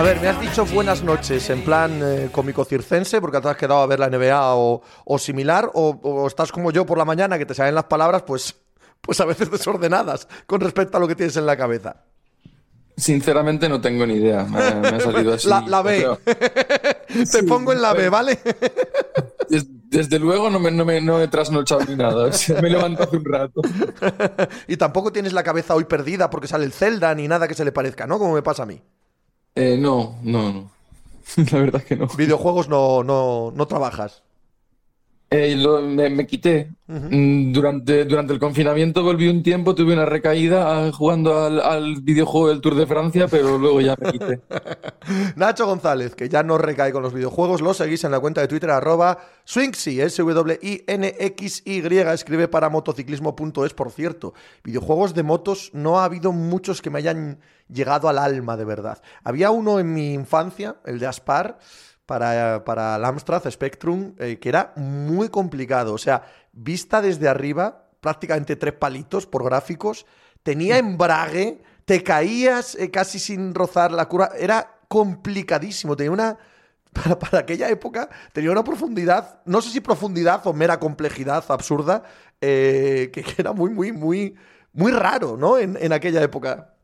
[0.00, 3.56] A ver, me has dicho buenas noches en plan eh, cómico circense porque te has
[3.58, 7.04] quedado a ver la NBA o, o similar, o, o estás como yo por la
[7.04, 8.56] mañana que te salen las palabras, pues,
[9.02, 11.96] pues a veces desordenadas con respecto a lo que tienes en la cabeza.
[12.96, 14.44] Sinceramente no tengo ni idea.
[14.44, 15.46] Me, me ha salido así.
[15.50, 16.06] La, la B.
[17.06, 18.08] Te Sí, pongo en la B.
[18.08, 18.38] ¿vale?
[19.50, 22.26] des- desde luego no me, no, me, no he trasnochado ni nada.
[22.26, 23.60] o sea, me he levantado hace un rato.
[24.66, 27.64] y tampoco tienes la cabeza hoy perdida porque sale el Zelda ni nada que se
[27.66, 28.18] le parezca, ¿no?
[28.18, 28.80] Como me pasa a mí.
[29.60, 30.70] Eh, no, no, no.
[31.52, 32.06] La verdad es que no.
[32.06, 34.22] Videojuegos no, no, no trabajas.
[35.32, 36.72] Eh, lo- me, me quité.
[36.88, 42.00] Mm, Durante, durante el confinamiento volví un tiempo, tuve una recaída ah, jugando al, al
[42.02, 44.40] videojuego del Tour de Francia, pero luego ya me quité.
[45.36, 48.48] Nacho González, que ya no recae con los videojuegos, lo seguís en la cuenta de
[48.48, 54.34] Twitter, arroba Swinxy, S-W-I-N-X-Y, escribe para motociclismo.es, por cierto.
[54.64, 57.38] Videojuegos de motos no ha habido muchos que me hayan
[57.68, 59.00] llegado al alma, de verdad.
[59.22, 61.58] Había uno en mi infancia, el de Aspar,
[62.10, 65.94] para, para el Amstrad Spectrum, eh, que era muy complicado.
[65.94, 70.06] O sea, vista desde arriba, prácticamente tres palitos por gráficos,
[70.42, 76.38] tenía embrague, te caías eh, casi sin rozar la curva, era complicadísimo, tenía una...
[76.92, 82.02] Para, para aquella época tenía una profundidad, no sé si profundidad o mera complejidad absurda,
[82.40, 84.34] eh, que, que era muy, muy, muy,
[84.72, 85.56] muy raro, ¿no?
[85.56, 86.74] En, en aquella época.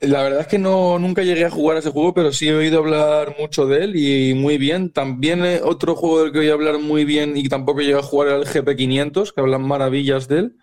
[0.00, 2.54] La verdad es que no, nunca llegué a jugar a ese juego, pero sí he
[2.54, 4.90] oído hablar mucho de él y muy bien.
[4.90, 8.28] También eh, otro juego del que oí hablar muy bien y tampoco llegué a jugar
[8.28, 10.56] era el GP500, que hablan maravillas de él.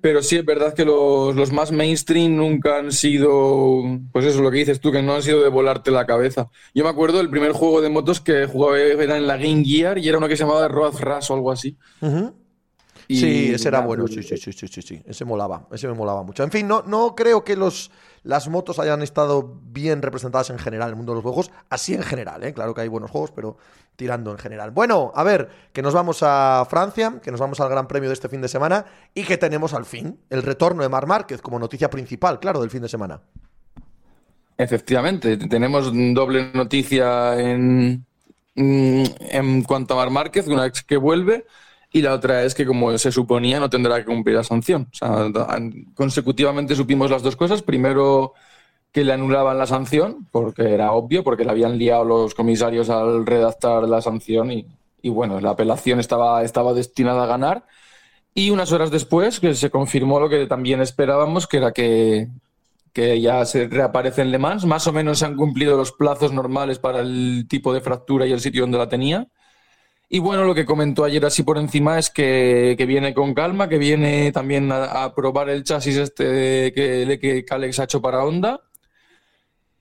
[0.00, 4.50] Pero sí es verdad que los, los más mainstream nunca han sido, pues eso, lo
[4.50, 6.50] que dices tú, que no han sido de volarte la cabeza.
[6.74, 9.98] Yo me acuerdo del primer juego de motos que jugaba era en la Game Gear
[9.98, 11.76] y era uno que se llamaba Road Rash o algo así.
[13.06, 15.02] Y sí, ese era bueno, sí, sí, sí, sí, sí, sí.
[15.06, 16.42] Ese molaba, ese me molaba mucho.
[16.42, 17.92] En fin, no, no creo que los,
[18.24, 21.94] las motos hayan estado bien representadas en general en el mundo de los juegos, así
[21.94, 22.52] en general, ¿eh?
[22.52, 23.56] Claro que hay buenos juegos, pero
[23.96, 24.70] tirando en general.
[24.70, 28.14] Bueno, a ver, que nos vamos a Francia, que nos vamos al Gran Premio de
[28.14, 31.58] este fin de semana y que tenemos al fin el retorno de Mar Márquez como
[31.58, 33.20] noticia principal, claro, del fin de semana.
[34.56, 38.06] Efectivamente, tenemos doble noticia en,
[38.54, 41.46] mm, en cuanto a Mar Márquez, una vez que vuelve,
[41.92, 44.88] y la otra es que, como se suponía, no tendrá que cumplir la sanción.
[44.92, 45.30] O sea,
[45.94, 47.62] consecutivamente supimos las dos cosas.
[47.62, 48.32] Primero,
[48.92, 53.26] que le anulaban la sanción, porque era obvio, porque le habían liado los comisarios al
[53.26, 54.66] redactar la sanción y,
[55.02, 57.66] y bueno, la apelación estaba, estaba destinada a ganar.
[58.34, 62.28] Y unas horas después, que se confirmó lo que también esperábamos, que era que,
[62.92, 64.64] que ya se reaparece en Le Mans.
[64.64, 68.32] Más o menos se han cumplido los plazos normales para el tipo de fractura y
[68.32, 69.28] el sitio donde la tenía.
[70.14, 73.66] Y bueno, lo que comentó ayer así por encima es que, que viene con calma,
[73.66, 78.60] que viene también a, probar el chasis este que, que Alex ha hecho para Honda.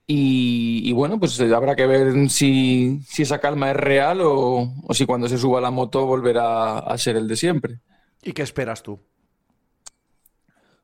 [0.08, 4.94] Y, y bueno, pues habrá que ver si, si esa calma es real o, o
[4.94, 7.80] si cuando se suba la moto volverá a ser el de siempre.
[8.24, 9.02] ¿Y qué esperas tú?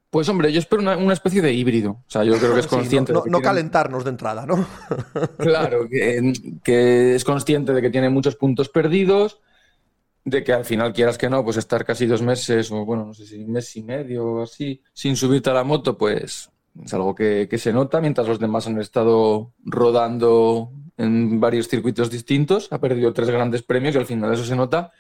[0.10, 1.92] Pues hombre, yo espero una, una especie de híbrido.
[1.92, 3.14] O sea, yo creo que es Sí, no- consciente.
[3.14, 4.66] no, calentarnos de entrada, ¿no?
[5.38, 9.40] Claro, que, que es consciente de que tiene muchos puntos perdidos,
[10.26, 13.14] de que al final quieras que no, pues estar casi dos meses o bueno, no
[13.14, 16.50] sé si un mes y medio o así, sin subirte a la moto, pues
[16.84, 22.10] es algo que, que se nota, mientras los demás han estado rodando en varios circuitos
[22.10, 24.92] distintos, ha perdido tres grandes premios y al final eso se nota.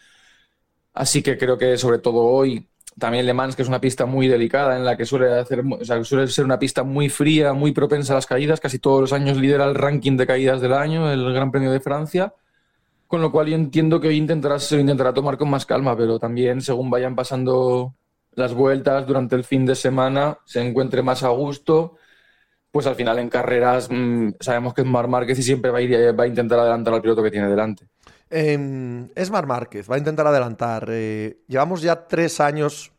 [0.94, 2.68] Así que creo que sobre todo hoy,
[2.99, 5.64] también Le Mans, que es una pista muy delicada, en la que suele, hacer,
[6.03, 9.38] suele ser una pista muy fría, muy propensa a las caídas, casi todos los años
[9.38, 12.34] lidera el ranking de caídas del año, el Gran Premio de Francia,
[13.07, 15.95] con lo cual yo entiendo que hoy intentará, se lo intentará tomar con más calma,
[15.95, 17.94] pero también según vayan pasando
[18.34, 21.98] las vueltas durante el fin de semana, se encuentre más a gusto,
[22.72, 26.28] pues al final en carreras mm, sabemos que es Mar Márquez y siempre va a
[26.28, 27.88] intentar adelantar al piloto que tiene delante.
[28.30, 30.88] Eh, es Mar Márquez, va a intentar adelantar.
[30.90, 32.91] Eh, llevamos ya tres años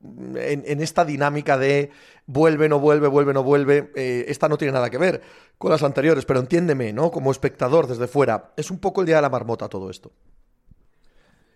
[0.00, 1.90] en, en esta dinámica de
[2.26, 3.90] vuelve, no vuelve, vuelve, no vuelve.
[3.94, 5.22] Eh, esta no tiene nada que ver
[5.58, 7.10] con las anteriores, pero entiéndeme, ¿no?
[7.10, 10.12] Como espectador desde fuera, es un poco el día de la marmota todo esto.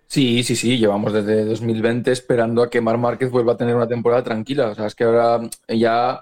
[0.07, 3.87] Sí, sí, sí, llevamos desde 2020 esperando a que Mar Márquez vuelva a tener una
[3.87, 4.69] temporada tranquila.
[4.69, 6.21] O sea, es que ahora ya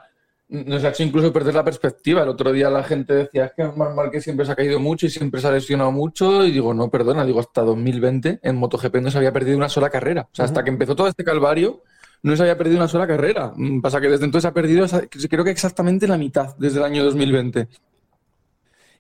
[0.48, 2.22] nos ha hecho incluso perder la perspectiva.
[2.22, 5.06] El otro día la gente decía, es que Mar Márquez siempre se ha caído mucho
[5.06, 6.44] y siempre se ha lesionado mucho.
[6.44, 9.90] Y digo, no, perdona, digo, hasta 2020 en MotoGP no se había perdido una sola
[9.90, 10.22] carrera.
[10.22, 11.82] O sea, hasta que empezó todo este calvario
[12.22, 13.52] no se había perdido una sola carrera.
[13.54, 14.86] Mm, Pasa que desde entonces ha perdido,
[15.28, 17.68] creo que exactamente la mitad desde el año 2020.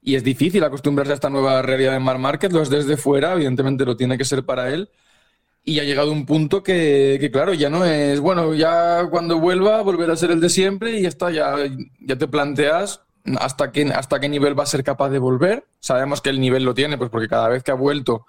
[0.02, 3.32] Y es difícil acostumbrarse a esta nueva realidad de Mar Márquez, lo es desde fuera,
[3.34, 4.88] evidentemente lo tiene que ser para él.
[5.68, 10.14] Y ha llegado un punto que, claro, ya no es, bueno, ya cuando vuelva volverá
[10.14, 11.56] a ser el de siempre y ya está, ya,
[12.00, 13.02] ya te planteas
[13.38, 15.66] hasta qué, hasta qué nivel va a ser capaz de volver.
[15.78, 18.24] Sabemos que el nivel lo tiene, pues porque cada vez que ha vuelto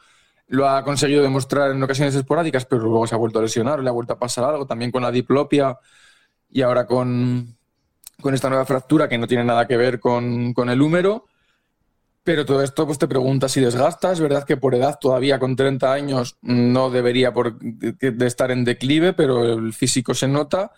[0.47, 3.89] lo ha conseguido demostrar en ocasiones esporádicas, pero luego se ha vuelto a lesionar, le
[3.89, 5.77] ha vuelto a pasar algo, también con la diplopia
[6.49, 7.55] y ahora con,
[8.19, 11.28] con esta nueva fractura que no tiene nada que ver con, con el húmero.
[12.29, 14.11] Pero todo esto pues te preguntas si desgasta.
[14.11, 18.63] Es verdad que por edad todavía con 30 años no debería por, de, estar en
[18.63, 20.71] declive, pero el físico se nota.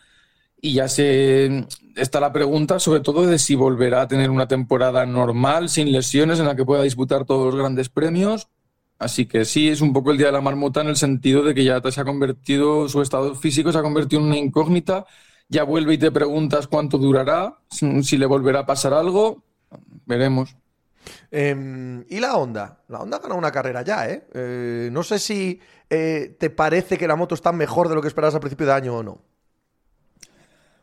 [0.61, 1.68] Y ya se
[1.98, 6.40] está la pregunta sobre todo de si volverá a tener una temporada normal, sin lesiones,
[6.40, 8.48] en la que pueda disputar todos los grandes premios.
[8.98, 11.53] Así que sí, es un poco el día de la marmota en el sentido de
[11.53, 15.06] que ya se ha convertido, su estado físico se ha convertido en una incógnita.
[15.49, 19.44] Ya vuelve y te preguntas cuánto durará, si le volverá a pasar algo.
[20.06, 20.56] Veremos.
[21.32, 22.80] Eh, y la Honda.
[22.88, 24.28] La Honda ha ganado una carrera ya, ¿eh?
[24.34, 25.60] Eh, no sé si
[25.90, 28.73] eh, te parece que la moto está mejor de lo que esperabas al principio de
[28.73, 29.22] año o no.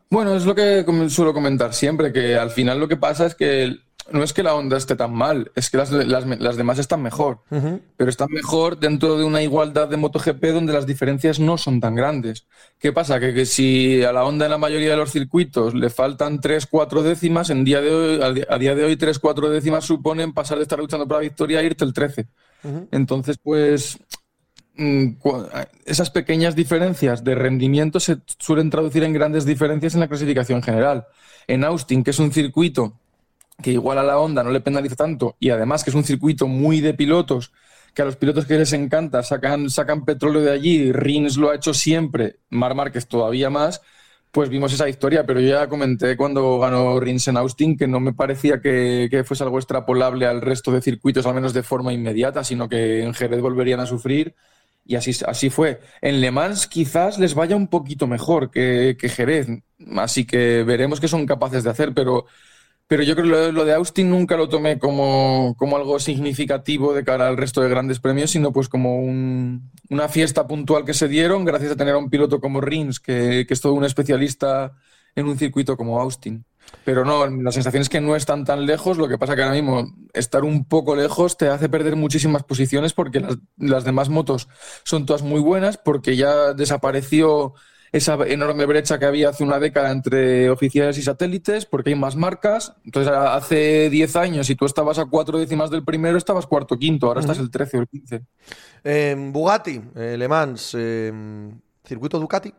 [0.09, 3.77] Bueno, es lo que suelo comentar siempre, que al final lo que pasa es que
[4.11, 7.01] no es que la Honda esté tan mal, es que las, las- las demás están
[7.01, 7.39] mejor,
[7.97, 11.95] pero están mejor dentro de una igualdad de MotoGP donde las diferencias no son tan
[11.95, 12.45] grandes.
[12.79, 13.19] ¿Qué pasa?
[13.19, 16.65] Que, que si a la Honda en la mayoría de los circuitos le faltan 3,
[16.67, 20.57] 4 décimas, en día de hoy, a día de hoy 3, 4 décimas suponen pasar
[20.57, 22.27] de estar luchando por la victoria a irte el 13.
[22.91, 23.97] Entonces, pues
[24.75, 25.07] mm,
[25.85, 31.05] esas pequeñas diferencias de rendimiento se suelen traducir en grandes diferencias en la clasificación general.
[31.47, 32.93] En Austin, que es un circuito
[33.61, 36.47] que igual a la Honda no le penaliza tanto y además que es un circuito
[36.47, 37.51] muy de pilotos,
[37.93, 41.55] que a los pilotos que les encanta sacan, sacan petróleo de allí, Rins lo ha
[41.55, 43.81] hecho siempre, Mar Márquez todavía más,
[44.31, 47.99] pues vimos esa historia, pero yo ya comenté cuando ganó Rins en Austin que no
[47.99, 51.93] me parecía que, que fuese algo extrapolable al resto de circuitos, al menos de forma
[51.93, 54.35] inmediata, sino que en Jerez volverían a sufrir
[54.85, 55.81] y así, así fue.
[56.01, 59.47] En Le Mans quizás les vaya un poquito mejor que, que Jerez,
[59.97, 62.25] así que veremos qué son capaces de hacer, pero,
[62.89, 67.05] pero yo creo que lo, de Austin nunca lo tomé como, como algo significativo de
[67.05, 71.07] cara al resto de grandes premios, sino pues como un- una fiesta puntual que se
[71.07, 74.73] dieron gracias a tener a un piloto como Rins, que, que es todo un especialista
[75.15, 76.45] en un circuito como Austin.
[76.83, 79.55] Pero no, la sensación es que no están tan lejos, lo que pasa que ahora
[79.55, 84.47] mismo estar un poco lejos te hace perder muchísimas posiciones porque las, las demás motos
[84.83, 87.53] son todas muy buenas, porque ya desapareció
[87.91, 92.15] esa enorme brecha que había hace una década entre oficiales y satélites, porque hay más
[92.15, 92.73] marcas.
[92.85, 97.07] Entonces, hace 10 años, si tú estabas a cuatro décimas del primero, estabas cuarto quinto,
[97.07, 98.21] ahora estás el 13 o el 15.
[98.83, 101.11] Eh, Bugatti, eh, Le Mans, eh,
[101.83, 102.53] circuito Ducati.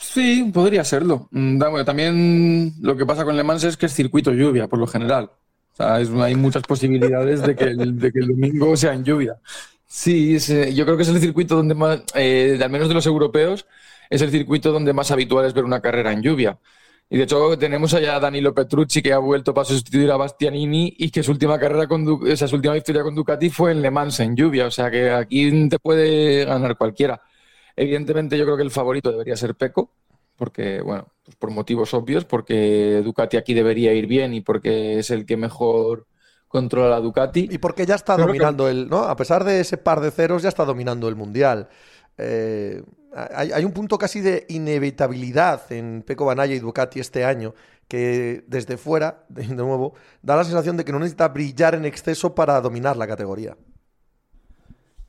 [0.00, 1.28] Sí, podría serlo.
[1.32, 4.86] Mm, También lo que pasa con Le Mans es que es circuito lluvia, por lo
[4.86, 5.30] general.
[5.72, 9.04] O sea, es- hay muchas posibilidades de que, el, de que el domingo sea en
[9.04, 9.36] lluvia.
[9.90, 12.94] Sí, es, eh, yo creo que es el circuito donde más, eh, al menos de
[12.94, 13.66] los europeos,
[14.10, 16.58] es el circuito donde más habitual es ver una carrera en lluvia.
[17.10, 20.94] Y de hecho tenemos allá a Danilo Petrucci que ha vuelto para sustituir a Bastianini
[20.98, 23.80] y que su última carrera con Du- esa su última victoria con Ducati fue en
[23.80, 24.66] Le Mans en lluvia.
[24.66, 27.22] O sea que aquí te puede ganar cualquiera.
[27.76, 29.90] Evidentemente yo creo que el favorito debería ser Peco,
[30.36, 35.10] porque, bueno, pues por motivos obvios, porque Ducati aquí debería ir bien y porque es
[35.10, 36.06] el que mejor
[36.48, 37.48] controla la Ducati.
[37.50, 39.04] Y porque ya está que- dominando el, ¿no?
[39.04, 41.68] A pesar de ese par de ceros, ya está dominando el mundial.
[42.16, 42.82] Eh,
[43.14, 47.54] hay, hay un punto casi de inevitabilidad en Peco Banaya y Ducati este año,
[47.86, 51.84] que desde fuera, de, de nuevo, da la sensación de que no necesita brillar en
[51.84, 53.56] exceso para dominar la categoría.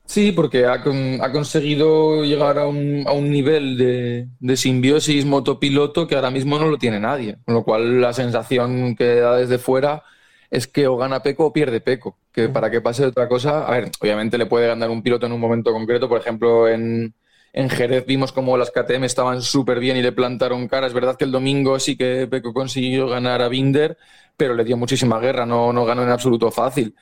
[0.04, 5.24] Sí, porque ha, con- ha conseguido llegar a un, a un nivel de, de simbiosis
[5.24, 7.38] motopiloto que ahora mismo no lo tiene nadie.
[7.44, 10.02] Con lo cual la sensación que da desde fuera
[10.50, 12.18] es que o gana Peco o pierde Peco.
[12.32, 15.32] Que para que pase otra cosa, a ver, obviamente le puede ganar un piloto en
[15.32, 16.08] un momento concreto.
[16.08, 17.14] Por ejemplo, en,
[17.52, 20.86] en Jerez vimos como las KTM estaban súper bien y le plantaron cara.
[20.86, 23.96] Es verdad que el domingo sí que Peco consiguió ganar a Binder,
[24.36, 26.94] pero le dio muchísima guerra, no, no ganó en absoluto fácil.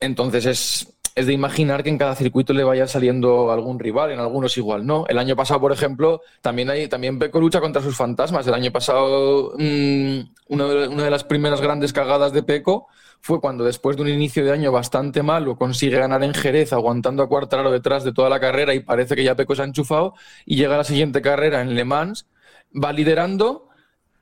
[0.00, 4.20] Entonces es, es de imaginar que en cada circuito le vaya saliendo algún rival, en
[4.20, 5.06] algunos igual no.
[5.08, 8.46] El año pasado, por ejemplo, también hay, también Peco lucha contra sus fantasmas.
[8.46, 12.86] El año pasado, mm, una, de, las primeras grandes cagadas de Peco
[13.20, 17.22] fue cuando después de un inicio de año bastante malo consigue ganar en Jerez aguantando
[17.22, 20.14] a Cuartararo detrás de toda la carrera y parece que ya Peco se ha enchufado
[20.46, 22.26] y llega a la siguiente carrera en Le Mans,
[22.72, 23.68] va liderando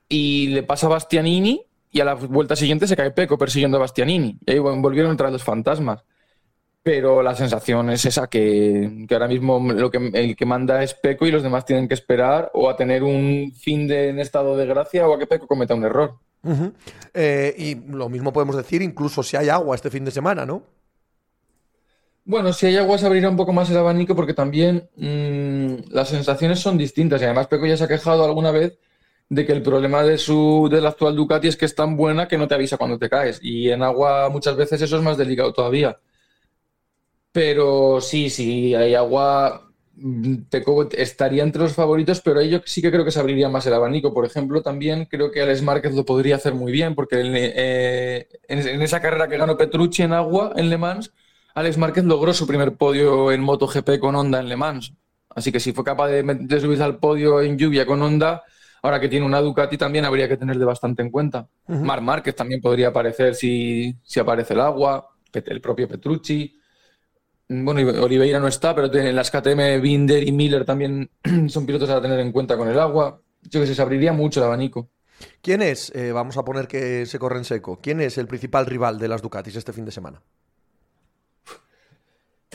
[0.09, 3.81] y le pasa a Bastianini y a la vuelta siguiente se cae Peco persiguiendo a
[3.81, 4.37] Bastianini.
[4.45, 6.03] Y ahí volvieron entrar los fantasmas.
[6.81, 10.93] Pero la sensación es esa, que, que ahora mismo lo que, el que manda es
[10.93, 14.55] Peco y los demás tienen que esperar o a tener un fin de, en estado
[14.55, 16.15] de gracia o a que Peco cometa un error.
[17.13, 20.63] Eh, y lo mismo podemos decir incluso si hay agua este fin de semana, ¿no?
[22.23, 26.09] Bueno, si hay agua se abrirá un poco más el abanico porque también mm, las
[26.09, 28.77] sensaciones son distintas y además Peco ya se ha quejado alguna vez
[29.29, 32.37] de que el problema de su del actual Ducati es que es tan buena que
[32.37, 35.53] no te avisa cuando te caes y en agua muchas veces eso es más delicado
[35.53, 35.97] todavía.
[37.31, 40.35] Pero sí, sí, hay agua, mm,
[40.97, 43.73] estaría entre los favoritos, pero ahí yo sí que creo que se abriría más el
[43.73, 44.13] abanico.
[44.13, 48.27] Por ejemplo, también creo que Alex Márquez lo podría hacer muy bien porque en, eh,
[48.47, 51.13] en- en esa carrera que ganó Petrucci en agua, en Le Mans,
[51.55, 54.93] Alex Márquez logró su primer podio en MotoGP con Honda en Le Mans.
[55.29, 58.43] Así que si fue capaz de, de subirse al podio en lluvia con Honda,
[58.81, 61.47] ahora que tiene una Ducati también habría que tenerle bastante en cuenta.
[61.85, 66.55] Marc Márquez también podría aparecer si, si aparece el agua, el propio Petrucci.
[67.51, 71.09] Bueno, Oliveira no está, pero en las KTM Binder y Miller también
[71.49, 73.21] son pilotos a tener en cuenta con el agua.
[73.41, 74.89] Yo que sé, se abriría mucho el abanico.
[75.41, 78.67] ¿Quién es, eh, vamos a poner que se corre en seco, quién es el principal
[78.67, 80.21] rival de las Ducatis este fin de semana?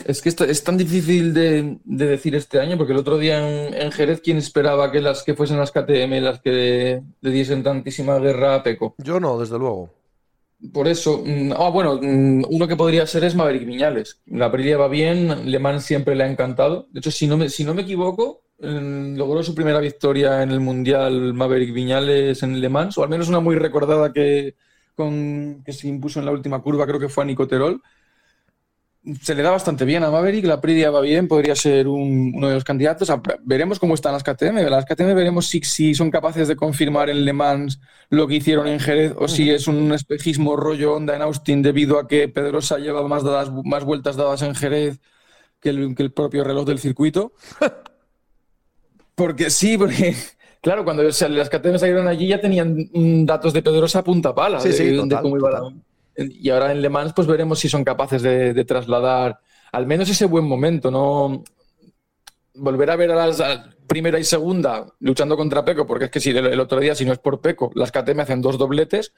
[0.03, 3.73] Es que es tan difícil de, de decir este año, porque el otro día en,
[3.73, 8.17] en Jerez, ¿quién esperaba que las que fuesen las KTM las que le diesen tantísima
[8.19, 8.95] guerra a Peco?
[8.97, 9.89] Yo no, desde luego.
[10.73, 14.21] Por eso, mm, ah, bueno, mm, uno que podría ser es Maverick Viñales.
[14.25, 16.87] La Aprilia va bien, Le Mans siempre le ha encantado.
[16.91, 20.51] De hecho, si no me, si no me equivoco, mm, logró su primera victoria en
[20.51, 24.55] el Mundial Maverick Viñales en Le Mans, o al menos una muy recordada que,
[24.95, 27.81] con, que se impuso en la última curva, creo que fue a Nico Terol.
[29.21, 32.47] Se le da bastante bien a Maverick, la Aprilia va bien, podría ser un- uno
[32.47, 33.11] de los candidatos.
[33.43, 34.67] Veremos cómo están las KTM.
[34.69, 37.79] Las KTM veremos si, si son capaces de confirmar en Le Mans
[38.09, 41.99] lo que hicieron en Jerez o si es un espejismo rollo onda en Austin debido
[41.99, 44.99] a que Pedrosa lleva más, dadas, más vueltas dadas en Jerez
[45.59, 47.33] que el, que el propio reloj del circuito.
[49.15, 50.15] Porque sí, porque
[50.61, 52.89] claro, cuando las KTM salieron allí ya tenían
[53.25, 55.81] datos de Pedrosa a punta pala Sí, de, sí, de total, cómo iba la- total.
[56.17, 59.39] Y ahora en Le Mans pues veremos si son capaces de, trasladar
[59.71, 61.43] al menos ese buen momento, no
[62.53, 63.43] volver a ver a las
[63.87, 67.11] primera y segunda luchando contra Peco, porque es que si el, otro día, si no
[67.13, 69.13] es por Peco, las KTM hacen dos dobletes,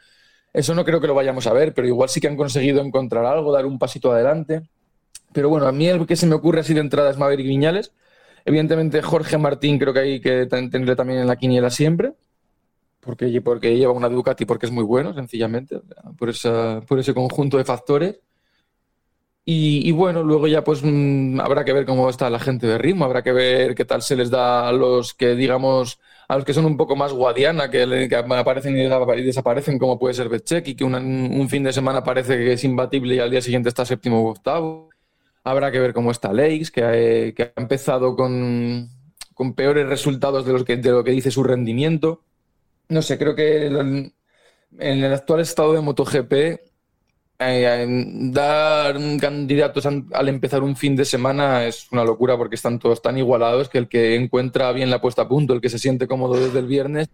[0.53, 3.25] eso no creo que lo vayamos a ver, pero igual sí que han conseguido encontrar
[3.25, 4.63] algo, dar un pasito adelante.
[5.33, 7.91] Pero bueno, a mí el que se me ocurre así de entrada es Maverick Viñales.
[8.45, 12.13] Evidentemente Jorge Martín creo que hay que ten- tenerle también en la quiniela siempre,
[13.07, 15.81] porque, porque lleva una Ducati porque es muy bueno, sencillamente,
[16.19, 18.21] por, esa, por ese conjunto de factores.
[19.49, 22.77] Y, y bueno, luego ya pues mm, habrá que ver cómo está la gente de
[22.77, 26.43] ritmo, habrá que ver qué tal se les da a los que, digamos, a los
[26.45, 30.13] que son un poco más guadiana, que, que aparecen y desapa- y desaparecen, como puede
[30.15, 33.31] ser Betchek, y que una- un fin de semana parece que es imbatible y al
[33.31, 34.89] día siguiente está séptimo o octavo.
[35.45, 38.89] Habrá que ver cómo está Leix, que, ha- que ha empezado con,
[39.33, 42.23] con peores resultados de, los que, de lo que dice su rendimiento.
[42.89, 44.13] No sé, creo que en
[44.79, 46.33] el actual estado de MotoGP,
[47.39, 47.85] eh,
[48.31, 53.01] dar candidatos an- al empezar un fin de semana es una locura porque están todos
[53.01, 56.07] tan igualados que el que encuentra bien la puesta a punto, el que se siente
[56.07, 57.09] cómodo desde el viernes,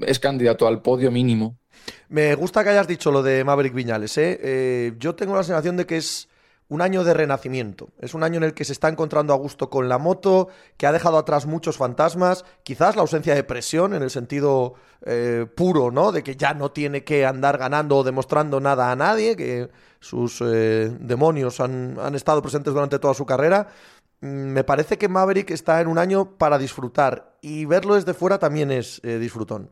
[0.00, 1.58] es candidato al podio mínimo.
[2.08, 4.16] Me gusta que hayas dicho lo de Maverick Viñales.
[4.16, 4.38] ¿eh?
[4.42, 6.28] Eh, yo tengo la sensación de que es
[6.72, 7.90] un año de renacimiento.
[7.98, 10.86] Es un año en el que se está encontrando a gusto con la moto, que
[10.86, 12.46] ha dejado atrás muchos fantasmas.
[12.62, 14.72] Quizás la ausencia de presión en el sentido
[15.04, 16.12] eh, puro, ¿no?
[16.12, 19.68] De que ya no tiene que andar ganando o demostrando nada a nadie, que
[20.00, 23.68] sus eh, demonios han, han estado presentes durante toda su carrera.
[24.22, 28.38] Mm, Me parece que Maverick está en un año para disfrutar y verlo desde fuera
[28.38, 29.68] también es eh, disfrutón.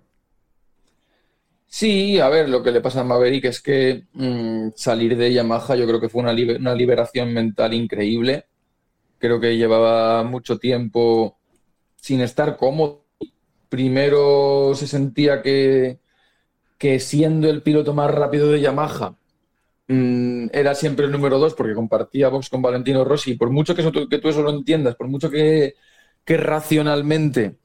[1.73, 5.77] Sí, a ver, lo que le pasa a Maverick es que mm, salir de Yamaha
[5.77, 8.47] yo creo que fue una, libe- una liberación mental increíble.
[9.19, 11.39] Creo que llevaba mucho tiempo
[11.97, 13.07] sin estar cómodo.
[13.69, 16.01] Primero se sentía que,
[16.79, 19.17] que siendo el piloto más rápido de Yamaha
[19.89, 23.35] mm, era siempre el número dos porque compartía box con Valentino Rossi.
[23.35, 25.75] Por mucho que, eso, que tú eso lo entiendas, por mucho que,
[26.25, 27.59] que racionalmente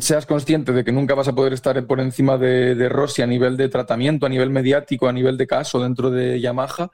[0.00, 3.56] seas consciente de que nunca vas a poder estar por encima de, Rossi a nivel
[3.56, 6.90] de tratamiento, a nivel mediático, a nivel de caso dentro de Yamaha,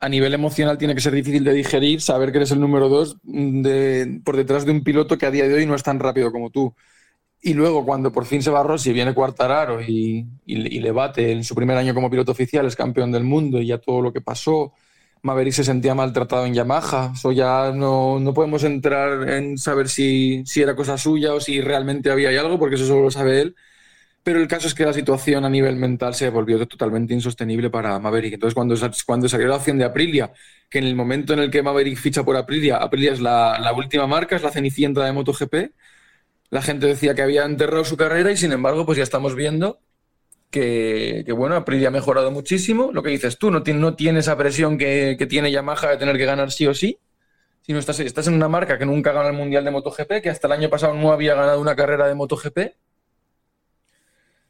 [0.00, 3.16] a nivel emocional tiene que ser difícil de digerir saber que eres el número dos
[3.24, 6.30] mm, por detrás de un piloto que a día de hoy no es tan rápido
[6.32, 6.74] como tú.
[7.40, 11.32] Y luego, cuando por fin se va Rossi, viene Quartararo y, y, y le bate
[11.32, 14.12] en su primer año como piloto oficial, es campeón del mundo y ya todo lo
[14.12, 14.72] que pasó.
[15.22, 17.12] Maverick se sentía maltratado en Yamaha.
[17.14, 21.60] Eso ya no, no podemos entrar en saber si, si era cosa suya o si
[21.60, 23.56] realmente había algo, porque eso solo lo sabe él.
[24.22, 27.98] Pero el caso es que la situación a nivel mental se volvió totalmente insostenible para
[27.98, 28.34] Maverick.
[28.34, 28.76] Entonces, cuando,
[29.06, 30.32] cuando salió la opción de Aprilia,
[30.68, 33.72] que en el momento en el que Maverick ficha por Aprilia, Aprilia es la, la
[33.72, 35.54] última marca, es la cenicienta de MotoGP,
[36.50, 39.80] la gente decía que había enterrado su carrera y sin embargo, pues ya estamos viendo
[40.50, 42.90] que, que, bueno, Aprilia ha mejorado muchísimo.
[42.92, 46.16] Lo que dices tú, no tiene, no esa presión que, que tiene Yamaha de tener
[46.16, 46.98] que ganar sí o sí,
[47.62, 50.46] sino estás, estás en una marca que nunca gana el Mundial de MotoGP, que hasta
[50.46, 52.58] el año pasado no había ganado una carrera de MotoGP.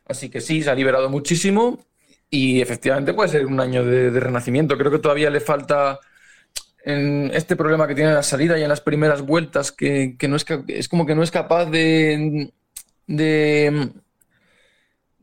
[0.07, 1.85] Así que sí, se ha liberado muchísimo
[2.31, 4.79] y efectivamente puede ser un año de, renacimiento.
[4.79, 5.99] Creo que todavía le falta
[6.85, 10.29] en este problema que tiene en la salida y en las primeras vueltas, que, que
[10.29, 12.53] no es, es como que no es capaz de,
[13.07, 13.93] de,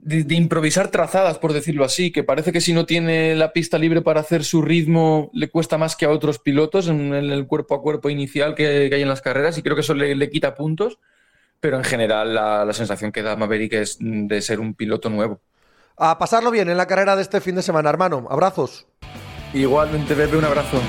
[0.06, 3.78] de- de improvisar trazadas, por decirlo así, que parece que si no tiene la pista
[3.78, 7.48] libre para hacer su ritmo, le cuesta más que a otros pilotos en el, el
[7.48, 10.16] cuerpo a cuerpo inicial que, que hay en las carreras y creo que eso le,
[10.16, 11.00] le quita puntos,
[11.60, 15.42] pero en general la, la sensación que da Maverick es de ser un piloto nuevo.
[15.98, 18.28] A pasarlo bien en la carrera de este fin de semana, hermano.
[18.30, 18.86] Abrazos.
[19.54, 20.80] Igualmente, Pepe, un abrazo.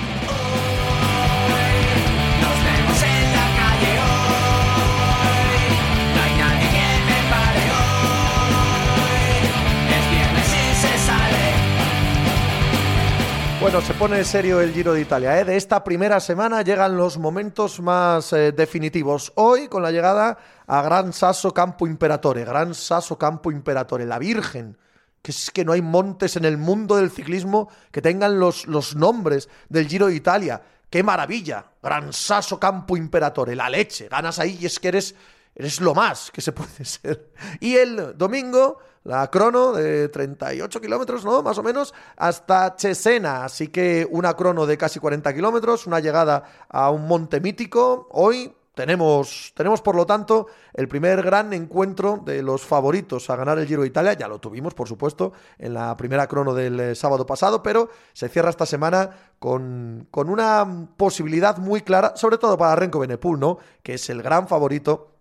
[13.66, 15.40] Bueno, se pone serio el Giro de Italia.
[15.40, 15.44] ¿eh?
[15.44, 19.32] De esta primera semana llegan los momentos más eh, definitivos.
[19.34, 20.38] Hoy, con la llegada
[20.68, 22.44] a Gran Sasso Campo Imperatore.
[22.44, 24.78] Gran Sasso Campo Imperatore, la Virgen.
[25.20, 28.94] Que es que no hay montes en el mundo del ciclismo que tengan los, los
[28.94, 30.62] nombres del Giro de Italia.
[30.88, 31.64] ¡Qué maravilla!
[31.82, 34.06] Gran Sasso Campo Imperatore, la leche.
[34.08, 35.16] Ganas ahí y es que eres,
[35.56, 37.32] eres lo más que se puede ser.
[37.60, 41.42] Y el domingo, la crono de 38 kilómetros, ¿no?
[41.42, 43.44] Más o menos, hasta Cesena.
[43.44, 48.06] Así que una crono de casi 40 kilómetros, una llegada a un monte mítico.
[48.10, 53.58] Hoy tenemos, tenemos, por lo tanto, el primer gran encuentro de los favoritos a ganar
[53.58, 54.12] el Giro de Italia.
[54.12, 58.28] Ya lo tuvimos, por supuesto, en la primera crono del eh, sábado pasado, pero se
[58.28, 59.08] cierra esta semana
[59.38, 63.56] con, con una posibilidad muy clara, sobre todo para Renko Benepul, ¿no?
[63.82, 65.15] Que es el gran favorito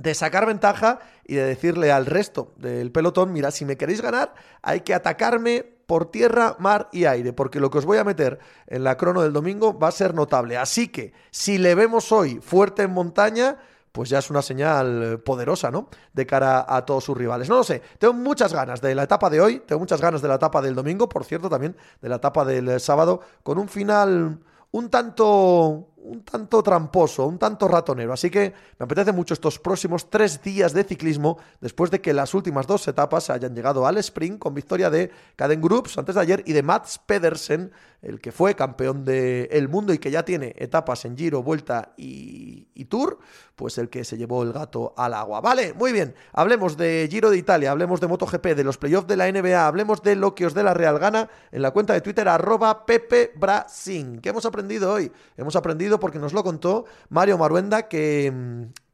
[0.00, 4.34] de sacar ventaja y de decirle al resto del pelotón, mira, si me queréis ganar,
[4.62, 8.38] hay que atacarme por tierra, mar y aire, porque lo que os voy a meter
[8.66, 10.56] en la crono del domingo va a ser notable.
[10.56, 13.58] Así que si le vemos hoy fuerte en montaña,
[13.92, 15.88] pues ya es una señal poderosa, ¿no?
[16.14, 17.48] De cara a todos sus rivales.
[17.48, 20.28] No lo sé, tengo muchas ganas de la etapa de hoy, tengo muchas ganas de
[20.28, 24.38] la etapa del domingo, por cierto, también de la etapa del sábado, con un final
[24.72, 28.12] un tanto un tanto tramposo, un tanto ratonero.
[28.12, 32.34] Así que me apetece mucho estos próximos tres días de ciclismo, después de que las
[32.34, 36.42] últimas dos etapas hayan llegado al sprint con victoria de Caden Groups antes de ayer
[36.46, 37.72] y de Mats Pedersen,
[38.02, 42.84] el que fue campeón del mundo y que ya tiene etapas en Giro, Vuelta y
[42.86, 43.18] Tour,
[43.60, 45.42] pues el que se llevó el gato al agua.
[45.42, 46.14] Vale, muy bien.
[46.32, 50.02] Hablemos de Giro de Italia, hablemos de MotoGP, de los playoffs de la NBA, hablemos
[50.02, 53.32] de lo que os dé la Real Gana en la cuenta de Twitter arroba Pepe
[53.36, 54.22] Brasin.
[54.22, 55.12] ¿Qué hemos aprendido hoy?
[55.36, 58.32] Hemos aprendido porque nos lo contó Mario Maruenda que,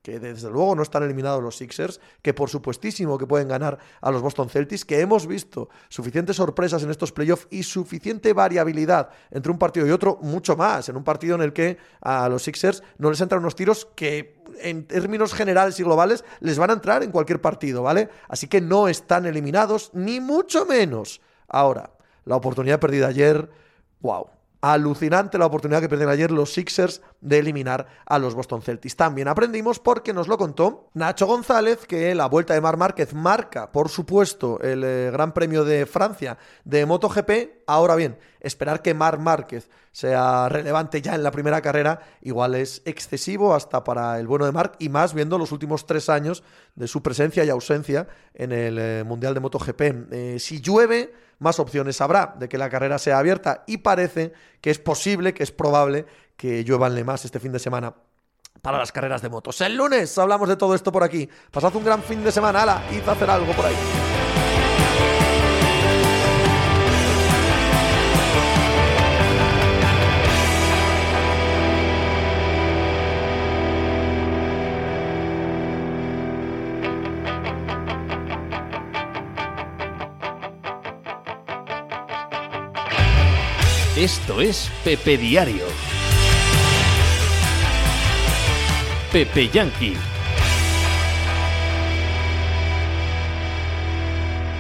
[0.06, 4.12] que desde luego no están eliminados los Sixers, que por supuestísimo que pueden ganar a
[4.12, 9.50] los Boston Celtics, que hemos visto suficientes sorpresas en estos playoffs y suficiente variabilidad entre
[9.50, 12.84] un partido y otro, mucho más, en un partido en el que a los Sixers
[12.98, 17.02] no les entran unos tiros que en términos generales y globales les van a entrar
[17.02, 18.08] en cualquier partido, ¿vale?
[18.28, 21.20] Así que no están eliminados, ni mucho menos.
[21.48, 21.90] Ahora,
[22.24, 23.50] la oportunidad perdida ayer,
[24.02, 24.35] wow.
[24.72, 28.96] Alucinante la oportunidad que perdieron ayer los Sixers de eliminar a los Boston Celtics.
[28.96, 33.70] También aprendimos porque nos lo contó Nacho González que la vuelta de Mar Márquez marca,
[33.70, 37.62] por supuesto, el eh, Gran Premio de Francia de MotoGP.
[37.68, 42.82] Ahora bien, esperar que Mar Márquez sea relevante ya en la primera carrera igual es
[42.84, 46.42] excesivo hasta para el bueno de Marc y más viendo los últimos tres años
[46.74, 49.80] de su presencia y ausencia en el eh, Mundial de MotoGP.
[50.10, 54.70] Eh, si llueve más opciones habrá de que la carrera sea abierta y parece que
[54.70, 56.06] es posible, que es probable
[56.36, 57.94] que lluevanle más este fin de semana
[58.62, 59.60] para las carreras de motos.
[59.60, 61.28] El lunes hablamos de todo esto por aquí.
[61.50, 64.15] Pasad un gran fin de semana, ala, a hacer algo por ahí.
[84.06, 85.64] Esto es Pepe Diario.
[89.12, 89.96] Pepe Yankee.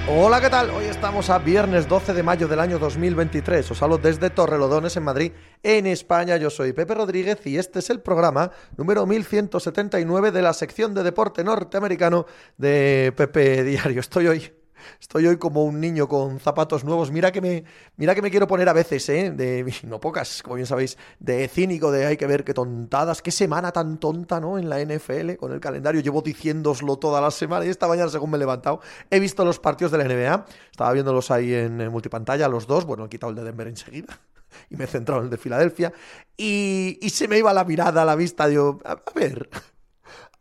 [0.08, 0.70] Hola, ¿qué tal?
[0.70, 3.70] Hoy estamos a viernes 12 de mayo del año 2023.
[3.70, 5.30] Os hablo desde Torrelodones, en Madrid,
[5.62, 6.36] en España.
[6.38, 11.04] Yo soy Pepe Rodríguez y este es el programa número 1179 de la sección de
[11.04, 14.00] deporte norteamericano de Pepe Diario.
[14.00, 14.55] Estoy hoy
[15.00, 17.10] Estoy hoy como un niño con zapatos nuevos.
[17.10, 17.64] Mira que me,
[17.96, 19.30] mira que me quiero poner a veces, ¿eh?
[19.30, 23.30] De, no pocas, como bien sabéis, de cínico, de hay que ver qué tontadas, qué
[23.30, 24.58] semana tan tonta, ¿no?
[24.58, 26.00] En la NFL, con el calendario.
[26.00, 28.80] Llevo diciéndoslo toda la semana y esta mañana, según me he levantado,
[29.10, 30.46] he visto los partidos de la NBA.
[30.70, 32.84] Estaba viéndolos ahí en, multipantalla, los dos.
[32.84, 34.18] Bueno, he quitado el de Denver enseguida
[34.70, 35.92] y me he centrado en el de Filadelfia.
[36.36, 39.48] Y, se me iba la mirada, la vista, digo, a ver,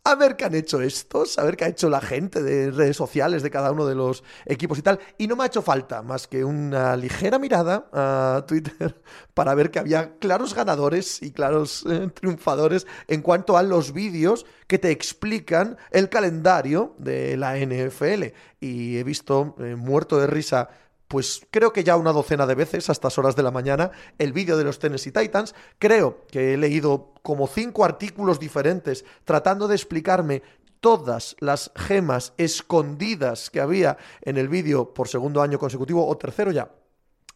[0.06, 2.96] a ver qué han hecho estos, a ver qué ha hecho la gente de redes
[2.96, 5.00] sociales de cada uno de los equipos y tal.
[5.18, 9.02] Y no me ha hecho falta más que una ligera mirada a Twitter
[9.34, 14.46] para ver que había claros ganadores y claros eh, triunfadores en cuanto a los vídeos
[14.68, 18.32] que te explican el calendario de la NFL.
[18.60, 20.70] Y he visto eh, muerto de risa
[21.08, 24.32] pues creo que ya una docena de veces a estas horas de la mañana el
[24.32, 25.54] vídeo de los Tennessee Titans.
[25.78, 30.42] Creo que he leído como cinco artículos diferentes tratando de explicarme
[30.80, 36.50] todas las gemas escondidas que había en el vídeo por segundo año consecutivo o tercero
[36.50, 36.70] ya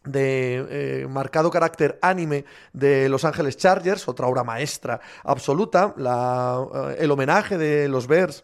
[0.03, 7.11] de eh, marcado carácter anime de Los Ángeles Chargers, otra obra maestra absoluta, eh, el
[7.11, 8.43] homenaje de los Bears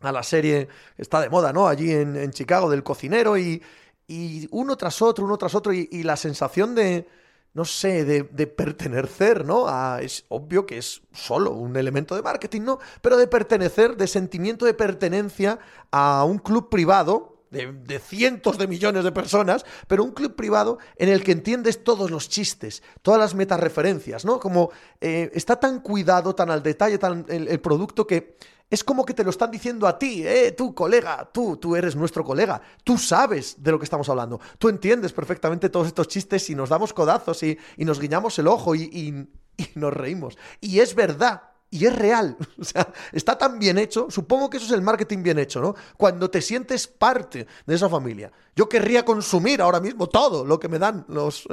[0.00, 1.66] a la serie está de moda, ¿no?
[1.66, 3.60] Allí en Chicago del cocinero y,
[4.08, 7.06] y uno tras otro, uno tras otro, y, la sensación de,
[7.52, 9.68] no sé, de, pertenecer, ¿no?
[9.98, 12.78] Es obvio que es solo un elemento de marketing, ¿no?
[13.02, 15.58] Pero de pertenecer, de sentimiento de pertenencia
[15.92, 17.36] a un club privado.
[17.50, 21.82] De, de, cientos de millones de personas, pero un club privado en el que entiendes
[21.82, 24.38] todos los chistes, todas las metareferencias, ¿no?
[24.38, 24.70] Como
[25.00, 28.36] eh, está tan cuidado, tan al detalle, tan el producto que
[28.70, 31.96] es como que te lo están diciendo a ti, eh, tú, colega, tú, tú eres
[31.96, 36.48] nuestro colega, tú sabes de lo que estamos hablando, tú entiendes perfectamente todos estos chistes
[36.50, 40.36] y nos damos codazos y, y nos guiñamos el ojo y, y, y nos reímos.
[40.60, 42.36] Y es verdad, y es real.
[42.60, 44.08] O sea, está tan bien hecho.
[44.10, 45.74] Supongo que eso es el marketing bien hecho, ¿no?
[45.96, 48.32] Cuando te sientes parte de esa familia.
[48.56, 51.46] Yo querría consumir ahora mismo todo lo que me dan los,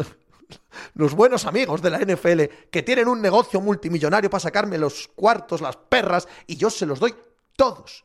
[0.96, 5.62] los buenos amigos de la NFL que tienen un negocio multimillonario para sacarme los cuartos,
[5.62, 7.16] las perras, y yo se los doy
[7.56, 8.04] todos.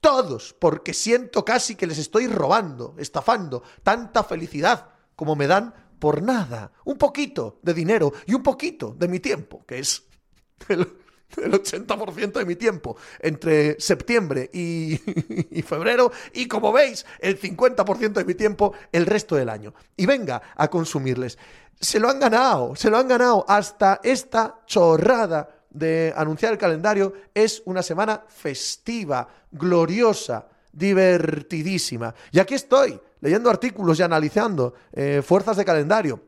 [0.00, 6.22] Todos, porque siento casi que les estoy robando, estafando tanta felicidad como me dan por
[6.22, 6.72] nada.
[6.84, 10.04] Un poquito de dinero y un poquito de mi tiempo, que es
[11.42, 14.96] el 80% de mi tiempo entre septiembre y,
[15.66, 19.74] febrero y como veis el 50% de mi tiempo el resto del año.
[19.96, 21.38] Y venga a consumirles.
[21.78, 27.12] Se lo han ganado, se lo han ganado hasta esta chorrada de anunciar el calendario.
[27.34, 32.14] Es una semana festiva, gloriosa, divertidísima.
[32.32, 36.20] Y aquí estoy leyendo artículos y analizando eh, fuerzas de calendario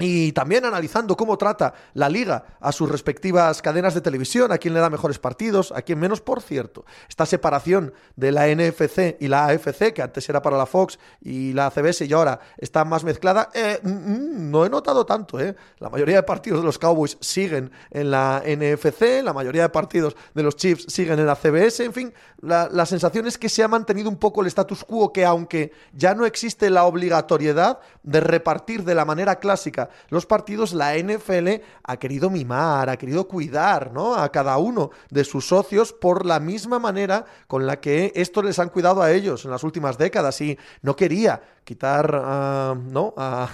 [0.00, 4.72] y también analizando cómo trata la liga a sus respectivas cadenas de televisión, a quién
[4.72, 6.86] le da mejores partidos, a quién menos, por cierto.
[7.08, 11.52] Esta separación de la NFC y la AFC, que antes era para la Fox y
[11.52, 15.38] la CBS y ahora está más mezclada, eh, mm, mm, no he notado tanto.
[15.38, 15.54] ¿eh?
[15.78, 20.16] La mayoría de partidos de los Cowboys siguen en la NFC, la mayoría de partidos
[20.34, 23.62] de los Chiefs siguen en la CBS, en fin, la, la sensación es que se
[23.62, 28.20] ha mantenido un poco el status quo, que aunque ya no existe la obligatoriedad de
[28.20, 31.48] repartir de la manera clásica los partidos, la NFL
[31.84, 34.14] ha querido mimar, ha querido cuidar ¿no?
[34.14, 38.58] a cada uno de sus socios por la misma manera con la que estos les
[38.58, 43.14] han cuidado a ellos en las últimas décadas y no quería quitar ah, ¿no?
[43.16, 43.48] a,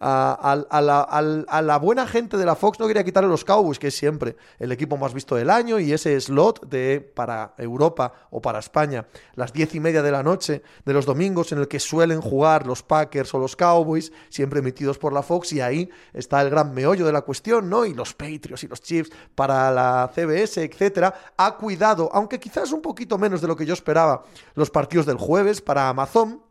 [0.00, 3.96] a, la, la buena gente de la Fox no quería quitarle los Cowboys, que es
[3.96, 8.58] siempre el equipo más visto del año, y ese slot de para Europa o para
[8.58, 12.20] España, las diez y media de la noche de los domingos, en el que suelen
[12.20, 16.50] jugar los Packers o los Cowboys, siempre emitidos por la Fox, y ahí está el
[16.50, 17.84] gran meollo de la cuestión, ¿no?
[17.84, 22.82] Y los Patriots y los Chiefs para la CBS, etcétera, ha cuidado, aunque quizás un
[22.82, 24.24] poquito menos de lo que yo esperaba,
[24.54, 26.42] los partidos del jueves para Amazon.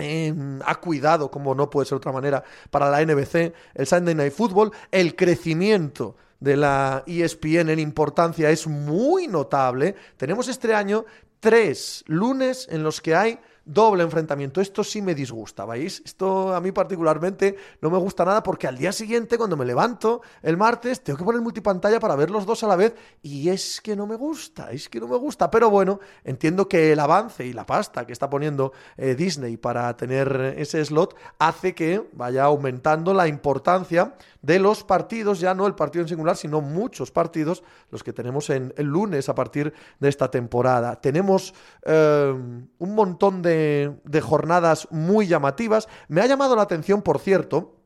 [0.00, 4.14] Eh, ha cuidado, como no puede ser de otra manera, para la NBC, el Sunday
[4.14, 9.94] Night Football, el crecimiento de la ESPN en importancia es muy notable.
[10.16, 11.04] Tenemos este año
[11.38, 13.38] tres lunes en los que hay
[13.72, 14.60] doble enfrentamiento.
[14.60, 16.02] Esto sí me disgusta, ¿veis?
[16.04, 20.22] Esto a mí particularmente no me gusta nada porque al día siguiente, cuando me levanto
[20.42, 23.80] el martes, tengo que poner multipantalla para ver los dos a la vez y es
[23.80, 25.50] que no me gusta, es que no me gusta.
[25.50, 29.96] Pero bueno, entiendo que el avance y la pasta que está poniendo eh, Disney para
[29.96, 35.74] tener ese slot hace que vaya aumentando la importancia de los partidos, ya no el
[35.74, 40.08] partido en singular, sino muchos partidos, los que tenemos en el lunes a partir de
[40.08, 41.00] esta temporada.
[41.00, 41.54] Tenemos
[41.84, 42.32] eh,
[42.78, 45.88] un montón de, de jornadas muy llamativas.
[46.08, 47.79] Me ha llamado la atención, por cierto,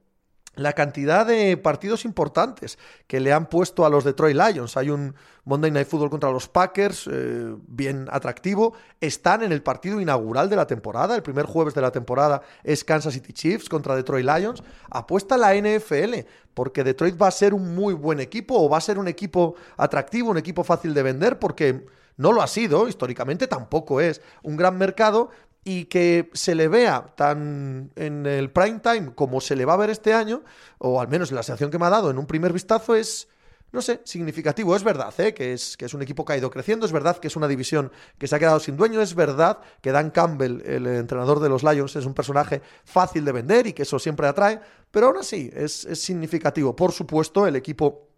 [0.56, 4.76] la cantidad de partidos importantes que le han puesto a los Detroit Lions.
[4.76, 5.14] Hay un
[5.44, 8.74] Monday Night Football contra los Packers, eh, bien atractivo.
[9.01, 11.16] Están en el partido inaugural de la temporada.
[11.16, 14.62] El primer jueves de la temporada es Kansas City Chiefs contra Detroit Lions.
[14.90, 18.81] Apuesta la NFL, porque Detroit va a ser un muy buen equipo o va a
[18.82, 21.85] ser un equipo atractivo, un equipo fácil de vender, porque
[22.16, 25.31] no lo ha sido, históricamente tampoco es un gran mercado,
[25.64, 29.78] y que se le vea tan en el prime time como se le va a
[29.78, 30.42] ver este año,
[30.78, 33.28] o al menos la sensación que me ha dado en un primer vistazo es,
[33.72, 34.76] no sé, significativo.
[34.76, 35.32] Es verdad ¿eh?
[35.32, 37.48] que, es, que es un equipo que ha ido creciendo, es verdad que es una
[37.48, 41.48] división que se ha quedado sin dueño, es verdad que Dan Campbell, el entrenador de
[41.48, 44.60] los Lions, es un personaje fácil de vender y que eso siempre atrae,
[44.90, 46.76] pero aún así es, es significativo.
[46.76, 48.13] Por supuesto, el equipo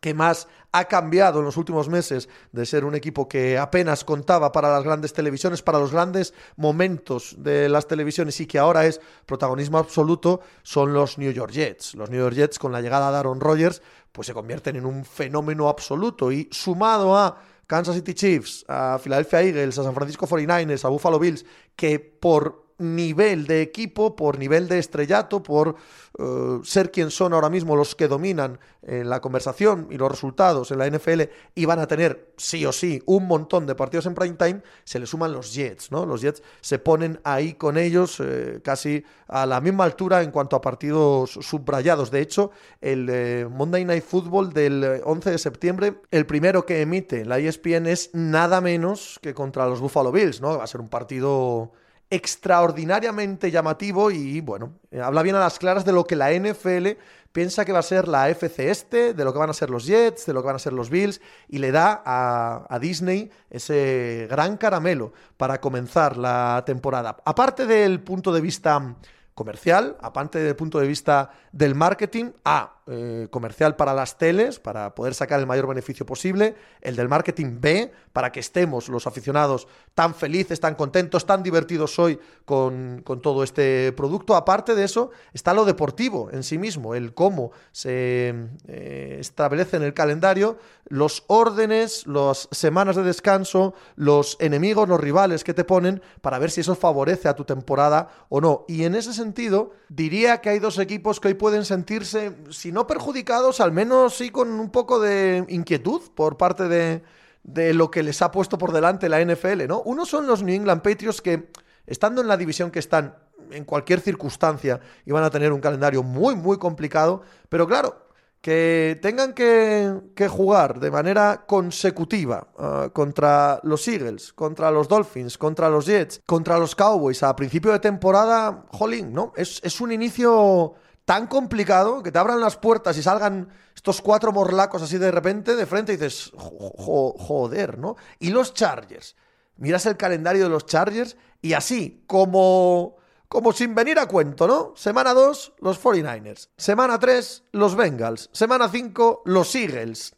[0.00, 4.52] que más ha cambiado en los últimos meses de ser un equipo que apenas contaba
[4.52, 9.00] para las grandes televisiones, para los grandes momentos de las televisiones y que ahora es
[9.26, 11.94] protagonismo absoluto, son los New York Jets.
[11.94, 13.82] Los New York Jets con la llegada de Aaron Rodgers
[14.12, 19.42] pues se convierten en un fenómeno absoluto y sumado a Kansas City Chiefs, a Philadelphia
[19.42, 21.44] Eagles, a San Francisco 49ers, a Buffalo Bills,
[21.74, 25.76] que por nivel de equipo, por nivel de estrellato, por
[26.18, 30.70] uh, ser quien son ahora mismo los que dominan en la conversación y los resultados
[30.72, 31.22] en la NFL
[31.54, 34.98] y van a tener sí o sí un montón de partidos en prime time, se
[34.98, 36.04] le suman los Jets, ¿no?
[36.04, 40.56] Los Jets se ponen ahí con ellos eh, casi a la misma altura en cuanto
[40.56, 42.10] a partidos subrayados.
[42.10, 42.50] De hecho,
[42.80, 47.86] el eh, Monday Night Football del 11 de septiembre, el primero que emite la ESPN
[47.86, 50.58] es nada menos que contra los Buffalo Bills, ¿no?
[50.58, 51.72] Va a ser un partido
[52.12, 56.88] extraordinariamente llamativo y bueno, habla bien a las claras de lo que la NFL
[57.32, 59.86] piensa que va a ser la FC este, de lo que van a ser los
[59.86, 63.30] Jets, de lo que van a ser los Bills y le da a, a Disney
[63.48, 67.16] ese gran caramelo para comenzar la temporada.
[67.24, 68.94] Aparte del punto de vista
[69.34, 74.94] comercial, aparte del punto de vista del marketing, A, eh, comercial para las teles, para
[74.94, 79.68] poder sacar el mayor beneficio posible, el del marketing B, para que estemos los aficionados
[79.94, 84.34] tan felices, tan contentos, tan divertidos hoy con, con todo este producto.
[84.34, 88.34] Aparte de eso, está lo deportivo en sí mismo, el cómo se
[88.66, 95.44] eh, establece en el calendario los órdenes, las semanas de descanso, los enemigos, los rivales
[95.44, 98.64] que te ponen para ver si eso favorece a tu temporada o no.
[98.68, 102.86] Y en ese sentido, diría que hay dos equipos que hoy pueden sentirse, si no
[102.86, 107.02] perjudicados, al menos sí con un poco de inquietud por parte de,
[107.42, 109.82] de lo que les ha puesto por delante la NFL, ¿no?
[109.82, 111.50] Uno son los New England Patriots que,
[111.86, 113.16] estando en la división que están,
[113.50, 118.06] en cualquier circunstancia, iban a tener un calendario muy, muy complicado, pero claro,
[118.40, 125.38] que tengan que, que jugar de manera consecutiva uh, contra los Eagles, contra los Dolphins,
[125.38, 129.32] contra los Jets, contra los Cowboys a principio de temporada, jolín, ¿no?
[129.36, 130.74] Es, es un inicio
[131.04, 135.56] tan complicado que te abran las puertas y salgan estos cuatro morlacos así de repente
[135.56, 137.96] de frente y dices, "Jo- jo- joder, ¿no?
[138.18, 139.16] Y los Chargers.
[139.56, 142.96] Miras el calendario de los Chargers y así, como,
[143.28, 144.72] como sin venir a cuento, ¿no?
[144.76, 146.48] Semana 2, los 49ers.
[146.56, 148.30] Semana 3, los Bengals.
[148.32, 150.14] Semana 5, los Eagles.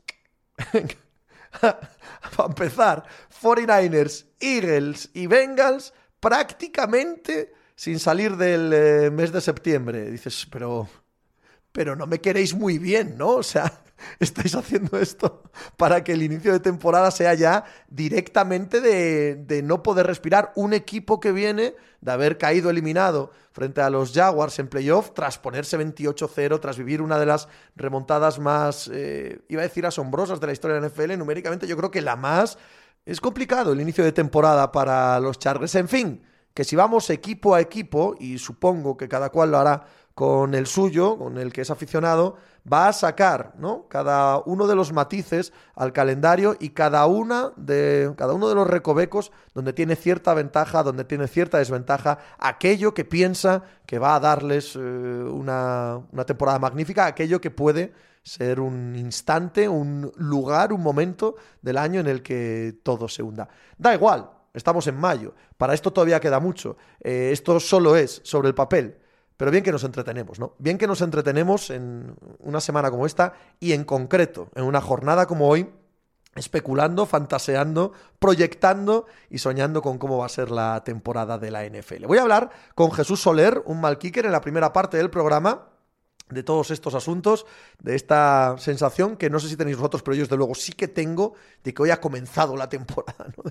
[1.61, 3.05] Para empezar,
[3.43, 10.11] 49ers, Eagles y Bengals prácticamente sin salir del eh, mes de septiembre.
[10.11, 10.89] Dices, pero,
[11.73, 13.31] pero no me queréis muy bien, ¿no?
[13.31, 13.81] O sea,
[14.21, 15.43] estáis haciendo esto
[15.77, 20.53] para que el inicio de temporada sea ya directamente de, de no poder respirar.
[20.57, 25.39] Un equipo que viene de haber caído eliminado frente a los Jaguars en playoff tras
[25.39, 30.47] ponerse 28-0, tras vivir una de las remontadas más, eh, iba a decir, asombrosas de
[30.49, 31.17] la historia de la NFL.
[31.19, 32.59] Numéricamente yo creo que la más...
[33.07, 35.75] Es complicado el inicio de temporada para los Chargers.
[35.75, 36.23] En fin,
[36.55, 40.67] que si vamos equipo a equipo, y supongo que cada cual lo hará con el
[40.67, 42.37] suyo, con el que es aficionado,
[42.73, 43.89] va a sacar, ¿no?
[43.89, 48.67] Cada uno de los matices al calendario y cada una de cada uno de los
[48.67, 54.21] recovecos donde tiene cierta ventaja, donde tiene cierta desventaja, aquello que piensa que va a
[54.21, 60.81] darles eh, una, una temporada magnífica, aquello que puede ser un instante, un lugar, un
[60.81, 63.49] momento del año en el que todo se hunda.
[63.77, 66.77] Da igual, estamos en mayo, para esto todavía queda mucho.
[67.01, 68.99] Eh, esto solo es sobre el papel.
[69.37, 70.55] Pero bien que nos entretenemos, ¿no?
[70.59, 75.27] Bien que nos entretenemos en una semana como esta y en concreto, en una jornada
[75.27, 75.69] como hoy,
[76.37, 82.07] especulando, fantaseando, proyectando y soñando con cómo va a ser la temporada de la NFL.
[82.07, 85.69] Voy a hablar con Jesús Soler, un mal kicker en la primera parte del programa
[86.31, 87.45] de todos estos asuntos,
[87.81, 90.89] de esta sensación que no sé si tenéis vosotros, pero yo desde luego sí que
[90.89, 93.27] tengo de que hoy ha comenzado la temporada.
[93.37, 93.45] ¿no?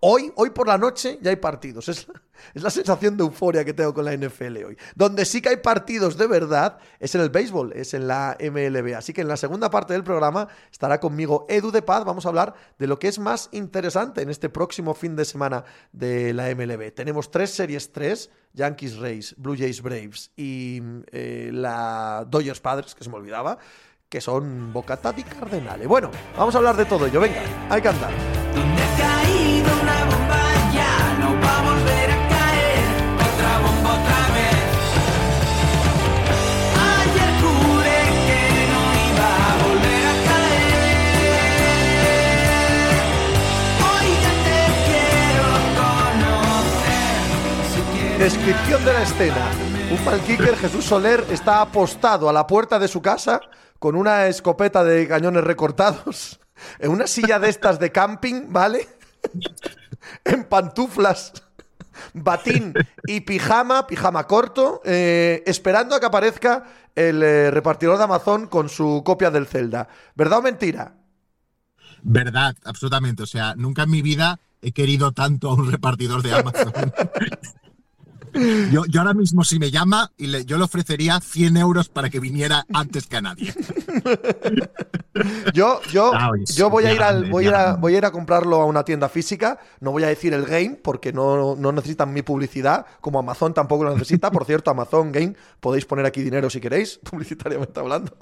[0.00, 1.88] Hoy, hoy por la noche ya hay partidos.
[1.88, 2.06] Es
[2.54, 4.76] la, sensación de euforia que tengo con la NFL hoy.
[4.94, 8.94] Donde sí que hay partidos de verdad es en el béisbol, es en la MLB.
[8.96, 12.04] Así que en la segunda parte del programa estará conmigo Edu de Paz.
[12.04, 15.64] Vamos a hablar de lo que es más interesante en este próximo fin de semana
[15.92, 16.92] de la MLB.
[16.92, 18.30] Tenemos tres series 3.
[18.54, 20.80] Yankees Rays, Blue Jays Braves y
[21.10, 23.58] eh, la Dodgers Padres, que se me olvidaba,
[24.08, 25.86] que son Bocata di Cardenale.
[25.86, 27.20] Bueno, vamos a hablar de todo ello.
[27.20, 28.83] Venga, hay que andar.
[48.18, 49.50] Descripción de la escena.
[49.90, 53.40] Un mal kicker, Jesús Soler, está apostado a la puerta de su casa
[53.80, 56.40] con una escopeta de cañones recortados,
[56.78, 58.88] en una silla de estas de camping, ¿vale?
[60.24, 61.32] en pantuflas,
[62.12, 62.72] batín
[63.04, 66.64] y pijama, pijama corto, eh, esperando a que aparezca
[66.94, 69.88] el eh, repartidor de Amazon con su copia del Zelda.
[70.14, 70.94] ¿Verdad o mentira?
[72.02, 73.24] Verdad, absolutamente.
[73.24, 76.72] O sea, nunca en mi vida he querido tanto a un repartidor de Amazon.
[78.70, 82.10] Yo, yo ahora mismo, si me llama, y le- yo le ofrecería 100 euros para
[82.10, 83.54] que viniera antes que a nadie.
[85.54, 88.10] Yo, yo, Ah, yo voy a ir al, voy a ir voy a ir a
[88.10, 89.58] comprarlo a una tienda física.
[89.80, 93.84] No voy a decir el game porque no, no necesitan mi publicidad, como Amazon tampoco
[93.84, 94.30] lo necesita.
[94.30, 98.16] Por cierto, Amazon Game podéis poner aquí dinero si queréis, publicitariamente hablando.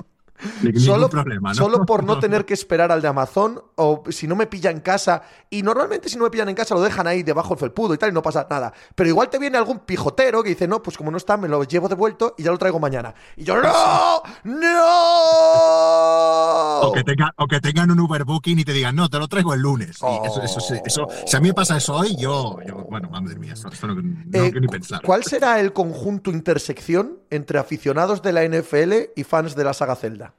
[0.78, 1.54] Solo, problema, ¿no?
[1.54, 4.80] solo por no tener que esperar al de Amazon o si no me pilla en
[4.80, 5.22] casa.
[5.50, 7.98] Y normalmente si no me pillan en casa lo dejan ahí debajo del felpudo y
[7.98, 8.72] tal y no pasa nada.
[8.94, 11.62] Pero igual te viene algún pijotero que dice, no, pues como no está, me lo
[11.64, 13.14] llevo devuelto y ya lo traigo mañana.
[13.36, 14.22] Y yo, ¡no!
[14.44, 16.80] ¡No!
[16.88, 19.28] O que, tenga- o que tengan un Uber Booking y te digan, no, te lo
[19.28, 19.98] traigo el lunes.
[20.02, 23.36] Y eso, eso, eso- si a mí me pasa eso hoy, yo, yo bueno, madre
[23.36, 24.02] mía, eso, eso no, no
[24.32, 25.02] Eh, quiero ni pensar.
[25.02, 29.96] ¿Cuál será el conjunto intersección entre aficionados de la NFL y fans de la saga
[29.96, 30.31] Zelda?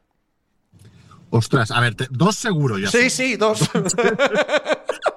[1.36, 2.92] Ostras, a ver, te- dos seguro ya.
[2.92, 3.60] Sí, sí, dos.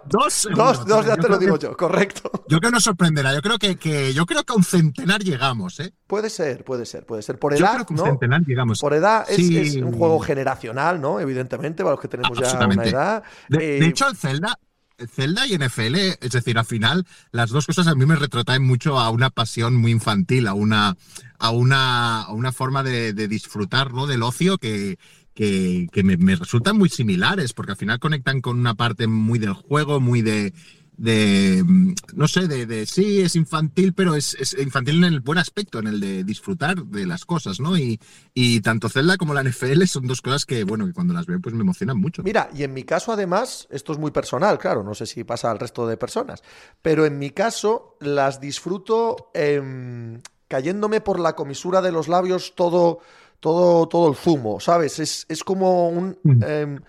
[0.08, 0.64] Dos, seguro.
[0.64, 2.30] dos, dos, ya Yo te lo digo que- yo, correcto.
[2.48, 3.34] Yo creo que nos sorprenderá.
[3.34, 5.92] Yo creo que, que yo creo que a un centenar llegamos, ¿eh?
[6.06, 7.38] Puede ser, puede ser, puede ser.
[7.38, 8.04] Por Yo edad, creo que un ¿no?
[8.06, 8.80] centenar llegamos.
[8.80, 9.58] Por edad es, Sí.
[9.58, 11.18] es un juego generacional, ¿no?
[11.20, 13.22] Evidentemente, para los que tenemos ya una edad.
[13.48, 14.58] De, Eh, de hecho, el Zelda,
[14.96, 18.62] el Zelda y NFL, es decir, al final, las dos cosas a mí me retrotraen
[18.64, 20.96] mucho a una pasión muy infantil, a una,
[21.38, 24.06] a una, a una forma de, de disfrutar ¿no?
[24.06, 24.98] del ocio que,
[25.36, 30.00] que, me, resultan muy similares, porque al final conectan con una parte muy del juego,
[30.00, 30.54] muy de.
[30.96, 35.88] mm, no sé, de, sí, es infantil, pero es, infantil en el buen aspecto, en
[35.88, 37.76] el de disfrutar de las cosas, ¿no?
[37.76, 38.00] Y,
[38.32, 41.38] y tanto Zelda como la NFL son dos cosas que, bueno, que cuando las veo,
[41.38, 42.22] pues me emocionan mucho.
[42.22, 45.50] Mira, y en mi caso, además, esto es muy personal, claro, no sé si pasa
[45.50, 46.42] al resto de personas,
[46.80, 50.18] pero en mi caso las disfruto em,
[50.48, 53.00] cayéndome por la comisura de los labios todo,
[53.40, 54.98] todo, todo el zumo, ¿sabes?
[54.98, 56.18] Es, es como un...
[56.22, 56.42] Mm.
[56.42, 56.80] em,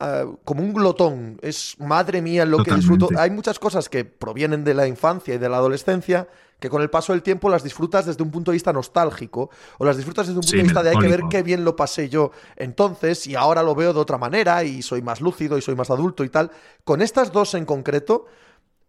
[0.00, 3.08] ah, como un glotón, es madre mía lo que disfruto.
[3.16, 6.28] Hay muchas cosas que provienen de la infancia y de la adolescencia
[6.58, 9.84] que con el paso del tiempo las disfrutas desde un punto de vista nostálgico o
[9.84, 11.76] las disfrutas desde un punto Sí, de vista de hay que ver qué bien lo
[11.76, 15.62] pasé yo entonces y ahora lo veo de otra manera y soy más lúcido y
[15.62, 16.50] soy más adulto y tal.
[16.84, 18.26] Con estas dos en concreto,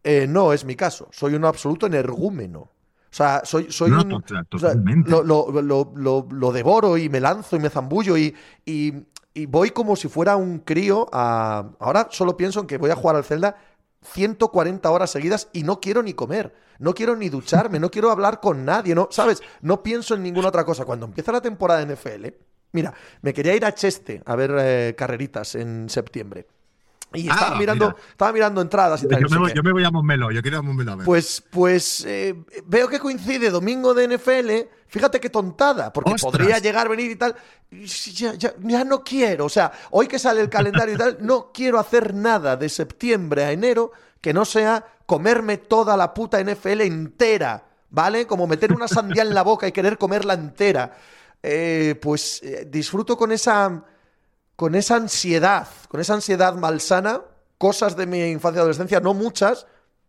[0.03, 1.09] eh, no es mi caso.
[1.11, 2.71] Soy un absoluto energúmeno.
[3.09, 4.09] O sea, soy, soy No, un.
[4.09, 5.09] to- o sea, totalmente.
[5.09, 8.35] lo, lo- lo- lo- lo devoro y me lanzo y me zambullo y,
[8.65, 8.93] y-
[9.33, 11.69] y voy como si fuera un crío a.
[11.79, 13.55] Ahora solo pienso en que voy a jugar al Zelda
[14.13, 16.53] 140 horas seguidas y no quiero ni comer.
[16.79, 19.07] No quiero ni ducharme, no quiero hablar con nadie, ¿no?
[19.11, 19.41] ¿Sabes?
[19.61, 20.85] No pienso en ninguna otra cosa.
[20.85, 22.25] Cuando empieza la temporada de NFL,
[22.73, 26.47] mira, me quería ir a Cheste a ver eh, carreritas en septiembre.
[27.13, 27.97] Y Ah, estaba mirando, mira.
[28.11, 29.21] estaba mirando entradas y tal.
[29.21, 29.55] Yo no me, voy, qué.
[29.55, 31.05] yo me voy a Montmeló, yo quiero ir a Montmeló a ver.
[31.05, 32.35] Pues, pues eh,
[32.65, 34.69] veo que coincide domingo de NFL.
[34.89, 36.31] Fíjate qué tontada, porque Ostras.
[36.31, 37.35] podría llegar, venir y tal.
[37.71, 39.45] Ya, ya- ya no quiero.
[39.45, 43.43] O sea, hoy que sale el calendario y tal, no quiero hacer nada de septiembre
[43.45, 47.63] a enero que no sea comerme toda la puta NFL entera.
[47.89, 48.27] ¿Vale?
[48.27, 50.97] Como meter una sandía en la boca y querer comerla entera.
[51.41, 53.81] Eh, pues eh, disfruto con esa
[54.57, 57.21] con esa ansiedad, con esa ansiedad malsana,
[57.57, 59.65] cosas de mi infancia y adolescencia, no muchas,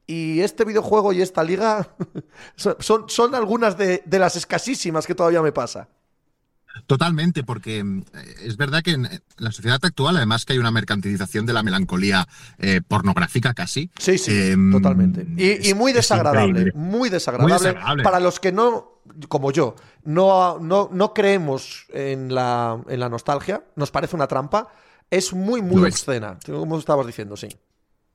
[0.06, 1.94] y este videojuego y esta liga
[2.56, 5.88] son, son, algunas de, de las escasísimas que todavía me pasa.
[6.86, 8.04] Totalmente, porque mm,
[8.44, 12.26] es verdad que en la sociedad actual, además que hay una mercantilización de la melancolía
[12.58, 13.90] eh, pornográfica casi.
[13.98, 15.26] Sí, sí, eh, totalmente.
[15.36, 16.72] Y, es- y muy es desagradable, increíble.
[16.74, 18.02] muy desagradable, Muy desagradable.
[18.04, 18.97] Para los que no,
[19.28, 19.74] como yo,
[20.05, 24.68] no, no, no creemos en la, en la nostalgia, nos parece una trampa,
[25.10, 25.94] es muy, muy Lo es.
[25.94, 27.48] obscena, como estabas diciendo, sí.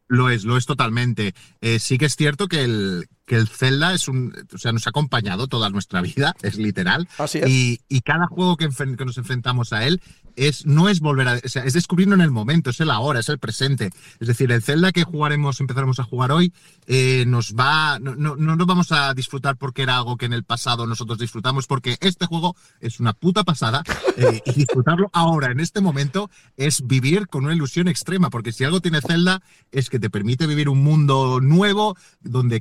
[0.07, 1.34] Lo es, lo es totalmente.
[1.61, 4.86] Eh, sí que es cierto que el, que el Zelda es un, o sea, nos
[4.88, 7.08] ha acompañado toda nuestra vida, es literal.
[7.18, 7.50] Así es.
[7.50, 10.02] Y, y cada juego que, que nos enfrentamos a él
[10.36, 13.20] es, no es volver a, o sea, es descubrirlo en el momento, es el ahora,
[13.20, 13.91] es el presente.
[14.20, 16.54] Es decir, el Zelda que jugaremos, empezaremos a jugar hoy,
[16.88, 20.34] eh, nos va, no, no, no nos vamos a disfrutar porque era algo que en
[20.34, 23.84] el pasado nosotros disfrutamos, porque este juego es una puta pasada
[24.18, 28.64] eh, y disfrutarlo ahora, en este momento, es vivir con una ilusión extrema, porque si
[28.64, 29.41] algo tiene Zelda
[29.72, 32.56] es que te permite vivir un mundo nuevo donde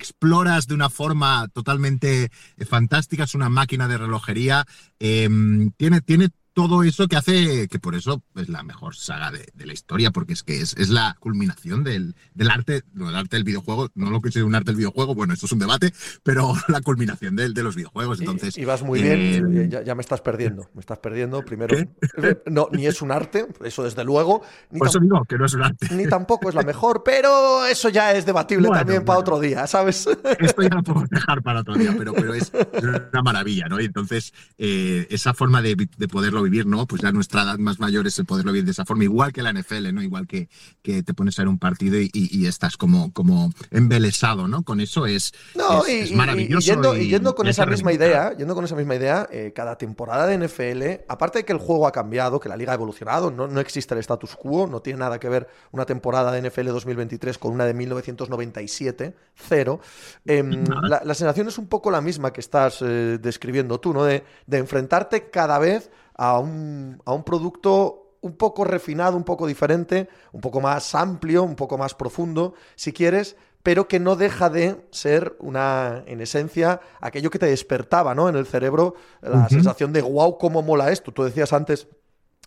[0.60, 4.66] de una forma totalmente eh, fantástica, es una máquina de relojería,
[5.00, 5.28] eh,
[5.76, 9.66] tiene, tiene todo eso que hace que por eso es la mejor saga de, de
[9.66, 13.36] la historia, porque es que es, es la culminación del, del arte, no del arte
[13.36, 15.92] del videojuego, no lo que es un arte del videojuego, bueno, esto es un debate,
[16.22, 18.20] pero la culminación de, los videojuegos.
[18.20, 21.44] Entonces, y, y vas muy eh, bien, ya, ya me estás perdiendo, me estás perdiendo.
[21.44, 22.42] Primero, ¿Qué?
[22.46, 25.54] no, ni es un arte, eso desde luego, ni, por eso digo que no es
[25.54, 25.88] un arte.
[25.94, 29.66] ni tampoco es la mejor, pero eso ya es debatible Bueno, también para otro día,
[29.66, 30.08] ¿sabes?
[30.38, 32.52] Esto ya lo podemos dejar para otro día, pero, pero es,
[33.12, 33.80] una maravilla, ¿no?
[33.80, 36.86] Y entonces, eh, esa forma de, de poderlo vivir, ¿no?
[36.86, 39.43] Pues ya nuestra edad más mayor es el poderlo vivir de esa forma, igual que
[39.43, 40.02] la NFL, ¿no?
[40.02, 40.48] Igual que,
[40.82, 44.62] que te pones a ver un partido y, y- y estás como, como embelesado, ¿no?
[44.62, 46.59] Con eso es, No, es, y, es y- maravilloso.
[46.60, 49.77] y yendo, y- yendo con esa misma idea, yendo con esa misma idea, eh, cada
[49.77, 53.31] temporada de NFL, aparte de que el juego ha cambiado, que la liga ha evolucionado,
[53.31, 56.66] no, no existe el status quo, no tiene nada que ver una temporada de NFL
[56.69, 59.81] 2023 con una de 1997, cero.
[60.27, 64.05] Em, la, la sensación es un poco la misma que estás eh, describiendo tú, ¿no?
[64.05, 69.47] De, de enfrentarte cada vez a un, a un producto un poco refinado, un poco
[69.47, 74.48] diferente, un poco más amplio, un poco más profundo, si quieres, pero que no deja
[74.48, 78.28] de ser una, en esencia, aquello que te despertaba, ¿no?
[78.28, 81.12] En el cerebro, la sensación de wow, cómo mola esto.
[81.12, 81.86] Tú decías antes.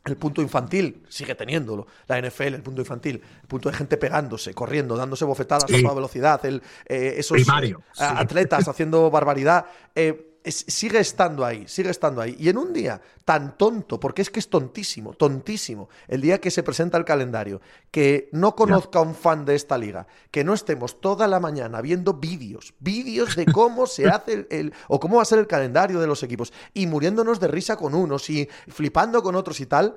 [0.04, 1.88] El punto infantil sigue teniéndolo.
[2.08, 3.24] La NFL, el punto infantil.
[3.42, 6.46] El punto de gente pegándose, corriendo, dándose bofetadas a toda velocidad.
[6.46, 8.04] El, eh, esos Primario, sí.
[8.06, 9.66] atletas haciendo barbaridad.
[9.96, 12.36] Eh, es- sigue estando ahí, sigue estando ahí.
[12.40, 16.52] Y en un día tan tonto, porque es que es tontísimo, tontísimo, el día que
[16.52, 17.60] se presenta el calendario,
[17.92, 21.82] que no conozca a un fan de esta liga, que no estemos toda la mañana
[21.82, 25.48] viendo vídeos, vídeos de cómo se hace el, el- o cómo va a ser el
[25.48, 29.66] calendario de los equipos, y muriéndonos de risa con unos y flipando con otros y
[29.66, 29.96] tal,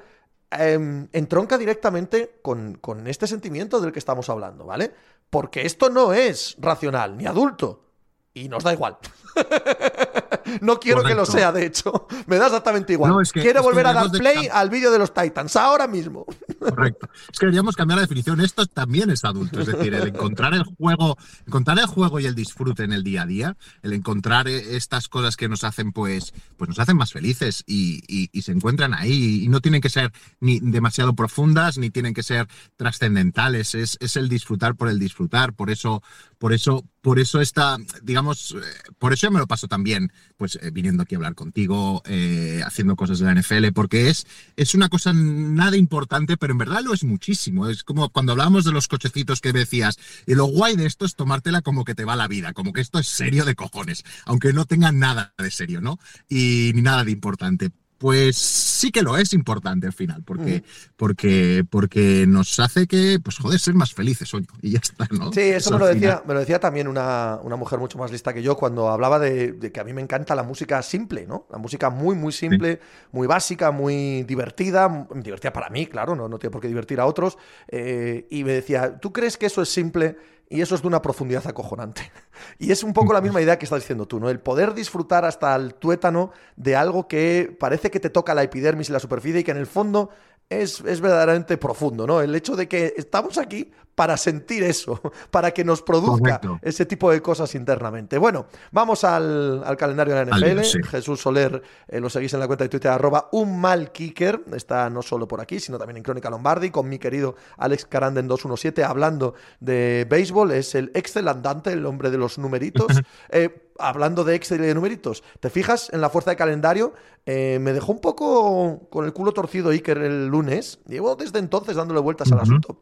[0.50, 4.92] em, entronca directamente con, con este sentimiento del que estamos hablando, ¿vale?
[5.28, 7.84] Porque esto no es racional ni adulto.
[8.32, 8.96] Y nos da igual.
[10.60, 12.06] no quiero que lo sea, de hecho.
[12.26, 13.12] Me da exactamente igual.
[13.12, 15.56] No, es que- quiero es volver a dar de play al vídeo de los Titans,
[15.56, 16.26] ahora mismo.
[16.58, 17.08] Correcto.
[17.32, 18.40] Es que deberíamos cambiar la definición.
[18.40, 19.60] Esto también es adulto.
[19.60, 21.16] Es decir, el encontrar el juego,
[21.46, 25.08] encontrar el juego y el disfrute en el día a día, el encontrar eh, estas
[25.08, 28.94] cosas que nos hacen, pues, pues nos hacen más felices y, y- y se encuentran
[28.94, 29.44] ahí.
[29.44, 32.48] Y no tienen que ser ni demasiado profundas, ni tienen que ser
[32.92, 33.74] trascendentales.
[33.74, 35.52] Es, es el disfrutar por el disfrutar.
[35.52, 36.02] Por eso,
[36.38, 40.58] por eso, por eso está, digamos, eh, por eso yo me lo paso también, pues
[40.62, 44.26] eh, viniendo aquí a hablar contigo, eh, haciendo cosas de la NFL, porque es,
[44.56, 47.68] es una cosa nada importante, pero en verdad lo es muchísimo.
[47.68, 51.14] Es como cuando hablábamos de los cochecitos que decías, y lo guay de esto es
[51.14, 54.52] tomártela como que te va la vida, como que esto es serio de cojones, aunque
[54.52, 55.98] no tenga nada de serio, ¿no?
[56.28, 57.70] Y ni nada de importante.
[57.98, 60.62] Pues sí que lo es importante al final, porque,
[60.96, 64.46] porque, porque nos hace que, pues joder, ser más felices hoy.
[64.62, 65.32] Y ya está, ¿no?
[65.32, 68.32] Sí, eso me lo, decía, me lo decía también una, una mujer mucho más lista
[68.32, 71.46] que yo cuando hablaba de, de que a mí me encanta la música simple, ¿no?
[71.50, 72.80] La música muy, muy simple,
[73.10, 77.06] muy básica, muy divertida, divertida para mí, claro, no, no tiene por qué divertir a
[77.06, 77.36] otros.
[77.68, 80.16] eh, y me decía, ¿tú crees que eso es simple?
[80.50, 82.10] Y eso es de una profundidad acojonante.
[82.58, 84.30] Y es un poco la misma idea que estás diciendo tú, ¿no?
[84.30, 88.88] El poder disfrutar hasta el tuétano de algo que parece que te toca la epidermis
[88.88, 90.10] y la superficie y que en el fondo
[90.48, 92.20] es, es verdaderamente profundo, ¿no?
[92.20, 95.02] El hecho de que estamos aquí para sentir eso,
[95.32, 96.60] para que nos produzca Correcto.
[96.62, 98.16] ese tipo de cosas internamente.
[98.16, 100.62] Bueno, vamos al, al calendario de la NFL.
[100.62, 100.78] sí.
[100.88, 104.40] Jesús Soler, eh, lo seguís en la cuenta de Twitter, arroba un mal kicker.
[104.54, 108.28] Está no solo por aquí, sino también en Crónica Lombardi, con mi querido Alex Caranden
[108.28, 110.52] 217, hablando de béisbol.
[110.52, 112.86] Es el Excel andante, el hombre de los numeritos.
[113.30, 116.94] Eh, hablando de Excel y de numeritos, ¿te fijas en la fuerza de calendario?
[117.26, 120.78] Eh, me dejó un poco con el culo torcido Iker el lunes.
[120.86, 122.80] Llevo desde entonces dándole vueltas al asunto.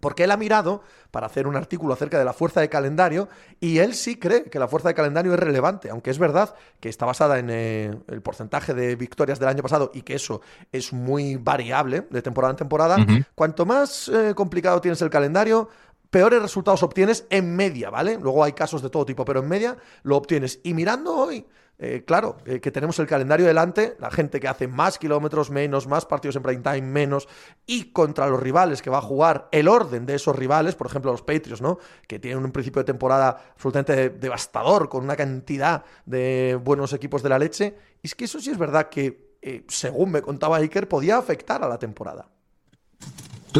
[0.00, 3.28] Porque él ha mirado para hacer un artículo acerca de la fuerza de calendario
[3.60, 6.88] y él sí cree que la fuerza de calendario es relevante, aunque es verdad que
[6.88, 10.40] está basada en eh, el porcentaje de victorias del año pasado y que eso
[10.72, 12.96] es muy variable de temporada en temporada.
[13.34, 15.68] Cuanto más eh, complicado tienes el calendario,
[16.10, 18.18] peores resultados obtienes en media, ¿vale?
[18.20, 20.60] Luego hay casos de todo tipo, pero en media lo obtienes.
[20.62, 21.46] Y mirando hoy,
[21.80, 25.86] eh, claro, eh, que tenemos el calendario delante, la gente que hace más kilómetros, menos,
[25.86, 27.28] más partidos en prime time, menos,
[27.66, 31.12] y contra los rivales que va a jugar, el orden de esos rivales, por ejemplo
[31.12, 31.78] los Patriots, ¿no?
[32.08, 37.28] Que tienen un principio de temporada absolutamente devastador, con una cantidad de buenos equipos de
[37.28, 37.76] la leche.
[38.02, 41.62] Y es que eso sí es verdad que, eh, según me contaba Iker, podía afectar
[41.62, 42.28] a la temporada.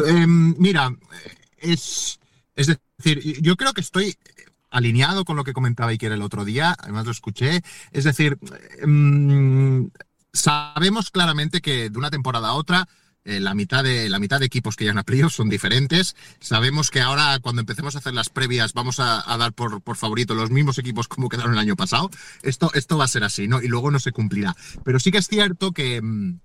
[0.05, 0.93] Em, mira,
[1.57, 2.19] es,
[2.53, 2.67] es
[2.97, 4.17] decir, yo creo que estoy
[4.69, 8.37] alineado con lo que comentaba Iker el otro día, además lo escuché, es decir,
[8.81, 9.89] em,
[10.33, 12.87] sabemos claramente que de una temporada a otra
[13.25, 16.15] eh, la, mitad de, la mitad de equipos que llegan a playoffs son diferentes.
[16.39, 19.97] Sabemos que ahora, cuando empecemos a hacer las previas, vamos a, a dar por, por
[19.97, 22.09] favorito los mismos equipos como quedaron el año pasado.
[22.41, 23.61] Esto, esto va a ser así, ¿no?
[23.61, 24.55] Y luego no se cumplirá.
[24.83, 26.39] Pero sí que es cierto que, mm,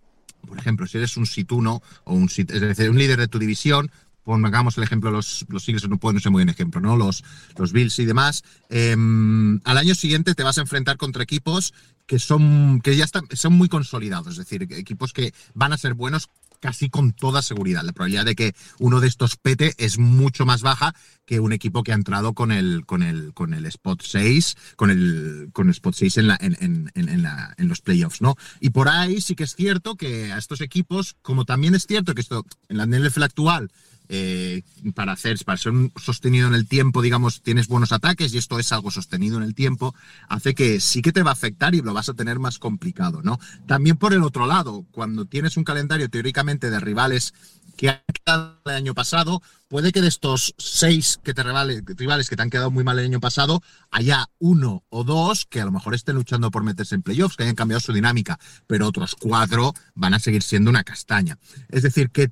[0.47, 3.91] por ejemplo, si eres un situno o un, es decir, un líder de tu división,
[4.25, 6.97] pongamos el ejemplo, los, los Eagles no pueden ser muy buen ejemplo, ¿no?
[6.97, 7.23] Los,
[7.57, 8.43] los Bills y demás.
[8.69, 11.73] em, al año siguiente te vas a enfrentar contra equipos
[12.07, 15.95] que son, que ya están, son muy consolidados, es decir, equipos que van a ser
[15.95, 16.29] buenos
[16.65, 17.83] casi con toda seguridad.
[17.83, 20.95] La probabilidad de que uno de estos pete es mucho más baja
[21.27, 24.91] que un equipo que ha entrado con el, con el, con el spot 6, con
[24.91, 27.27] el, con el spot 6 en, la, en, en, en,
[27.59, 28.37] en los playoffs, ¿no?
[28.61, 32.15] Y por ahí sí que es cierto que a estos equipos, como también es cierto
[32.15, 33.71] que esto en la NFL actual,
[34.09, 34.63] eh,
[34.95, 38.59] para hacer, para ser un- sostenido en el tiempo, digamos, tienes buenos ataques y esto
[38.59, 39.95] es algo sostenido en el tiempo,
[40.29, 43.23] hace que sí que te va a afectar y lo vas a tener más complicado,
[43.23, 43.39] ¿no?
[43.67, 47.33] También por el otro lado, cuando tienes un calendario teóricamente de rivales
[47.77, 52.29] que han quedado el año pasado, puede que de estos seis que te rivales, rivales
[52.29, 55.65] que te han quedado muy mal el año pasado, haya uno o dos que a
[55.65, 59.17] lo mejor estén luchando por meterse en playoffs, que hayan cambiado su dinámica, pero otros
[59.19, 61.39] cuatro van a seguir siendo una castaña.
[61.69, 62.31] Es decir, que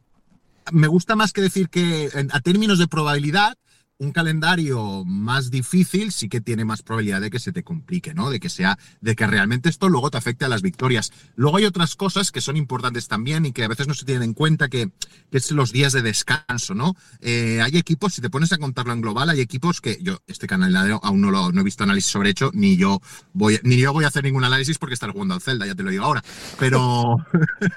[0.71, 3.57] me gusta más que decir que a términos de probabilidad,
[4.03, 8.31] un calendario más difícil sí que tiene más probabilidad de que se te complique, ¿no?
[8.31, 11.13] De que sea, de que realmente esto luego te afecte a las victorias.
[11.37, 14.25] Luego hay otras cosas que son importantes también y que a veces no se tienen
[14.25, 14.91] en cuenta, que,
[15.31, 16.97] que es los días de descanso, ¿no?
[17.21, 20.49] Eh, hay equipos, si te pones a contarlo en global, hay equipos que yo, este
[20.49, 23.01] calendario aún no lo no he visto análisis sobre hecho, ni yo
[23.33, 25.85] voy, ni yo voy a hacer ningún análisis porque estaré jugando al Zelda, ya te
[25.85, 26.25] lo digo ahora.
[26.59, 27.19] Pero,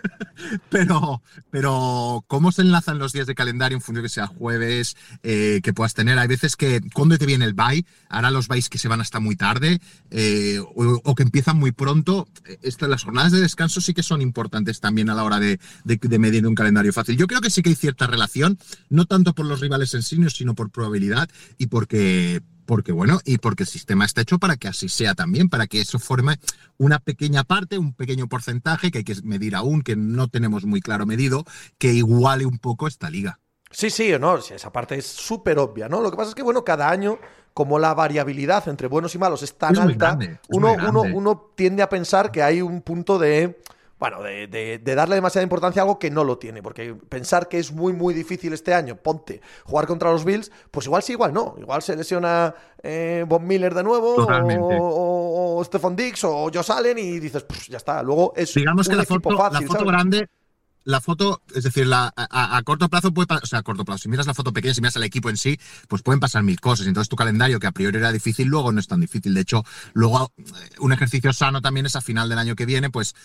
[0.69, 1.22] pero,
[1.52, 5.60] pero cómo se enlazan los días de calendario en función de que sea jueves, eh,
[5.64, 6.15] que puedas tener.
[6.20, 9.20] Hay veces que cuando te viene el bye, ahora los byes que se van hasta
[9.20, 9.80] muy tarde
[10.10, 12.28] eh, o, que empiezan muy pronto.
[12.46, 15.60] eh, Estas, las jornadas de descanso sí que son importantes también a la hora de,
[15.84, 17.18] de, de medir un calendario fácil.
[17.18, 18.58] Yo creo que sí que hay cierta relación,
[18.90, 23.38] no tanto por los rivales en sí, sino por probabilidad y porque porque bueno, y
[23.38, 26.40] porque el sistema está hecho para que así sea también, para que eso forme
[26.78, 30.82] una pequeña parte, un pequeño porcentaje que hay que medir aún, que no tenemos muy
[30.82, 31.46] claro medido,
[31.78, 33.40] que iguale un poco esta liga.
[33.76, 35.99] Sí, sí, no, esa parte es súper obvia, ¿no?
[35.99, 37.19] Lo que pasa es que, bueno, cada año,
[37.53, 41.52] como la variabilidad entre buenos y malos es tan Es alta, grande, uno, uno, uno
[41.56, 43.60] tiende a pensar que hay un punto de.
[43.99, 47.47] Bueno, de, de- de darle demasiada importancia a algo que no lo tiene, porque pensar
[47.49, 51.14] que es muy, muy difícil este año, ponte, jugar contra los Bills, pues igual sí,
[51.14, 51.56] igual no.
[51.57, 52.53] Igual se lesiona
[52.84, 57.43] eh, Von Miller de nuevo, o, o- o Stefan Dix o Josh Allen y dices,
[57.43, 58.02] pues ya está.
[58.03, 60.27] Luego es Digamos que un la equipo foto, fácil, la foto grande,
[60.86, 64.10] la foto, es decir, la, a, corto plazo puede, o sea, a corto plazo, si
[64.10, 66.88] miras la foto pequeña, si miras el equipo en sí, pues pueden pasar mil cosas.
[66.88, 69.34] Entonces tu calendario, que a priori era difícil, luego no es tan difícil.
[69.34, 69.64] De hecho,
[69.94, 70.44] luego eh,
[70.80, 73.16] un ejercicio sano también es a final del año que viene, pues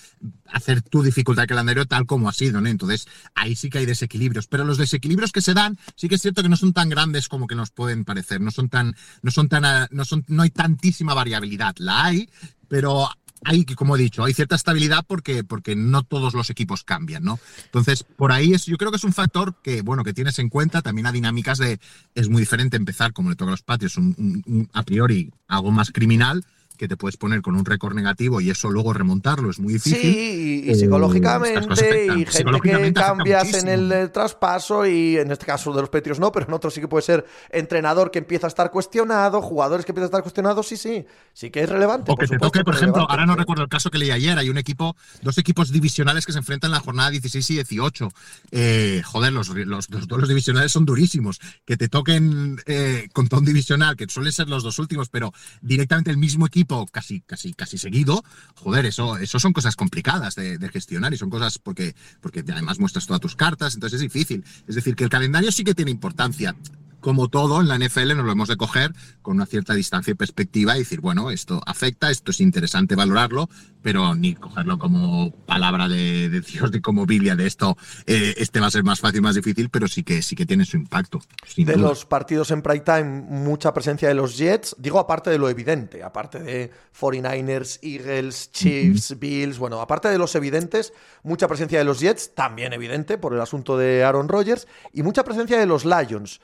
[0.46, 2.68] hacer tu dificultad de calendario tal como ha sido, ¿no?
[2.68, 4.46] Entonces ahí sí que hay desequilibrios.
[4.46, 7.28] Pero los desequilibrios que se dan, sí que es cierto que no son tan grandes
[7.28, 8.40] como que nos pueden parecer.
[8.40, 11.74] No son tan, no son tan, no son, no hay tantísima variabilidad.
[11.78, 12.30] La hay,
[12.68, 13.10] pero
[13.44, 17.38] hay, como he dicho, hay cierta estabilidad porque, porque no todos los equipos cambian, ¿no?
[17.64, 20.48] Entonces, por ahí es, yo creo que es un factor que, bueno, que tienes en
[20.48, 21.80] cuenta también a dinámicas de,
[22.14, 25.90] es muy diferente empezar, como le toca a los patios, un, a priori algo más
[25.90, 26.44] criminal,
[26.80, 30.00] que te puedes poner con un récord negativo y eso luego remontarlo es muy difícil.
[30.00, 31.60] Sí, y, Eh, psicológicamente,
[32.06, 35.90] y gente que Psicológicamente cambias en el, eh, traspaso, y en este caso de los
[35.90, 39.42] Patriots no, pero en otros sí que puede ser entrenador que empieza a estar cuestionado,
[39.42, 41.04] jugadores que empiezan a estar cuestionados, sí, sí,
[41.34, 42.10] sí que es relevante.
[42.10, 44.38] O que te supuesto toque, por ejemplo, ahora no recuerdo el caso que leí ayer,
[44.38, 48.08] hay un equipo, dos equipos divisionales que se enfrentan en la jornada 16 y 18.
[48.52, 51.40] Eh, joder, los, los, los divisionales son durísimos.
[51.66, 56.10] Que te toquen eh, contra un divisional, que suelen ser los dos últimos, pero directamente
[56.10, 58.22] el mismo equipo casi, casi, casi seguido,
[58.54, 62.78] joder, eso, eso son cosas complicadas de, de gestionar y son cosas porque, porque además
[62.78, 64.44] muestras todas tus cartas, entonces es difícil.
[64.66, 66.54] Es decir, que el calendario sí que tiene importancia
[67.00, 70.14] como todo en la NFL nos lo hemos de coger con una cierta distancia y
[70.14, 73.48] perspectiva y decir, bueno, esto afecta, esto es interesante valorarlo,
[73.82, 78.60] pero ni cogerlo como palabra de, de Dios, de como Biblia de esto, eh, este
[78.60, 81.20] va a ser más fácil, más difícil, pero sí que sí que tiene su impacto.
[81.46, 81.88] sin de duda.
[81.88, 84.76] los partidos en prime time, mucha presencia de los Jets.
[84.78, 89.58] Digo, aparte de lo evidente, aparte de 49ers, Eagles, Chiefs, Bills.
[89.58, 93.76] Bueno, aparte de los evidentes, mucha presencia de los Jets, también evidente por el asunto
[93.76, 96.40] de Aaron Rodgers, y mucha presencia de los Lions.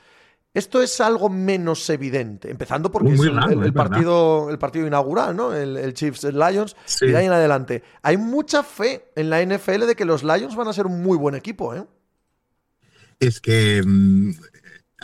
[0.53, 4.87] Esto es algo menos evidente, empezando porque Muy es el, el- el partido, el partido
[4.87, 5.53] inaugural, ¿no?
[5.53, 7.05] El, el Chiefs Lions, Sí.
[7.05, 7.83] y de ahí en adelante.
[8.01, 11.17] Hay mucha fe en la NFL de que los Lions van a ser un muy
[11.17, 11.85] buen equipo, ¿eh?
[13.19, 13.83] Es que.
[13.85, 14.31] mm,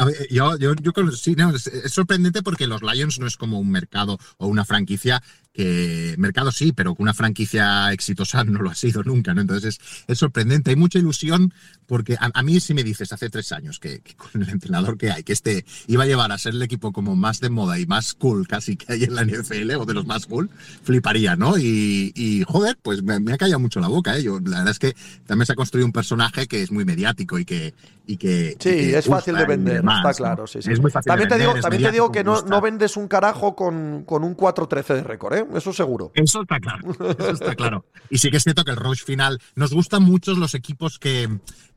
[0.05, 3.59] ver, yo, yo, yo sí, no, es, es sorprendente porque los Lions no es como
[3.59, 5.21] un mercado o una franquicia
[5.53, 6.15] que.
[6.17, 9.41] Mercado sí, pero que una franquicia exitosa no lo ha sido nunca, ¿no?
[9.41, 10.71] Entonces es, es sorprendente.
[10.71, 11.53] Hay mucha ilusión
[11.85, 14.97] porque a, a mí, si me dices hace tres años que, que con el entrenador
[14.97, 17.79] que hay, que este iba a llevar a ser el equipo como más de moda
[17.79, 20.49] y más cool casi que hay en la NFL o de los más cool,
[20.83, 21.57] fliparía, ¿no?
[21.57, 24.23] Y, y, joder, pues me, me ha callado mucho la boca, ¿eh?
[24.23, 27.37] Yo, la verdad es que también se ha construido un personaje que es muy mediático
[27.39, 27.73] y que.
[28.05, 30.15] Y que Sí, y que es fácil de vender, demás, está ¿no?
[30.15, 30.47] claro.
[30.47, 30.71] Sí, sí.
[30.73, 33.07] Es muy fácil también de te digo, también te digo que no, no vendes un
[33.07, 35.42] carajo con, con un 4-13 de récord, ¿eh?
[35.55, 36.11] Eso seguro.
[36.15, 37.85] Eso está claro, eso está claro.
[38.09, 41.29] Y sí que es cierto que el rush final, nos gustan mucho los equipos que,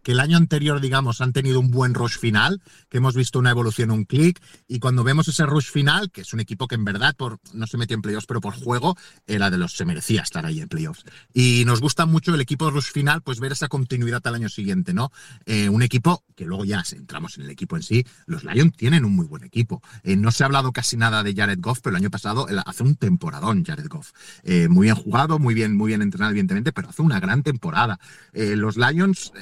[0.06, 3.50] que el año anterior, digamos, han tenido un buen rush final, que hemos visto una
[3.50, 6.84] evolución, un clic, y cuando vemos ese rush final, que es un equipo que en
[6.84, 8.96] verdad por, no se metió en playoffs, pero por juego,
[9.26, 11.02] era de los, se merecía estar ahí en playoffs.
[11.34, 14.94] Y nos gusta mucho el equipo rush final, pues ver esa continuidad al año siguiente,
[14.94, 15.10] ¿no?
[15.44, 19.04] Eh, un equipo que luego ya entramos en el equipo en sí, los Lions tienen
[19.04, 19.82] un muy buen equipo.
[20.04, 22.84] Eh, no se ha hablado casi nada de Jared Goff, pero el año pasado hace
[22.84, 24.12] un temporadón Jared Goff.
[24.44, 27.98] Eh, muy bien jugado, muy bien, muy bien entrenado, evidentemente, pero hace una gran temporada.
[28.32, 29.32] Los Lions,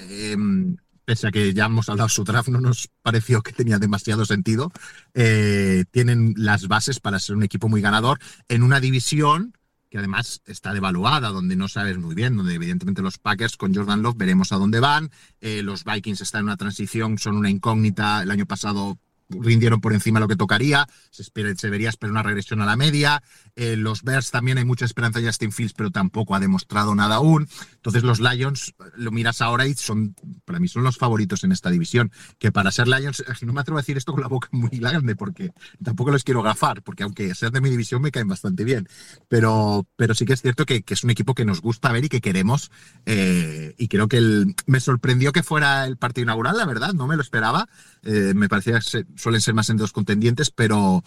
[1.05, 4.73] pese a que ya hemos hablado su draft, no nos pareció que tenía demasiado sentido.
[5.15, 8.19] eh, tienen las bases para ser un equipo muy ganador
[8.49, 9.55] en una división
[9.95, 14.03] que además está devaluada, donde no sabes muy bien, donde evidentemente los Packers con Jordan
[14.03, 18.25] Love veremos a dónde van, eh, los Vikings están en una transición, son una incógnita,
[18.25, 18.99] el año pasado
[19.29, 22.75] rindieron por encima lo que tocaría, se, espera, se vería esperar una regresión a la
[22.75, 23.23] media,
[23.57, 27.17] eh, los Bears también hay mucha esperanza en Justin Fields, pero tampoco ha demostrado nada
[27.17, 31.53] aún, entonces los Lions, lo miras ahora y son, para mí son los favoritos en
[31.53, 34.49] esta división, que para ser Lions, no me atrevo a decir esto con la boca
[34.51, 35.53] muy grande, porque
[35.83, 38.89] tampoco los quiero gafar, porque aunque sean de mi división me caen bastante bien,
[39.29, 42.09] pero, pero sí que es cierto que, es un equipo que nos gusta ver y
[42.09, 42.73] que queremos,
[43.07, 47.17] eh, y creo que me sorprendió que fuera el partido inaugural, la verdad, no me
[47.17, 47.69] lo esperaba,
[48.03, 51.05] eh, me parecía que suelen ser más entre los contendientes, pero,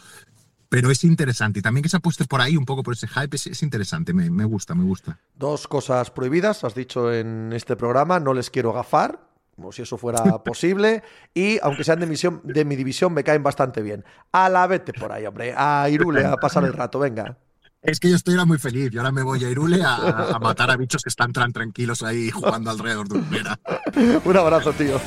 [0.69, 1.59] pero es interesante.
[1.59, 4.13] Y también que se apueste por ahí un poco por ese hype, es, es interesante,
[4.13, 5.19] me, me gusta, me gusta.
[5.35, 9.19] Dos cosas prohibidas, has dicho en este programa, no les quiero gafar,
[9.55, 11.03] como si eso fuera posible,
[11.33, 14.05] y aunque sean de, misión, de mi división, me caen bastante bien.
[14.31, 17.37] A la vete por ahí, hombre, a Irule a pasar el rato, venga.
[17.81, 20.39] Es que yo estoy ahora muy feliz y ahora me voy a Irule a, a
[20.39, 23.59] matar a bichos que están tan tranquilos ahí jugando alrededor de un vera.
[24.25, 24.99] Un abrazo, tío.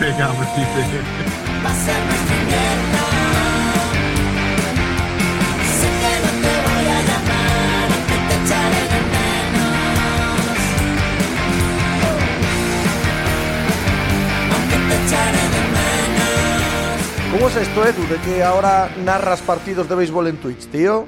[0.00, 0.28] Venga.
[1.64, 3.17] Va
[17.38, 21.06] ¿Cómo es esto, Edu, de que ahora narras partidos de béisbol en Twitch, tío?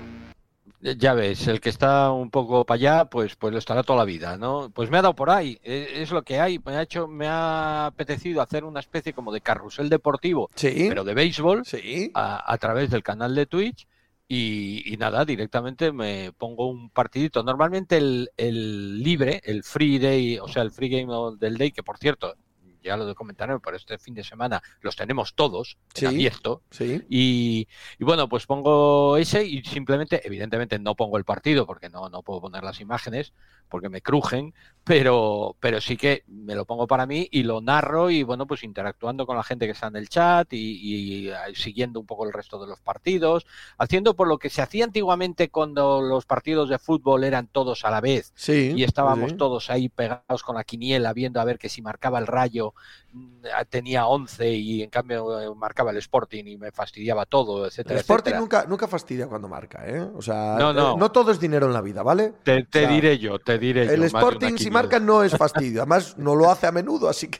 [0.80, 4.04] Ya ves, el que está un poco para allá, pues, pues lo estará toda la
[4.04, 4.70] vida, ¿no?
[4.72, 6.60] Pues me ha dado por ahí, e- es lo que hay.
[6.64, 10.86] Me ha hecho, me ha apetecido hacer una especie como de carrusel deportivo, Sí.
[10.88, 12.12] pero de béisbol, Sí.
[12.14, 13.88] a, a través del canal de Twitch.
[14.28, 17.42] Y, y nada, directamente me pongo un partidito.
[17.42, 21.82] Normalmente el, el libre, el free day, o sea, el free game del day, que
[21.82, 22.36] por cierto,
[22.82, 26.04] ya lo comentaré, pero este fin de semana los tenemos todos Sí.
[26.06, 26.62] en abierto.
[26.70, 27.02] Sí.
[27.08, 32.08] Y, y bueno, pues pongo ese y simplemente, evidentemente no pongo el partido porque no,
[32.08, 33.32] no puedo poner las imágenes
[33.70, 34.52] porque me crujen,
[34.84, 38.64] pero, pero sí que me lo pongo para mí y lo narro y bueno, pues
[38.64, 42.26] interactuando con la gente que está en el chat y, y, eh, siguiendo un poco
[42.26, 43.46] el resto de los partidos,
[43.78, 47.90] haciendo por lo que se hacía antiguamente cuando los partidos de fútbol eran todos a
[47.90, 48.72] la vez Sí.
[48.74, 49.36] y estábamos sí.
[49.36, 52.74] todos ahí pegados con la quiniela viendo a ver que si marcaba el rayo
[53.12, 57.68] mm, tenía 11 y en cambio eh, marcaba el Sporting y me fastidiaba todo, El
[57.68, 58.40] etcétera, Sporting etcétera.
[58.40, 60.00] nunca, nunca fastidia cuando marca, ¿eh?
[60.16, 60.94] O sea, No, no.
[60.94, 62.32] eh, no todo es dinero en la vida, ¿vale?
[62.42, 63.82] Te, te O sea, diré yo, te diré.
[63.92, 65.82] El Sporting, si marca, no es fastidio.
[65.82, 67.38] Además, no lo hace a menudo, así que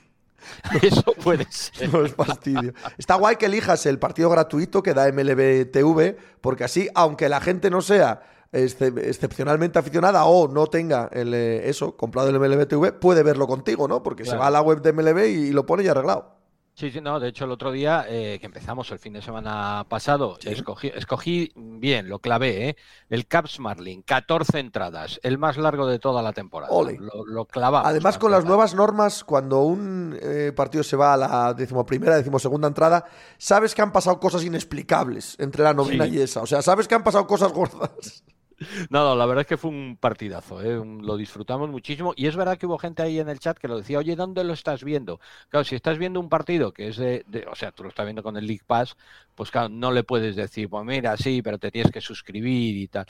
[0.83, 1.93] Eso puede ser.
[1.93, 2.73] no es fastidio.
[2.99, 7.41] Está guay que elijas el partido gratuito que da MLB TV, porque así, aunque la
[7.41, 8.23] gente no sea
[8.53, 13.47] excep- excepcionalmente aficionada o no tenga el, eh, eso comprado el MLB TV, puede verlo
[13.47, 14.03] contigo, ¿no?
[14.03, 16.40] Porque se va a la web de MLB y lo pone ya arreglado.
[16.81, 19.85] Sí, sí, no, de hecho el otro día eh, que empezamos el fin de semana
[19.87, 22.77] pasado, escogí, escogí bien, lo clavé, ¿eh?
[23.11, 26.73] el Caps Marlin, 14 entradas, el más largo de toda la temporada.
[26.73, 26.97] Ole.
[26.99, 27.87] Lo, lo clavamos.
[27.87, 32.69] Además, con las nuevas normas, cuando un eh, partido se va a la decimoprimera, decimosegunda
[32.69, 33.05] entrada,
[33.37, 36.13] sabes que han pasado cosas inexplicables entre la novena Sí.
[36.17, 36.41] y esa.
[36.41, 38.25] O sea, sabes que han pasado cosas gordas.
[38.91, 40.81] No, la verdad es que fue un partidazo, ¿eh?
[41.01, 43.79] Lo disfrutamos muchísimo y es verdad que hubo gente ahí en el chat que lo
[43.79, 45.21] decía, oye, ¿dónde lo estás viendo?
[45.49, 48.23] Claro, si estás viendo un partido que es de, o sea, tú lo estás viendo
[48.23, 48.97] con el League Pass,
[49.35, 52.89] pues claro, no le puedes decir, pues mira, sí, pero te tienes que suscribir y
[52.89, 53.07] tal.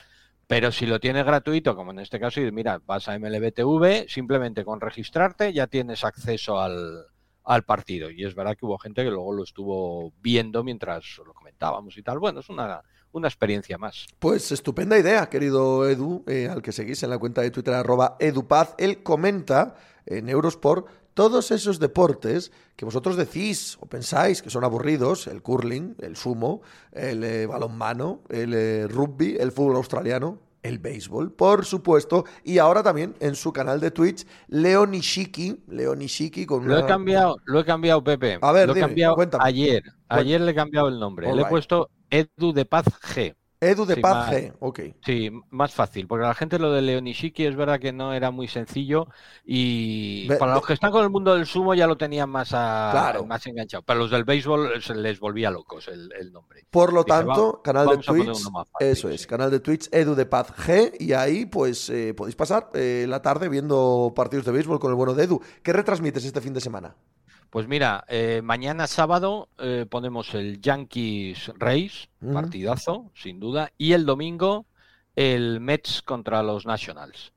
[0.47, 4.81] Pero si lo tienes gratuito, como en este caso, mira, vas a MLBTV, simplemente con
[4.81, 7.05] registrarte ya tienes acceso al,
[7.43, 8.09] al partido.
[8.09, 12.03] Y es verdad que hubo gente que luego lo estuvo viendo mientras lo comentábamos y
[12.03, 12.19] tal.
[12.19, 12.81] Bueno, es una,
[13.13, 14.05] una experiencia más.
[14.19, 18.15] Pues estupenda idea, querido Edu, eh, al que seguís en la cuenta de Twitter, arroba
[18.19, 18.73] edupaz.
[18.77, 19.75] Él comenta
[20.05, 25.95] en Eurosport todos esos deportes que vosotros decís o pensáis que son aburridos, el curling,
[25.99, 26.61] el sumo,
[26.93, 32.81] el eh, balonmano, el eh, rugby, el fútbol australiano, el béisbol, por supuesto, y ahora
[32.83, 37.37] también en su canal de Twitch, Leo Nishiki, Leo Nishiki con Lo he una- cambiado,
[37.45, 38.37] lo he cambiado, Pepe.
[38.41, 39.43] A ver, lo he dime, cambiado cuéntame.
[39.45, 39.83] ayer.
[40.07, 41.27] Ayer le he cambiado el nombre.
[41.27, 43.35] All le he puesto Edu de Paz G.
[43.63, 44.79] Edu de Sí, Paz más- G, ok.
[45.05, 48.47] Sí, más fácil, porque la gente lo de Leonishiki es verdad que no era muy
[48.47, 49.07] sencillo
[49.45, 52.89] y para los que están con el mundo del sumo ya lo tenían más, a-
[52.91, 53.23] Claro.
[53.27, 53.83] más enganchado.
[53.83, 56.65] Para los del béisbol se les volvía locos el, el nombre.
[56.71, 60.25] Por lo tanto, va- canal de Twitch, fácil, eso es, canal de Twitch Edu de
[60.25, 64.79] Paz G, y ahí pues eh, podéis pasar eh, la tarde viendo partidos de béisbol
[64.79, 65.39] con el bueno de Edu.
[65.61, 66.95] ¿Qué retransmites este fin de semana?
[67.51, 72.33] Pues mira, eh, mañana sábado eh, ponemos el Yankees Rays, Ujú.
[72.33, 74.65] partidazo, sin duda, y el domingo
[75.17, 77.33] el Mets contra los Nationals.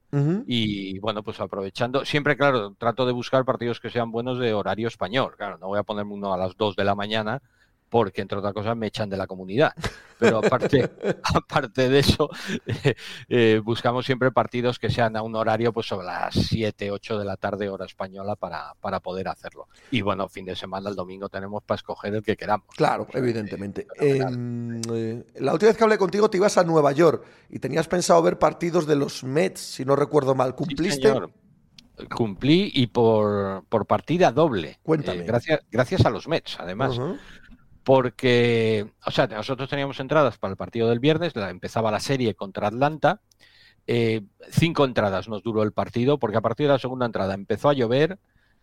[0.47, 4.87] Y bueno, pues aprovechando, siempre claro, trato de buscar partidos que sean buenos de horario
[4.87, 5.35] español.
[5.37, 7.43] Claro, no voy a ponerme uno a las 2 de la mañana
[7.95, 9.73] porque entre otras cosas me echan de la comunidad.
[10.19, 10.83] Pero aparte,
[11.23, 12.29] aparte de eso,
[12.67, 12.97] eh,
[13.29, 17.25] eh, buscamos siempre partidos que sean a un horario pues sobre las 7, 8 de
[17.25, 19.69] la tarde hora española para, para poder hacerlo.
[19.93, 22.67] Y bueno, fin de semana, el domingo tenemos para escoger el que queramos.
[22.75, 23.87] Claro, evidentemente.
[24.01, 27.87] Em, eh, la última vez que hablé contigo te ibas a Nueva York y tenías
[27.87, 30.51] pensado ver partidos de los Mets, si no recuerdo mal.
[30.51, 31.09] Sí, ¿Cumpliste?
[31.11, 31.31] señor.
[32.13, 34.81] Cumplí y por, por partida doble.
[34.83, 35.21] Cuéntame.
[35.21, 36.99] Eh, gracias, gracias a los Mets, además.
[37.85, 42.69] Porque, o sea, nosotros teníamos entradas para el partido del viernes, empezaba la serie contra
[42.69, 43.21] Atlanta,
[43.87, 47.69] eh, cinco entradas nos duró el partido, porque a partir de la segunda entrada empezó
[47.69, 48.19] a llover,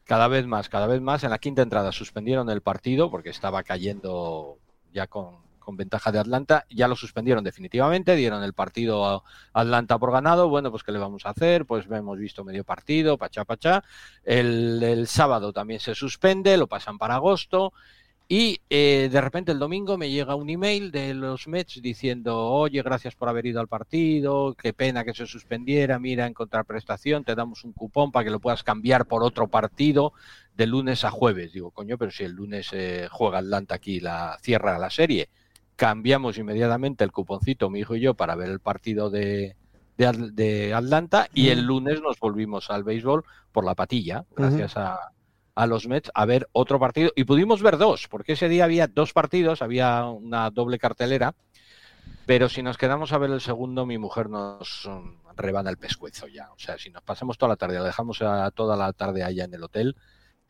[0.05, 3.61] cada vez más, cada vez más, en la quinta entrada suspendieron el partido, porque estaba
[3.61, 4.57] cayendo
[4.91, 9.23] ya con, con ventaja de Atlanta, ya lo suspendieron definitivamente, dieron el partido a
[9.53, 11.67] Atlanta por ganado, bueno, pues ¿qué le vamos a hacer?
[11.67, 13.83] Pues hemos visto medio partido, pachá, pachá,
[14.23, 17.71] el sábado también se suspende, lo pasan para agosto,
[18.33, 22.81] y eh, de repente el domingo me llega un email de los Mets diciendo, oye,
[22.81, 27.35] gracias por haber ido al partido, qué pena que se suspendiera, mira, en contraprestación te
[27.35, 30.13] damos un cupón para que lo puedas cambiar por otro partido
[30.55, 31.51] de lunes a jueves.
[31.51, 35.27] Digo, coño, pero si el lunes eh, juega Atlanta aquí, la cierra la serie.
[35.75, 39.57] Cambiamos inmediatamente el cuponcito, mi hijo y yo, para ver el partido de,
[39.97, 45.11] de, de Atlanta y el lunes nos volvimos al béisbol por la patilla, gracias a,
[45.55, 48.87] a los Mets a ver otro partido y pudimos ver dos, porque ese día había
[48.87, 51.35] dos partidos, había una doble cartelera
[52.25, 56.27] Pero si nos quedamos a ver el segundo, mi mujer nos mm, rebana el pescuezo
[56.27, 56.51] ya.
[56.51, 59.45] O sea, si nos pasamos toda la tarde, la dejamos a toda la tarde allá
[59.45, 59.95] en el hotel,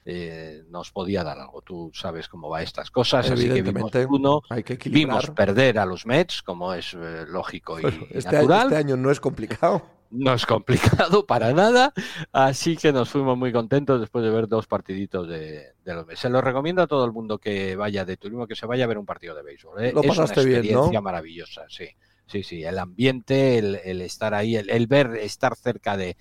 [0.04, 1.62] eh, nos podía dar algo.
[1.62, 5.80] Tú sabes cómo va estas cosas, así que vimos Evidentemente, uno, hay que vimos perder
[5.80, 8.68] a los Mets, como es eh, lógico y, este, año, natural.
[8.68, 10.01] este año no es complicado.
[10.12, 11.94] No es complicado para nada,
[12.34, 16.06] así que nos fuimos muy contentos después de ver dos partiditos de, de los.
[16.20, 18.88] Se lo recomiendo a todo el mundo que vaya de turismo, que se vaya a
[18.88, 19.82] ver un partido de béisbol.
[19.86, 19.94] ¿eh?
[19.94, 20.90] Lo es una pasaste bien, ¿no?
[20.90, 21.88] experiencia maravillosa, sí.
[22.26, 26.16] Sí, sí, el ambiente, el, el estar ahí, el, el ver, estar cerca de...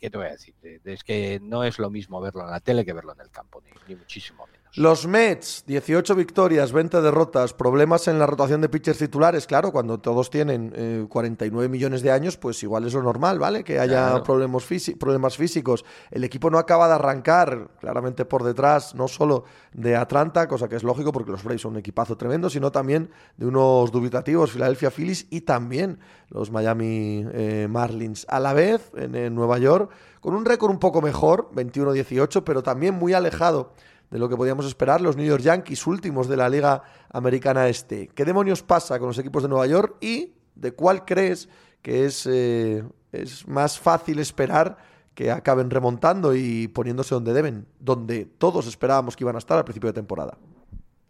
[0.00, 0.54] ¿Qué te voy a decir?
[0.60, 3.20] De- de- Es que no es lo mismo verlo en la tele que verlo en
[3.20, 4.53] el campo, ni, ni muchísimo menos.
[4.76, 9.46] Los Mets, 18 victorias, 20 derrotas, problemas en la rotación de pitchers titulares.
[9.46, 13.62] Claro, cuando todos tienen eh, 49 millones de años, pues igual es lo normal, ¿vale?
[13.62, 14.24] Que haya Claro.
[14.24, 14.66] problemas,
[14.98, 15.84] problemas físicos.
[16.10, 20.74] El equipo no acaba de arrancar, claramente por detrás, no solo de Atlanta, cosa que
[20.74, 24.90] es lógico porque los Braves son un equipazo tremendo, sino también de unos dubitativos Philadelphia
[24.90, 28.26] Phillies y también los Miami eh, Marlins.
[28.28, 32.64] A la vez, en, en Nueva York, con un récord un poco mejor, 21-18, pero
[32.64, 33.72] también muy alejado
[34.10, 38.08] de lo que podíamos esperar, los New York Yankees últimos de la Liga Americana Este.
[38.08, 41.48] ¿Qué demonios pasa con los equipos de Nueva York y de cuál crees
[41.82, 44.76] que es, eh, es más fácil esperar
[45.14, 49.64] que acaben remontando y poniéndose donde deben, donde todos esperábamos que iban a estar al
[49.64, 50.36] principio de temporada?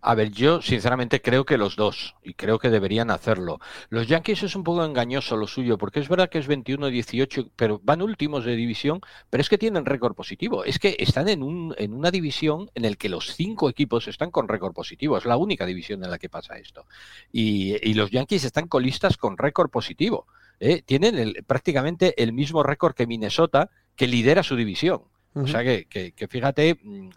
[0.06, 3.59] A ver, yo sinceramente creo que los dos, y creo que deberían hacerlo.
[3.89, 7.81] Los Yankees es un poco engañoso lo suyo, porque es verdad que es 21-18, pero
[7.82, 9.01] van últimos de división,
[9.31, 10.62] pero es que tienen récord positivo.
[10.62, 14.31] Es que están en, un, en una división en el que los cinco equipos están
[14.31, 15.16] con récord positivo.
[15.16, 16.85] Es la única división en la que pasa esto.
[17.32, 20.26] Y, y los Yankees están colistas con récord positivo.
[20.60, 20.82] ¿eh?
[20.82, 25.05] Tienen el- prácticamente el mismo récord que Minnesota, que lidera su división.
[25.43, 27.11] O sea que, que- que fíjate, mm,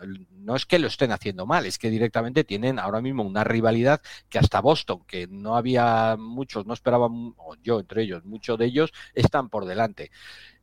[0.45, 4.01] no es que lo estén haciendo mal, es que directamente tienen ahora mismo una rivalidad
[4.29, 8.65] que hasta Boston, que no había muchos, no esperaban, o yo entre ellos, muchos de
[8.65, 10.11] ellos, están por delante.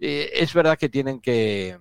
[0.00, 1.78] Eh, es verdad que tienen que,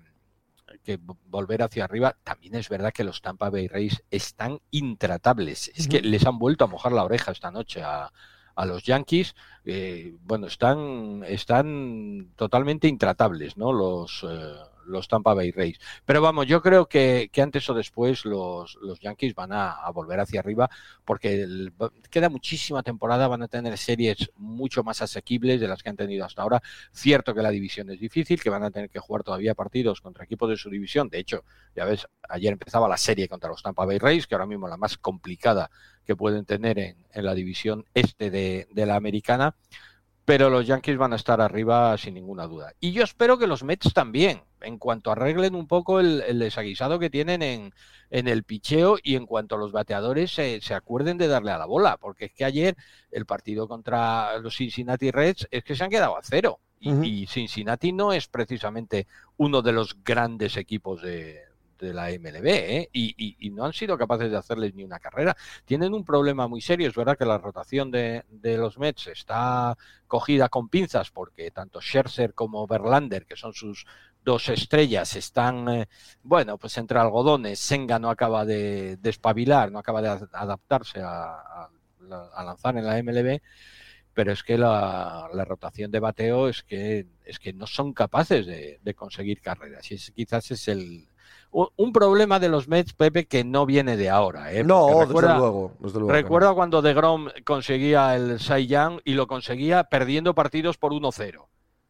[0.84, 2.18] que vo- volver hacia arriba.
[2.24, 5.72] También es verdad que los Tampa Bay Rays están intratables.
[5.76, 8.12] Es que les han vuelto a mojar la oreja esta noche a,
[8.56, 9.36] a los Yankees.
[9.66, 13.72] Eh, bueno, están, están totalmente intratables, ¿no?
[13.74, 14.54] Los, eh,
[14.86, 15.80] los Tampa Bay Rays.
[16.06, 19.92] Pero vamos, yo creo que, que antes o después los, los Yankees van a, a
[19.92, 20.70] volver hacia arriba
[21.06, 21.48] porque
[22.10, 26.26] queda muchísima temporada, van a tener series mucho más asequibles de las que han tenido
[26.26, 26.62] hasta ahora.
[26.92, 30.24] Cierto que la división es difícil, que van a tener que jugar todavía partidos contra
[30.24, 31.10] equipos de su división.
[31.10, 31.44] De hecho,
[31.76, 34.72] ya ves, ayer empezaba la serie contra los Tampa Bay Rays, que ahora mismo es
[34.72, 35.70] la más complicada
[36.06, 39.56] que pueden tener en, en la división este de, de la americana.
[40.26, 42.72] Pero los Yankees van a estar arriba sin ninguna duda.
[42.80, 46.98] Y yo espero que los Mets también, en cuanto arreglen un poco el, el desaguisado
[47.00, 47.74] que tienen en,
[48.10, 51.58] en el picheo y en cuanto a los bateadores se, se acuerden de darle a
[51.58, 51.98] la bola.
[51.98, 52.76] Porque es que ayer
[53.12, 56.60] el partido contra los Cincinnati Reds es que se han quedado a cero.
[56.80, 59.08] Y, Cincinnati no es precisamente
[59.38, 61.40] uno de los grandes equipos de,
[61.80, 62.90] de la MLB, ¿eh?
[62.92, 65.36] y, y- y no han sido capaces de hacerles ni una carrera.
[65.64, 69.78] Tienen un problema muy serio, es verdad que la rotación de, de los Mets está
[70.08, 73.86] cogida con pinzas porque tanto Scherzer como Verlander, que son sus
[74.24, 75.88] dos estrellas, están, eh,
[76.24, 81.02] bueno, pues entre algodones, Senga no acaba de, de espabilar, no acaba de ad- adaptarse
[81.02, 81.70] a, a
[82.02, 83.42] la- a lanzar en la MLB,
[84.14, 88.46] pero es que la, la rotación de bateo es que, es que no son capaces
[88.46, 89.90] de, de conseguir carreras.
[89.92, 91.08] Y es, quizás es el
[91.52, 94.52] un, problema de los Mets, Pepe, que no viene de ahora.
[94.54, 94.64] ¿eh?
[94.64, 95.74] No, Porque desde recuerda- luego.
[95.80, 96.14] Desde luego no.
[96.14, 101.46] Recuerda cuando DeGrom conseguía el Cy Young y lo conseguía perdiendo partidos por 1-0.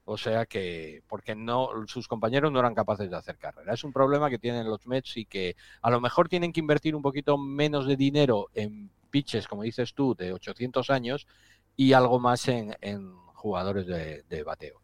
[0.05, 3.73] O sea que, porque no, sus compañeros no eran capaces de hacer carrera.
[3.73, 6.95] Es un problema que tienen los Mets y que a lo mejor tienen que invertir
[6.95, 11.27] un poquito menos de dinero en pitches, como dices tú, de 800 años
[11.75, 14.81] y algo más en, en jugadores de, de bateo.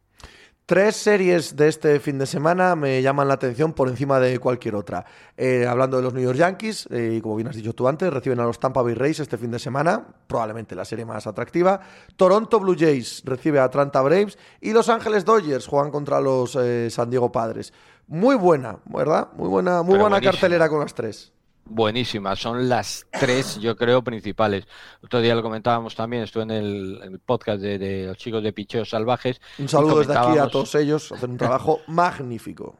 [0.69, 4.75] Tres series de este fin de semana me llaman la atención por encima de cualquier
[4.75, 5.03] otra.
[5.35, 8.13] Eh, hablando de los New York Yankees, eh, y como bien has dicho tú antes,
[8.13, 11.79] reciben a los Tampa Bay Rays este fin de semana, probablemente la serie más atractiva.
[12.15, 16.91] Toronto Blue Jays recibe a Atlanta Braves y Los Ángeles Dodgers juegan contra los eh,
[16.91, 17.73] San Diego Padres.
[18.05, 19.29] Muy buena, ¿verdad?
[19.35, 21.33] Muy buena, muy Pero buena cartelera con las tres.
[21.69, 24.67] Buenísimas, son las tres, yo creo, principales.
[25.03, 28.41] Otro día lo comentábamos también, estuve en el, en el podcast de, de los chicos
[28.41, 29.39] de Picheos Salvajes.
[29.59, 32.75] Un saludo desde aquí a todos ellos, hacen un trabajo magnífico.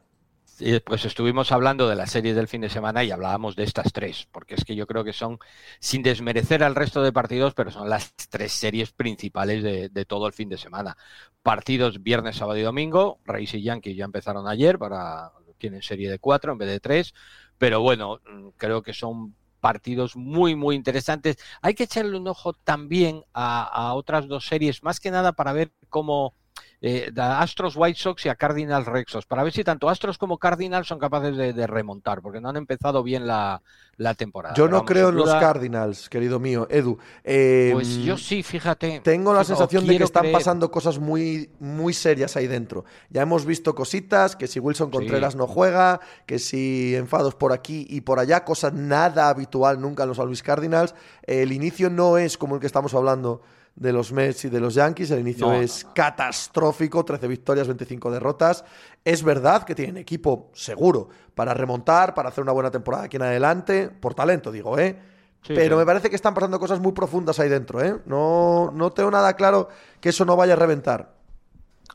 [0.60, 3.94] Y pues estuvimos hablando de la serie del fin de semana y hablábamos de estas
[3.94, 5.40] tres, porque es que yo creo que son,
[5.80, 10.28] sin desmerecer al resto de partidos, pero son las tres series principales de, de todo
[10.28, 10.98] el fin de semana.
[11.44, 16.18] Partidos viernes, sábado y domingo, Rays y Yankees ya empezaron ayer, para tienen serie de
[16.18, 17.14] cuatro en vez de tres,
[17.60, 21.38] pero bueno, mm, creo que son partidos muy, muy interesantes.
[21.62, 25.54] Hay que echarle un ojo también a, a otras dos series, más que nada para
[25.54, 26.34] ver cómo
[26.82, 30.18] eh, a Astros White Sox y a Cardinals Red Sox, para ver si tanto Astros
[30.18, 33.62] como Cardinals son capaces de, de remontar, porque no han empezado bien la,
[33.98, 34.56] la temporada.
[34.56, 36.98] Yo Pero no vamos, creo en los Cardinals, querido mío, Edu.
[37.24, 39.02] Eh, Pues yo sí, fíjate.
[39.04, 40.34] Tengo la sensación de que están creer.
[40.34, 42.86] pasando cosas muy, muy serias ahí dentro.
[43.10, 45.38] Ya hemos visto cositas, que si Wilson Contreras Sí.
[45.38, 50.10] no juega, que si enfados por aquí y por allá, cosa nada habitual nunca en
[50.10, 50.96] los San Luis Cardinals.
[51.24, 53.42] El inicio no es como el que estamos hablando
[53.76, 58.12] de los Mets y de los Yankees, el inicio No, es catastrófico, 13 victorias, 25
[58.12, 58.66] derrotas.
[59.06, 63.24] Es verdad que tienen equipo seguro para remontar, para hacer una buena temporada aquí en
[63.24, 65.00] adelante, por talento digo, ¿eh?
[65.42, 65.80] Sí, Pero sí.
[65.80, 67.96] me parece que están pasando cosas muy profundas ahí dentro, ¿eh?
[68.06, 69.70] No, no tengo nada claro
[70.02, 71.14] que eso no vaya a reventar.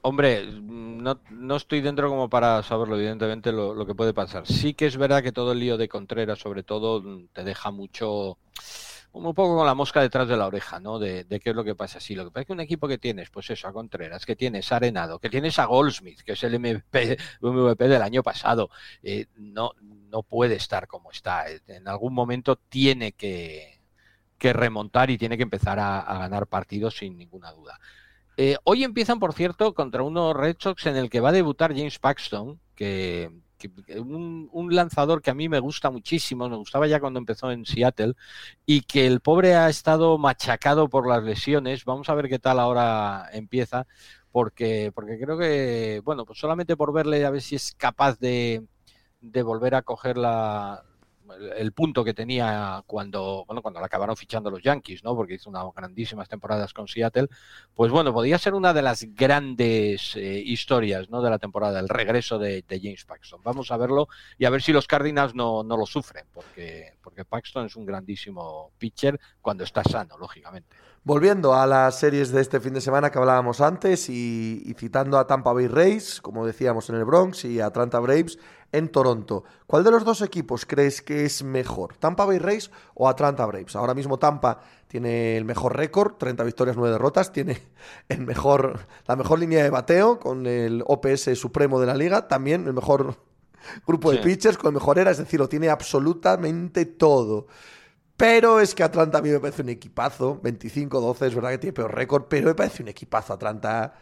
[0.00, 4.46] Hombre, no, no estoy dentro como para saberlo, evidentemente, lo, lo que puede pasar.
[4.46, 7.02] Sí que es verdad que todo el lío de Contreras, sobre todo,
[7.32, 8.38] te deja mucho,
[9.14, 10.98] un poco con la mosca detrás de la oreja, ¿no?
[10.98, 12.00] De, qué es lo que pasa.
[12.00, 14.34] Sí, lo que pasa es que un equipo que tienes, pues eso, a Contreras, que
[14.34, 17.16] tienes a Arenado, que tienes a Goldsmith, que es el MVP,
[17.78, 18.70] del año pasado,
[19.02, 21.44] eh, no, no puede estar como está.
[21.66, 23.80] En algún momento tiene que,
[24.36, 27.78] que remontar y tiene que empezar a, a ganar partidos sin ninguna duda.
[28.36, 31.74] Eh, hoy empiezan, por cierto, contra unos Red Sox en el que va a debutar
[31.74, 33.70] James Paxton, que, que-
[34.00, 37.64] un, un lanzador que a mí me gusta muchísimo, me gustaba ya cuando empezó en
[37.66, 38.14] Seattle,
[38.66, 41.84] y que el pobre ha estado machacado por las lesiones.
[41.84, 43.86] Vamos a ver qué tal ahora empieza,
[44.32, 48.66] porque, porque creo que, bueno, pues solamente por verle a ver si es capaz de,
[49.20, 50.84] de volver a coger la,
[51.56, 55.14] el, punto que tenía cuando, bueno, cuando la acabaron fichando los Yankees, ¿no?
[55.14, 57.28] Porque hizo unas grandísimas temporadas con Seattle.
[57.74, 61.22] Pues bueno, podría ser una de las grandes eh, historias, ¿no?
[61.22, 63.40] De la temporada, el regreso de, de James Paxton.
[63.42, 67.24] Vamos a verlo y a ver si los Cardinals no, no lo sufren, porque, porque
[67.24, 70.76] Paxton es un grandísimo pitcher cuando está sano, lógicamente.
[71.06, 75.18] Volviendo a las series de este fin de semana que hablábamos antes y, y citando
[75.18, 78.38] a Tampa Bay Rays, como decíamos en el Bronx, y a Atlanta Braves
[78.74, 79.44] en Toronto.
[79.66, 81.96] ¿Cuál de los dos equipos crees que es mejor?
[81.96, 83.76] ¿Tampa Bay Rays o Atlanta Braves?
[83.76, 87.62] Ahora mismo Tampa tiene el mejor récord, 30 victorias, 9 derrotas, tiene
[88.08, 92.66] el mejor, la mejor línea de bateo con el OPS supremo de la liga, también
[92.66, 93.16] el mejor
[93.86, 97.46] grupo de pitchers con el mejor era, es decir, lo tiene absolutamente todo.
[98.16, 100.40] Pero es que Atlanta a mí me parece un equipazo.
[100.42, 103.94] 25-12, es verdad que tiene peor récord, pero me parece un equipazo Atlanta.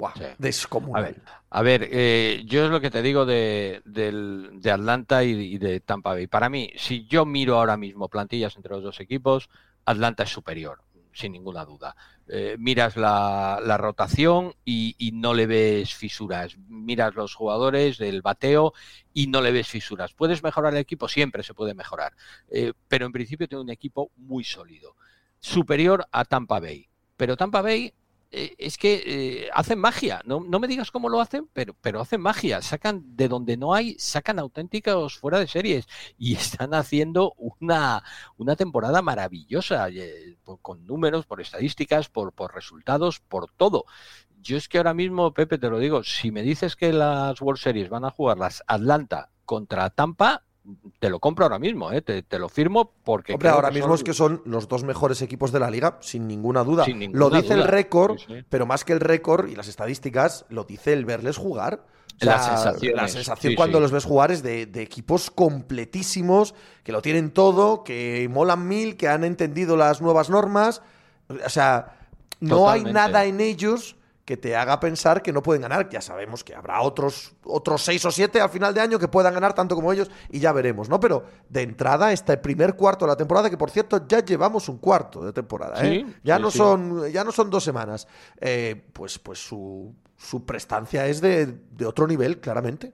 [0.00, 0.24] Buah, Sí.
[0.38, 1.04] descomunal.
[1.04, 5.30] A ver, a ver eh, yo es lo que te digo de, de Atlanta y,
[5.32, 6.26] y de Tampa Bay.
[6.26, 9.50] Para mí, si yo miro ahora mismo plantillas entre los dos equipos,
[9.84, 10.82] Atlanta es superior,
[11.12, 11.94] sin ninguna duda.
[12.32, 16.56] Eh, miras la, la rotación y, y no le ves fisuras.
[16.68, 18.72] Miras los jugadores del bateo
[19.12, 20.14] y no le ves fisuras.
[20.14, 21.08] ¿Puedes mejorar el equipo?
[21.08, 22.12] Siempre se puede mejorar.
[22.48, 24.94] Eh, pero en principio tiene un equipo muy sólido.
[25.40, 26.86] Superior a Tampa Bay.
[27.16, 27.92] Pero Tampa Bay
[28.32, 30.22] eh, es que eh, hacen magia.
[30.24, 32.62] No, no me digas cómo lo hacen, pero, pero hacen magia.
[32.62, 38.04] Sacan de donde no hay, sacan auténticos fuera de series y están haciendo una,
[38.36, 43.84] una temporada maravillosa, eh, con números, por estadísticas, por, por resultados, por todo.
[44.40, 47.60] Yo es que ahora mismo, Pepe, te lo digo, si me dices que las World
[47.60, 50.44] Series van a jugar las Atlanta contra Tampa,
[50.98, 52.02] te lo compro ahora mismo, ¿eh?
[52.02, 53.34] te, te lo firmo porque...
[53.34, 56.26] Hombre, ahora mismo son- es que son los dos mejores equipos de la liga, sin
[56.28, 56.84] ninguna duda.
[56.84, 58.44] Sin ninguna lo dice el récord, Sí, sí.
[58.48, 61.84] pero más que el récord y las estadísticas, lo dice el verles jugar.
[62.22, 67.00] O La sensación sí, cuando los ves jugar es de, de equipos completísimos, que lo
[67.00, 70.82] tienen todo, que molan mil, que han entendido las nuevas normas.
[71.44, 71.96] O sea,
[72.40, 73.96] no hay nada en ellos
[74.30, 75.88] que te haga pensar que no pueden ganar.
[75.88, 79.34] Ya sabemos que habrá otros, otros seis o siete al final de año que puedan
[79.34, 81.00] ganar tanto como ellos y ya veremos, ¿no?
[81.00, 84.78] Pero de entrada, este primer cuarto de la temporada, que por cierto ya llevamos un
[84.78, 86.04] cuarto de temporada, ¿eh?
[86.06, 86.58] Sí, ya, sí, no sí.
[86.58, 88.06] Son, ya no son dos semanas.
[88.40, 92.92] Eh, pues, pues su, su prestancia es de, de otro nivel, claramente.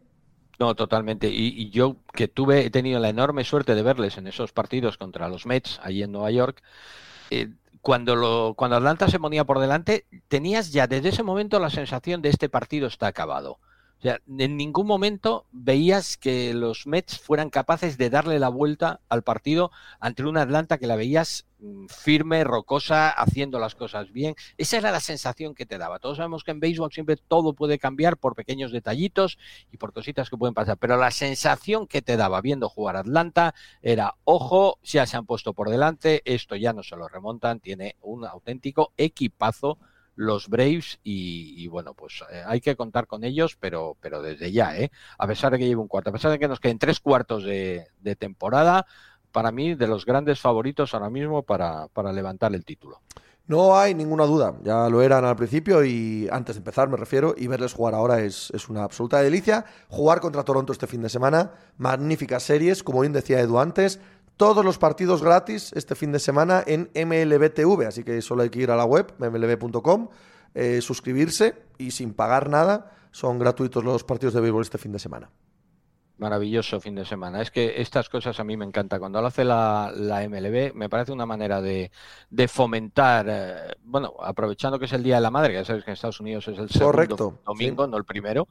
[0.59, 1.29] No, totalmente.
[1.29, 4.97] Y, y yo que tuve, he tenido la enorme suerte de verles en esos partidos
[4.97, 6.63] contra los Mets, allí en Nueva York,
[7.29, 7.51] eh,
[7.87, 12.21] cuando, lo, cuando Atlanta se ponía por delante, tenías ya desde ese momento la sensación
[12.21, 13.61] de este partido está acabado.
[13.99, 19.01] O sea, en ningún momento veías que los Mets fueran capaces de darle la vuelta
[19.09, 24.35] al partido ante una Atlanta que la veías mm, firme, rocosa, haciendo las cosas bien.
[24.59, 25.99] Esa era la sensación que te daba.
[25.99, 29.39] Todos sabemos que en béisbol siempre todo puede cambiar por pequeños detallitos
[29.73, 33.55] y por cositas que pueden pasar, pero la sensación que te daba viendo jugar Atlanta
[33.81, 37.97] era, ojo, ya se han puesto por delante, esto ya no se lo remontan, tiene
[38.03, 39.79] un auténtico equipazo
[40.17, 44.51] los Braves y, y bueno, pues eh, hay que contar con ellos, pero, pero desde
[44.51, 44.91] ya, ¿eh?
[45.19, 47.45] A pesar de que lleve un cuarto, a pesar de que nos queden tres cuartos
[47.45, 48.87] de, de temporada,
[49.31, 53.03] para mí, de los grandes favoritos ahora mismo para, para levantar el título.
[53.49, 57.33] No hay ninguna duda, ya lo eran al principio y antes de empezar me refiero,
[57.37, 59.65] y verles jugar ahora es, es una absoluta delicia.
[59.89, 64.01] Jugar contra Toronto este fin de semana, magníficas series, como bien decía Edu antes,
[64.37, 68.59] todos los partidos gratis este fin de semana en MLBTV, así que solo hay que
[68.59, 70.09] ir a la web, mlb.com,
[70.55, 74.99] eh, suscribirse y sin pagar nada, son gratuitos los partidos de béisbol este fin de
[74.99, 75.31] semana.
[76.19, 77.43] Maravilloso fin de semana.
[77.43, 78.99] Es que estas cosas a mí me encanta.
[78.99, 81.91] Cuando lo hace la, la MLB, me parece una manera de,
[82.31, 85.85] de fomentar, eh, bueno, aprovechando que es el Día de la Madre, que ya sabes
[85.85, 87.91] que en Estados Unidos es el segundo Correcto, domingo, sí.
[87.91, 88.49] no el primero,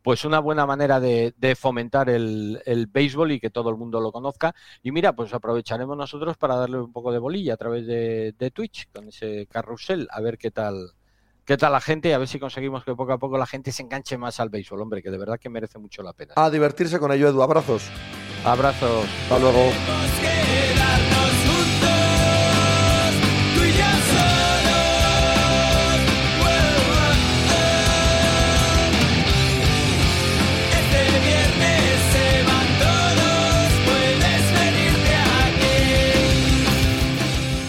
[0.00, 4.00] pues una buena manera de, de fomentar el, el béisbol y que todo el mundo
[4.00, 4.54] lo conozca.
[4.82, 8.50] Y mira, pues aprovecharemos nosotros para darle un poco de bolilla a través de, de
[8.50, 10.92] Twitch, con ese carrusel, a ver qué tal,
[11.44, 13.72] qué tal la gente y a ver si conseguimos que poco a poco la gente
[13.72, 16.34] se enganche más al béisbol, hombre, que de verdad que merece mucho la pena.
[16.36, 17.42] A divertirse con ello, Edu.
[17.42, 17.84] Abrazos.
[18.44, 19.06] Abrazos.
[19.24, 19.70] Hasta luego.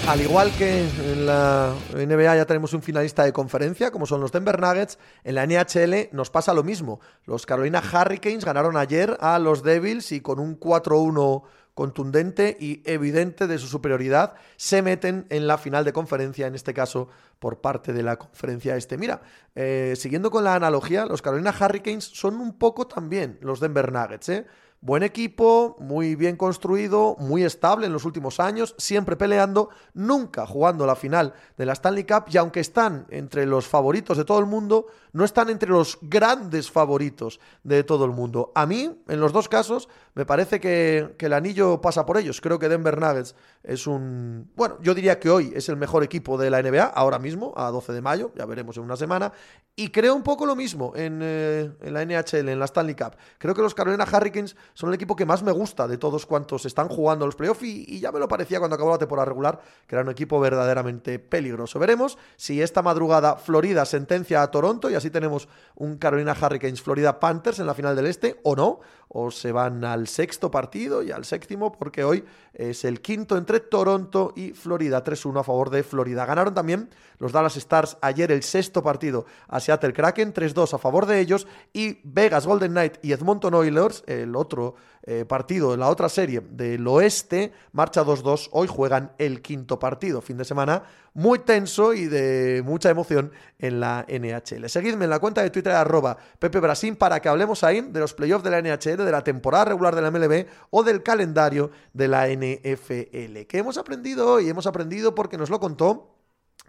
[0.06, 4.34] Al igual que en la NBA ya tenemos un finalista de conferencia, como son los
[4.34, 7.00] Denver Nuggets, en la NHL nos pasa lo mismo.
[7.26, 13.48] Los Carolina Hurricanes ganaron ayer a los Devils y con un 4-1 contundente y evidente
[13.48, 17.08] de su superioridad se meten en la final de conferencia, en este caso
[17.40, 18.98] por parte de la conferencia este.
[18.98, 19.22] Mira,
[19.56, 24.30] eh, siguiendo con la analogía, los Carolina Hurricanes son un poco también los Denver Nuggets,
[24.30, 24.46] ¿eh?
[24.86, 30.86] Buen equipo, muy bien construido, muy estable en los últimos años, siempre peleando, nunca jugando
[30.86, 34.46] la final de la Stanley Cup y aunque están entre los favoritos de todo el
[34.46, 38.52] mundo, no están entre los grandes favoritos de todo el mundo.
[38.56, 42.42] A mí, en los dos casos, me parece que, el anillo pasa por ellos.
[42.42, 44.52] Creo que Denver Nuggets es un...
[44.56, 47.72] Bueno, yo diría que hoy es el mejor equipo de la NBA, ahora mismo, a
[47.72, 49.32] 12 de mayo, ya veremos en una semana.
[49.76, 53.16] Y creo un poco lo mismo en, eh, en la NHL, en la Stanley Cup.
[53.38, 56.66] Creo que los Carolina Hurricanes son el equipo que más me gusta de todos cuantos
[56.66, 59.62] están jugando los playoffs y, y ya me lo parecía cuando acabó la temporada regular,
[59.88, 61.80] que era un equipo verdaderamente peligroso.
[61.80, 67.20] Veremos si esta madrugada Florida sentencia a Toronto y así tenemos un Carolina Hurricanes Florida
[67.20, 68.80] Panthers en la final del Este o no,
[69.16, 73.60] o se van al sexto partido y al séptimo porque hoy es el quinto entre
[73.60, 76.26] Toronto y Florida, 3-1 a favor de Florida.
[76.26, 81.06] Ganaron también los Dallas Stars ayer el sexto partido a Seattle Kraken, 3-2 a favor
[81.06, 84.63] de ellos y Vegas Golden Knight y Edmonton Oilers, el otro
[85.06, 90.38] eh, partido la otra serie del oeste, marcha 2-2, hoy juegan el quinto partido, fin
[90.38, 90.84] de semana
[91.14, 94.68] muy tenso y de mucha emoción en la NHL.
[94.68, 98.14] Seguidme en la cuenta de Twitter arroba Pepe Brasín para que hablemos ahí de los
[98.14, 102.08] playoffs de la NHL, de la temporada regular de la MLB o del calendario de
[102.08, 103.46] la NFL.
[103.48, 104.50] ¿Qué hemos aprendido hoy?
[104.50, 106.16] Hemos aprendido porque nos lo contó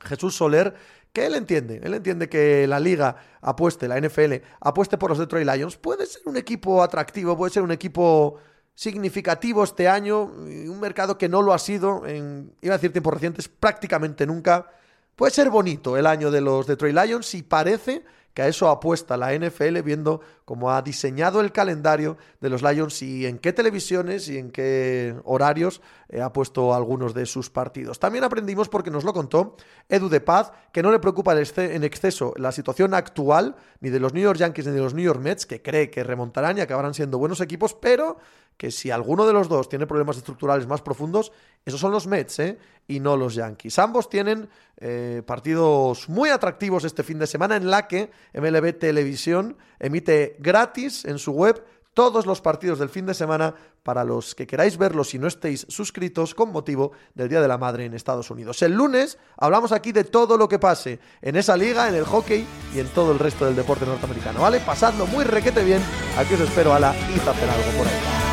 [0.00, 0.74] Jesús Soler,
[1.14, 5.46] que él entiende, él entiende que la liga apueste, la NFL apueste por los Detroit
[5.46, 8.36] Lions, puede ser un equipo atractivo, puede ser un equipo
[8.74, 13.14] significativo este año, un mercado que no lo ha sido en, iba a decir tiempos
[13.14, 14.66] recientes, prácticamente nunca.
[15.14, 18.02] Puede ser bonito el año de los Detroit Lions y parece
[18.34, 23.00] que a eso apuesta la NFL viendo cómo ha diseñado el calendario de los Lions
[23.02, 27.98] y en qué televisiones y en qué horarios eh, ha puesto algunos de sus partidos.
[27.98, 29.56] También aprendimos, porque nos lo contó
[29.88, 33.90] Edu de Paz, que no le preocupa en exce- en exceso la situación actual ni
[33.90, 36.58] de los New York Yankees ni de los New York Mets, que cree que remontarán
[36.58, 38.16] y acabarán siendo buenos equipos, pero
[38.56, 41.32] que si alguno de los dos tiene problemas estructurales más profundos,
[41.64, 42.58] esos son los Mets, ¿eh?
[42.86, 43.78] y no los Yankees.
[43.80, 49.56] Ambos tienen eh, partidos muy atractivos este fin de semana en la que MLB Televisión
[49.80, 54.46] emite gratis en su web todos los partidos del fin de semana para los que
[54.46, 58.30] queráis verlos si no estéis suscritos con motivo del Día de la Madre en Estados
[58.30, 58.60] Unidos.
[58.62, 62.46] El lunes hablamos aquí de todo lo que pase en esa liga, en el hockey
[62.74, 64.60] y en todo el resto del deporte norteamericano, ¿vale?
[64.60, 65.82] Pasadlo muy requete bien,
[66.18, 68.23] aquí os espero a la y hacer algo por ahí.